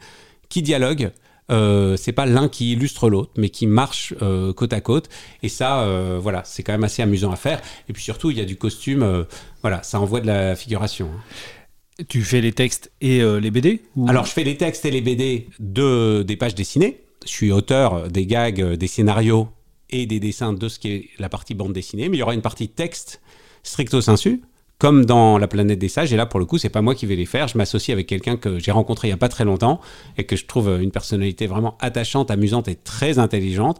qui 0.48 0.62
dialoguent 0.62 1.12
euh, 1.50 1.96
c'est 1.98 2.12
pas 2.12 2.24
l'un 2.24 2.48
qui 2.48 2.72
illustre 2.72 3.10
l'autre, 3.10 3.32
mais 3.36 3.50
qui 3.50 3.66
marche 3.66 4.14
euh, 4.22 4.54
côte 4.54 4.72
à 4.72 4.80
côte. 4.80 5.10
Et 5.42 5.50
ça, 5.50 5.86
voilà, 6.18 6.42
c'est 6.44 6.62
quand 6.62 6.72
même 6.72 6.84
assez 6.84 7.02
amusant 7.02 7.32
à 7.32 7.36
faire. 7.36 7.60
Et 7.88 7.92
puis 7.92 8.02
surtout, 8.02 8.30
il 8.30 8.38
y 8.38 8.40
a 8.40 8.46
du 8.46 8.56
costume. 8.56 9.26
voilà, 9.60 9.82
ça 9.82 10.00
envoie 10.00 10.20
de 10.20 10.26
la 10.26 10.56
figuration. 10.56 11.10
Hein. 11.14 11.61
Tu 12.08 12.22
fais 12.22 12.40
les 12.40 12.52
textes 12.52 12.90
et 13.00 13.20
euh, 13.20 13.38
les 13.38 13.50
BD 13.50 13.80
Alors, 14.08 14.24
je 14.24 14.32
fais 14.32 14.44
les 14.44 14.56
textes 14.56 14.84
et 14.84 14.90
les 14.90 15.00
BD 15.00 15.48
de, 15.58 16.22
des 16.22 16.36
pages 16.36 16.54
dessinées. 16.54 17.00
Je 17.24 17.30
suis 17.30 17.52
auteur 17.52 18.08
des 18.08 18.26
gags, 18.26 18.60
euh, 18.60 18.76
des 18.76 18.86
scénarios 18.86 19.48
et 19.90 20.06
des 20.06 20.20
dessins 20.20 20.52
de 20.52 20.68
ce 20.68 20.78
qui 20.78 20.90
est 20.90 21.08
la 21.18 21.28
partie 21.28 21.54
bande 21.54 21.72
dessinée. 21.72 22.08
Mais 22.08 22.16
il 22.16 22.20
y 22.20 22.22
aura 22.22 22.34
une 22.34 22.42
partie 22.42 22.68
texte 22.68 23.20
stricto 23.62 24.00
sensu, 24.00 24.42
comme 24.78 25.04
dans 25.04 25.38
La 25.38 25.46
planète 25.46 25.78
des 25.78 25.88
sages. 25.88 26.12
Et 26.12 26.16
là, 26.16 26.26
pour 26.26 26.40
le 26.40 26.46
coup, 26.46 26.58
c'est 26.58 26.70
pas 26.70 26.82
moi 26.82 26.94
qui 26.94 27.06
vais 27.06 27.16
les 27.16 27.26
faire. 27.26 27.46
Je 27.46 27.56
m'associe 27.58 27.94
avec 27.94 28.06
quelqu'un 28.06 28.36
que 28.36 28.58
j'ai 28.58 28.72
rencontré 28.72 29.08
il 29.08 29.10
y 29.10 29.14
a 29.14 29.18
pas 29.18 29.28
très 29.28 29.44
longtemps 29.44 29.80
et 30.16 30.24
que 30.24 30.34
je 30.34 30.46
trouve 30.46 30.78
une 30.80 30.90
personnalité 30.90 31.46
vraiment 31.46 31.76
attachante, 31.78 32.30
amusante 32.30 32.68
et 32.68 32.74
très 32.74 33.18
intelligente 33.18 33.78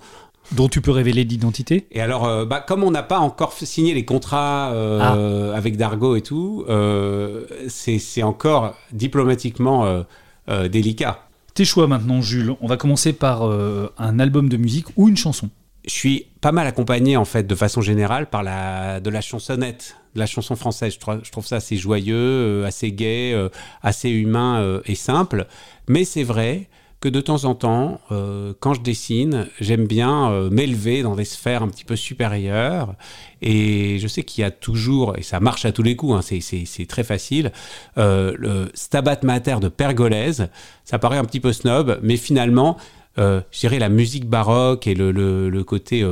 dont 0.50 0.68
tu 0.68 0.80
peux 0.80 0.90
révéler 0.90 1.24
l'identité 1.24 1.86
Et 1.92 2.00
alors, 2.00 2.26
euh, 2.26 2.44
bah, 2.44 2.60
comme 2.60 2.82
on 2.82 2.90
n'a 2.90 3.02
pas 3.02 3.18
encore 3.18 3.52
signé 3.52 3.94
les 3.94 4.04
contrats 4.04 4.72
euh, 4.72 5.52
ah. 5.52 5.56
avec 5.56 5.76
Dargo 5.76 6.16
et 6.16 6.20
tout, 6.20 6.64
euh, 6.68 7.44
c'est 7.68 8.22
encore 8.22 8.74
diplomatiquement 8.92 10.04
délicat. 10.48 11.26
Tes 11.54 11.64
choix 11.64 11.86
maintenant, 11.86 12.20
Jules. 12.20 12.54
On 12.60 12.66
va 12.66 12.76
commencer 12.76 13.12
par 13.12 13.42
un 13.42 14.18
album 14.18 14.48
de 14.48 14.56
musique 14.56 14.86
ou 14.96 15.08
une 15.08 15.16
chanson. 15.16 15.50
Je 15.86 15.90
suis 15.90 16.26
pas 16.40 16.52
mal 16.52 16.66
accompagné, 16.66 17.16
en 17.16 17.24
fait, 17.24 17.44
de 17.46 17.54
façon 17.54 17.80
générale, 17.80 18.26
par 18.26 18.42
la, 18.42 19.00
de 19.00 19.10
la 19.10 19.20
chansonnette, 19.20 19.96
de 20.14 20.20
la 20.20 20.26
chanson 20.26 20.54
française. 20.54 20.94
Je 20.94 20.98
trouve, 20.98 21.20
je 21.22 21.30
trouve 21.30 21.46
ça 21.46 21.56
assez 21.56 21.76
joyeux, 21.76 22.64
assez 22.64 22.92
gai, 22.92 23.48
assez 23.82 24.10
humain 24.10 24.80
et 24.84 24.94
simple. 24.94 25.46
Mais 25.88 26.04
c'est 26.04 26.24
vrai 26.24 26.68
que 27.02 27.08
de 27.08 27.20
temps 27.20 27.44
en 27.44 27.56
temps, 27.56 28.00
euh, 28.12 28.54
quand 28.60 28.74
je 28.74 28.80
dessine, 28.80 29.48
j'aime 29.60 29.86
bien 29.86 30.30
euh, 30.30 30.50
m'élever 30.50 31.02
dans 31.02 31.16
des 31.16 31.24
sphères 31.24 31.64
un 31.64 31.68
petit 31.68 31.84
peu 31.84 31.96
supérieures. 31.96 32.94
Et 33.42 33.98
je 33.98 34.06
sais 34.06 34.22
qu'il 34.22 34.42
y 34.42 34.44
a 34.44 34.52
toujours, 34.52 35.18
et 35.18 35.22
ça 35.22 35.40
marche 35.40 35.64
à 35.64 35.72
tous 35.72 35.82
les 35.82 35.96
coups, 35.96 36.14
hein, 36.14 36.38
c'est 36.40 36.86
très 36.86 37.02
facile, 37.02 37.50
euh, 37.98 38.34
le 38.38 38.70
Stabat 38.74 39.18
Mater 39.24 39.56
de 39.60 39.68
Pergolèse. 39.68 40.48
Ça 40.84 41.00
paraît 41.00 41.18
un 41.18 41.24
petit 41.24 41.40
peu 41.40 41.52
snob, 41.52 41.98
mais 42.02 42.16
finalement, 42.16 42.76
je 43.16 43.42
dirais 43.58 43.80
la 43.80 43.88
musique 43.88 44.26
baroque 44.26 44.86
et 44.86 44.94
le, 44.94 45.10
le, 45.10 45.64
côté 45.64 46.06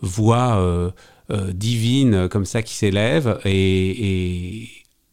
voix 0.00 0.92
divine 1.30 2.28
comme 2.28 2.44
ça 2.44 2.62
qui 2.62 2.74
s'élève 2.74 3.38
est, 3.44 4.68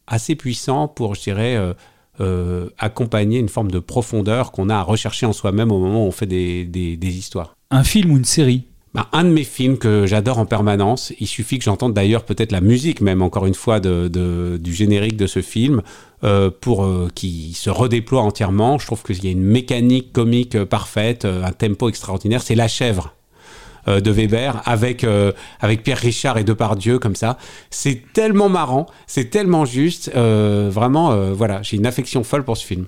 assez 0.07 0.35
puissant 0.35 0.87
pour, 0.87 1.13
je 1.13 1.21
dirais, 1.21 1.75
euh, 2.21 2.69
accompagner 2.77 3.39
une 3.39 3.49
forme 3.49 3.71
de 3.71 3.79
profondeur 3.79 4.51
qu'on 4.51 4.69
a 4.69 4.75
à 4.75 4.81
rechercher 4.81 5.25
en 5.25 5.33
soi-même 5.33 5.71
au 5.71 5.79
moment 5.79 6.03
où 6.03 6.07
on 6.07 6.11
fait 6.11 6.25
des, 6.25 6.97
histoires. 7.01 7.55
Un 7.71 7.83
film 7.83 8.11
ou 8.11 8.17
une 8.17 8.25
série? 8.25 8.63
Bah, 8.93 9.07
un 9.13 9.23
de 9.23 9.29
mes 9.29 9.43
films 9.43 9.77
que 9.77 10.07
j'adore 10.07 10.39
en 10.39 10.45
permanence, 10.45 11.13
il 11.19 11.27
suffit 11.27 11.59
que 11.59 11.63
j'entende 11.63 11.93
d'ailleurs 11.93 12.25
peut-être 12.25 12.51
la 12.51 12.61
musique 12.61 13.01
même 13.01 13.21
encore 13.21 13.45
une 13.45 13.53
fois 13.53 13.79
de, 13.79 14.57
du 14.57 14.73
générique 14.73 15.15
de 15.15 15.27
ce 15.27 15.41
film 15.41 15.83
euh, 16.23 16.49
pour 16.49 16.83
euh, 16.83 17.07
qu'il 17.13 17.55
se 17.55 17.69
redéploie 17.69 18.21
entièrement. 18.21 18.79
Je 18.79 18.87
trouve 18.87 19.03
qu'il 19.03 19.23
y 19.23 19.27
a 19.27 19.31
une 19.31 19.43
mécanique 19.43 20.11
comique 20.11 20.63
parfaite, 20.63 21.25
un 21.25 21.51
tempo 21.51 21.87
extraordinaire. 21.87 22.41
C'est 22.41 22.55
La 22.55 22.67
Chèvre 22.67 23.13
euh, 23.89 24.01
de 24.01 24.11
Weber 24.11 24.61
avec, 24.65 25.03
euh, 25.03 25.31
avec 25.59 25.83
Pierre 25.83 25.97
Richard 25.97 26.37
et 26.37 26.43
Depardieu 26.43 26.99
comme 26.99 27.15
ça. 27.15 27.37
C'est 27.69 28.03
tellement 28.13 28.49
marrant, 28.49 28.85
c'est 29.07 29.29
tellement 29.29 29.65
juste. 29.65 30.11
Euh, 30.15 30.69
vraiment, 30.71 31.33
voilà, 31.33 31.61
j'ai 31.61 31.77
une 31.77 31.85
affection 31.85 32.23
folle 32.23 32.43
pour 32.43 32.57
ce 32.57 32.65
film. 32.65 32.85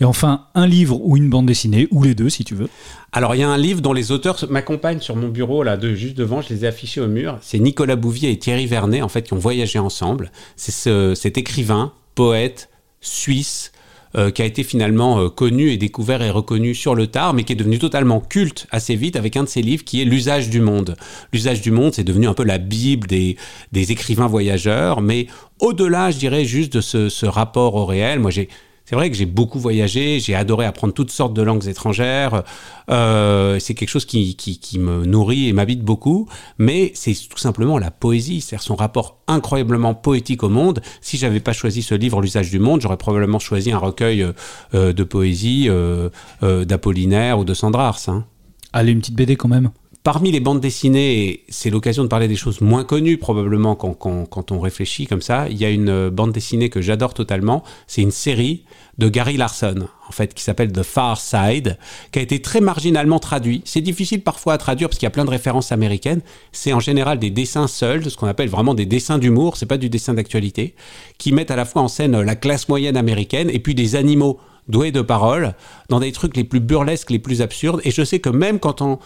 Et 0.00 0.04
enfin, 0.04 0.46
un 0.54 0.66
livre 0.66 0.98
ou 1.02 1.16
une 1.16 1.28
bande 1.28 1.46
dessinée, 1.46 1.88
ou 1.90 2.02
les 2.02 2.14
deux 2.14 2.30
si 2.30 2.44
tu 2.44 2.54
veux. 2.54 2.68
Alors, 3.12 3.34
il 3.34 3.38
y 3.38 3.42
a 3.42 3.48
un 3.48 3.58
livre 3.58 3.80
dont 3.80 3.92
les 3.92 4.12
auteurs 4.12 4.42
m'accompagnent 4.48 5.00
sur 5.00 5.16
mon 5.16 5.28
bureau, 5.28 5.62
là, 5.62 5.76
de, 5.76 5.94
juste 5.94 6.16
devant, 6.16 6.40
je 6.40 6.48
les 6.50 6.64
ai 6.64 6.68
affichés 6.68 7.00
au 7.00 7.08
mur. 7.08 7.38
C'est 7.42 7.58
Nicolas 7.58 7.96
Bouvier 7.96 8.30
et 8.30 8.38
Thierry 8.38 8.66
Vernet, 8.66 9.02
en 9.02 9.08
fait, 9.08 9.22
qui 9.22 9.34
ont 9.34 9.38
voyagé 9.38 9.78
ensemble. 9.78 10.32
C'est 10.56 11.14
cet 11.14 11.36
écrivain, 11.36 11.92
poète, 12.14 12.70
suisse, 13.00 13.69
euh, 14.16 14.30
qui 14.30 14.42
a 14.42 14.44
été 14.44 14.62
finalement 14.62 15.28
connu 15.28 15.70
et 15.70 15.76
découvert 15.76 16.22
et 16.22 16.30
reconnu 16.30 16.74
sur 16.74 16.94
le 16.94 17.06
tard, 17.06 17.34
mais 17.34 17.44
qui 17.44 17.52
est 17.52 17.56
devenu 17.56 17.78
totalement 17.78 18.20
culte 18.20 18.66
assez 18.70 18.96
vite 18.96 19.16
avec 19.16 19.36
un 19.36 19.44
de 19.44 19.48
ses 19.48 19.62
livres 19.62 19.84
qui 19.84 20.00
est 20.00 20.04
L'usage 20.04 20.50
du 20.50 20.60
monde. 20.60 20.96
L'usage 21.32 21.60
du 21.60 21.70
monde, 21.70 21.94
c'est 21.94 22.04
devenu 22.04 22.26
un 22.26 22.34
peu 22.34 22.44
la 22.44 22.58
bible 22.58 23.06
des, 23.06 23.36
des 23.72 23.92
écrivains 23.92 24.26
voyageurs, 24.26 25.00
mais 25.00 25.26
au-delà, 25.60 26.10
je 26.10 26.18
dirais, 26.18 26.44
juste 26.44 26.72
de 26.72 26.80
ce, 26.80 27.08
ce 27.08 27.26
rapport 27.26 27.74
au 27.74 27.86
réel, 27.86 28.18
moi 28.18 28.30
j'ai 28.30 28.48
c'est 28.90 28.96
vrai 28.96 29.08
que 29.08 29.16
j'ai 29.16 29.24
beaucoup 29.24 29.60
voyagé, 29.60 30.18
j'ai 30.18 30.34
adoré 30.34 30.66
apprendre 30.66 30.92
toutes 30.92 31.12
sortes 31.12 31.32
de 31.32 31.42
langues 31.42 31.68
étrangères. 31.68 32.42
Euh, 32.90 33.60
c'est 33.60 33.74
quelque 33.74 33.88
chose 33.88 34.04
qui, 34.04 34.36
me 34.80 35.06
nourrit 35.06 35.46
et 35.46 35.52
m'habite 35.52 35.82
beaucoup, 35.82 36.28
mais 36.58 36.90
c'est 36.96 37.14
tout 37.14 37.38
simplement 37.38 37.78
la 37.78 37.92
poésie, 37.92 38.40
c'est-à-dire 38.40 38.64
son 38.64 38.74
rapport 38.74 39.20
incroyablement 39.28 39.94
poétique 39.94 40.42
au 40.42 40.48
monde. 40.48 40.82
Si 41.02 41.18
j'avais 41.18 41.38
pas 41.38 41.52
choisi 41.52 41.82
ce 41.82 41.94
livre, 41.94 42.20
L'usage 42.20 42.50
du 42.50 42.58
monde, 42.58 42.80
j'aurais 42.80 42.96
probablement 42.96 43.38
choisi 43.38 43.70
un 43.70 43.78
recueil 43.78 44.26
euh, 44.74 44.92
de 44.92 45.04
poésie 45.04 45.66
euh, 45.68 46.10
d'Apollinaire 46.42 47.38
ou 47.38 47.44
de 47.44 47.54
Sandrars. 47.54 48.00
Hein. 48.08 48.24
Allez, 48.72 48.90
une 48.90 48.98
petite 48.98 49.14
BD 49.14 49.36
quand 49.36 49.46
même 49.46 49.70
parmi 50.02 50.32
les 50.32 50.40
bandes 50.40 50.60
dessinées, 50.60 51.44
c'est 51.48 51.70
l'occasion 51.70 52.02
de 52.02 52.08
parler 52.08 52.28
des 52.28 52.36
choses 52.36 52.60
moins 52.60 52.84
connues 52.84 53.18
probablement 53.18 53.74
quand, 53.74 53.94
quand, 53.94 54.52
on 54.52 54.60
réfléchit 54.60 55.06
comme 55.06 55.20
ça. 55.20 55.48
Il 55.50 55.58
y 55.58 55.64
a 55.64 55.70
une 55.70 56.08
bande 56.08 56.32
dessinée 56.32 56.70
que 56.70 56.80
j'adore 56.80 57.12
totalement. 57.12 57.62
C'est 57.86 58.00
une 58.00 58.10
série 58.10 58.64
de 58.98 59.08
Gary 59.08 59.36
Larson, 59.36 59.88
en 60.08 60.12
fait, 60.12 60.32
qui 60.32 60.42
s'appelle 60.42 60.72
The 60.72 60.82
Far 60.82 61.20
Side, 61.20 61.78
qui 62.12 62.18
a 62.18 62.22
été 62.22 62.40
très 62.40 62.60
marginalement 62.60 63.18
traduit. 63.18 63.62
C'est 63.64 63.80
difficile 63.80 64.22
parfois 64.22 64.54
à 64.54 64.58
traduire 64.58 64.88
parce 64.88 64.98
qu'il 64.98 65.06
y 65.06 65.08
a 65.08 65.10
plein 65.10 65.24
de 65.24 65.30
références 65.30 65.70
américaines. 65.70 66.22
C'est 66.52 66.72
en 66.72 66.80
général 66.80 67.18
des 67.18 67.30
dessins 67.30 67.68
seuls, 67.68 68.10
ce 68.10 68.16
qu'on 68.16 68.26
appelle 68.26 68.48
vraiment 68.48 68.74
des 68.74 68.86
dessins 68.86 69.18
d'humour, 69.18 69.56
c'est 69.56 69.66
pas 69.66 69.78
du 69.78 69.90
dessin 69.90 70.14
d'actualité, 70.14 70.74
qui 71.18 71.32
mettent 71.32 71.50
à 71.50 71.56
la 71.56 71.64
fois 71.64 71.82
en 71.82 71.88
scène 71.88 72.18
la 72.20 72.36
classe 72.36 72.68
moyenne 72.68 72.96
américaine 72.96 73.50
et 73.50 73.58
puis 73.58 73.74
des 73.74 73.96
animaux 73.96 74.38
doués 74.68 74.92
de 74.92 75.02
parole 75.02 75.54
dans 75.88 76.00
des 76.00 76.12
trucs 76.12 76.36
les 76.36 76.44
plus 76.44 76.60
burlesques, 76.60 77.10
les 77.10 77.18
plus 77.18 77.42
absurdes. 77.42 77.80
Et 77.84 77.90
je 77.90 78.02
sais 78.04 78.20
que 78.20 78.30
même 78.30 78.58
quand 78.58 78.82
on 78.82 78.98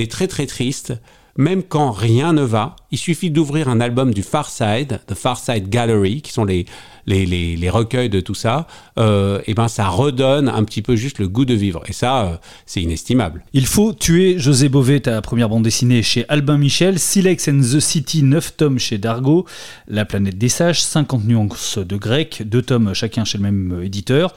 est 0.00 0.10
très 0.10 0.28
très 0.28 0.46
triste, 0.46 0.94
même 1.36 1.62
quand 1.62 1.90
rien 1.90 2.32
ne 2.32 2.42
va, 2.42 2.76
il 2.92 2.98
suffit 2.98 3.30
d'ouvrir 3.30 3.68
un 3.68 3.80
album 3.80 4.12
du 4.12 4.22
Far 4.22 4.48
Side, 4.48 5.00
The 5.06 5.14
Far 5.14 5.38
Side 5.38 5.70
Gallery, 5.70 6.20
qui 6.20 6.30
sont 6.30 6.44
les, 6.44 6.66
les, 7.06 7.26
les, 7.26 7.70
recueils 7.70 8.10
de 8.10 8.20
tout 8.20 8.34
ça, 8.34 8.66
euh, 8.98 9.40
et 9.46 9.54
ben 9.54 9.66
ça 9.66 9.88
redonne 9.88 10.48
un 10.48 10.62
petit 10.64 10.82
peu 10.82 10.94
juste 10.94 11.18
le 11.18 11.26
goût 11.26 11.46
de 11.46 11.54
vivre. 11.54 11.82
Et 11.88 11.92
ça, 11.92 12.24
euh, 12.24 12.36
c'est 12.66 12.82
inestimable. 12.82 13.42
Il 13.54 13.66
faut 13.66 13.94
tuer 13.94 14.38
José 14.38 14.68
Bové, 14.68 15.00
ta 15.00 15.22
première 15.22 15.48
bande 15.48 15.62
dessinée 15.62 16.02
chez 16.02 16.26
Albin 16.28 16.58
Michel, 16.58 16.98
Silex 16.98 17.48
and 17.48 17.60
the 17.60 17.80
City, 17.80 18.22
9 18.22 18.56
tomes 18.56 18.78
chez 18.78 18.98
Dargo, 18.98 19.46
La 19.88 20.04
planète 20.04 20.36
des 20.36 20.50
sages, 20.50 20.82
50 20.82 21.24
nuances 21.24 21.78
de 21.78 21.96
grec, 21.96 22.42
2 22.44 22.62
tomes 22.62 22.94
chacun 22.94 23.24
chez 23.24 23.38
le 23.38 23.44
même 23.44 23.82
éditeur. 23.82 24.34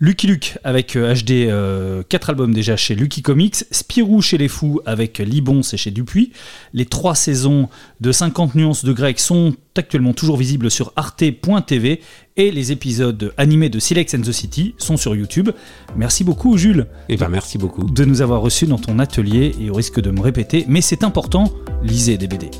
Lucky 0.00 0.26
Luke 0.26 0.58
avec 0.64 0.96
HD, 0.96 1.46
euh, 1.48 2.02
4 2.08 2.30
albums 2.30 2.52
déjà 2.52 2.76
chez 2.76 2.96
Lucky 2.96 3.22
Comics, 3.22 3.64
Spirou 3.70 4.20
chez 4.20 4.36
les 4.36 4.48
fous 4.48 4.80
avec 4.84 5.18
Libon, 5.18 5.62
c'est 5.62 5.76
chez 5.76 5.92
Dupuis. 5.92 6.32
Les 6.74 6.86
3 6.86 7.14
saisons 7.14 7.68
de 8.02 8.10
50 8.10 8.56
nuances 8.56 8.84
de 8.84 8.92
grec 8.92 9.20
sont 9.20 9.54
actuellement 9.76 10.12
toujours 10.12 10.36
visibles 10.36 10.72
sur 10.72 10.92
arte.tv 10.96 12.00
et 12.36 12.50
les 12.50 12.72
épisodes 12.72 13.32
animés 13.36 13.68
de 13.68 13.78
Silex 13.78 14.14
and 14.14 14.22
the 14.22 14.32
City 14.32 14.74
sont 14.76 14.96
sur 14.96 15.14
YouTube. 15.14 15.50
Merci 15.96 16.24
beaucoup 16.24 16.58
Jules. 16.58 16.88
Et 17.08 17.14
eh 17.14 17.16
ben 17.16 17.28
merci 17.28 17.58
beaucoup 17.58 17.84
de 17.84 18.04
nous 18.04 18.20
avoir 18.20 18.42
reçus 18.42 18.66
dans 18.66 18.78
ton 18.78 18.98
atelier 18.98 19.54
et 19.60 19.70
au 19.70 19.74
risque 19.74 20.00
de 20.00 20.10
me 20.10 20.20
répéter, 20.20 20.64
mais 20.66 20.80
c'est 20.80 21.04
important, 21.04 21.52
lisez 21.84 22.18
des 22.18 22.26
BD. 22.26 22.50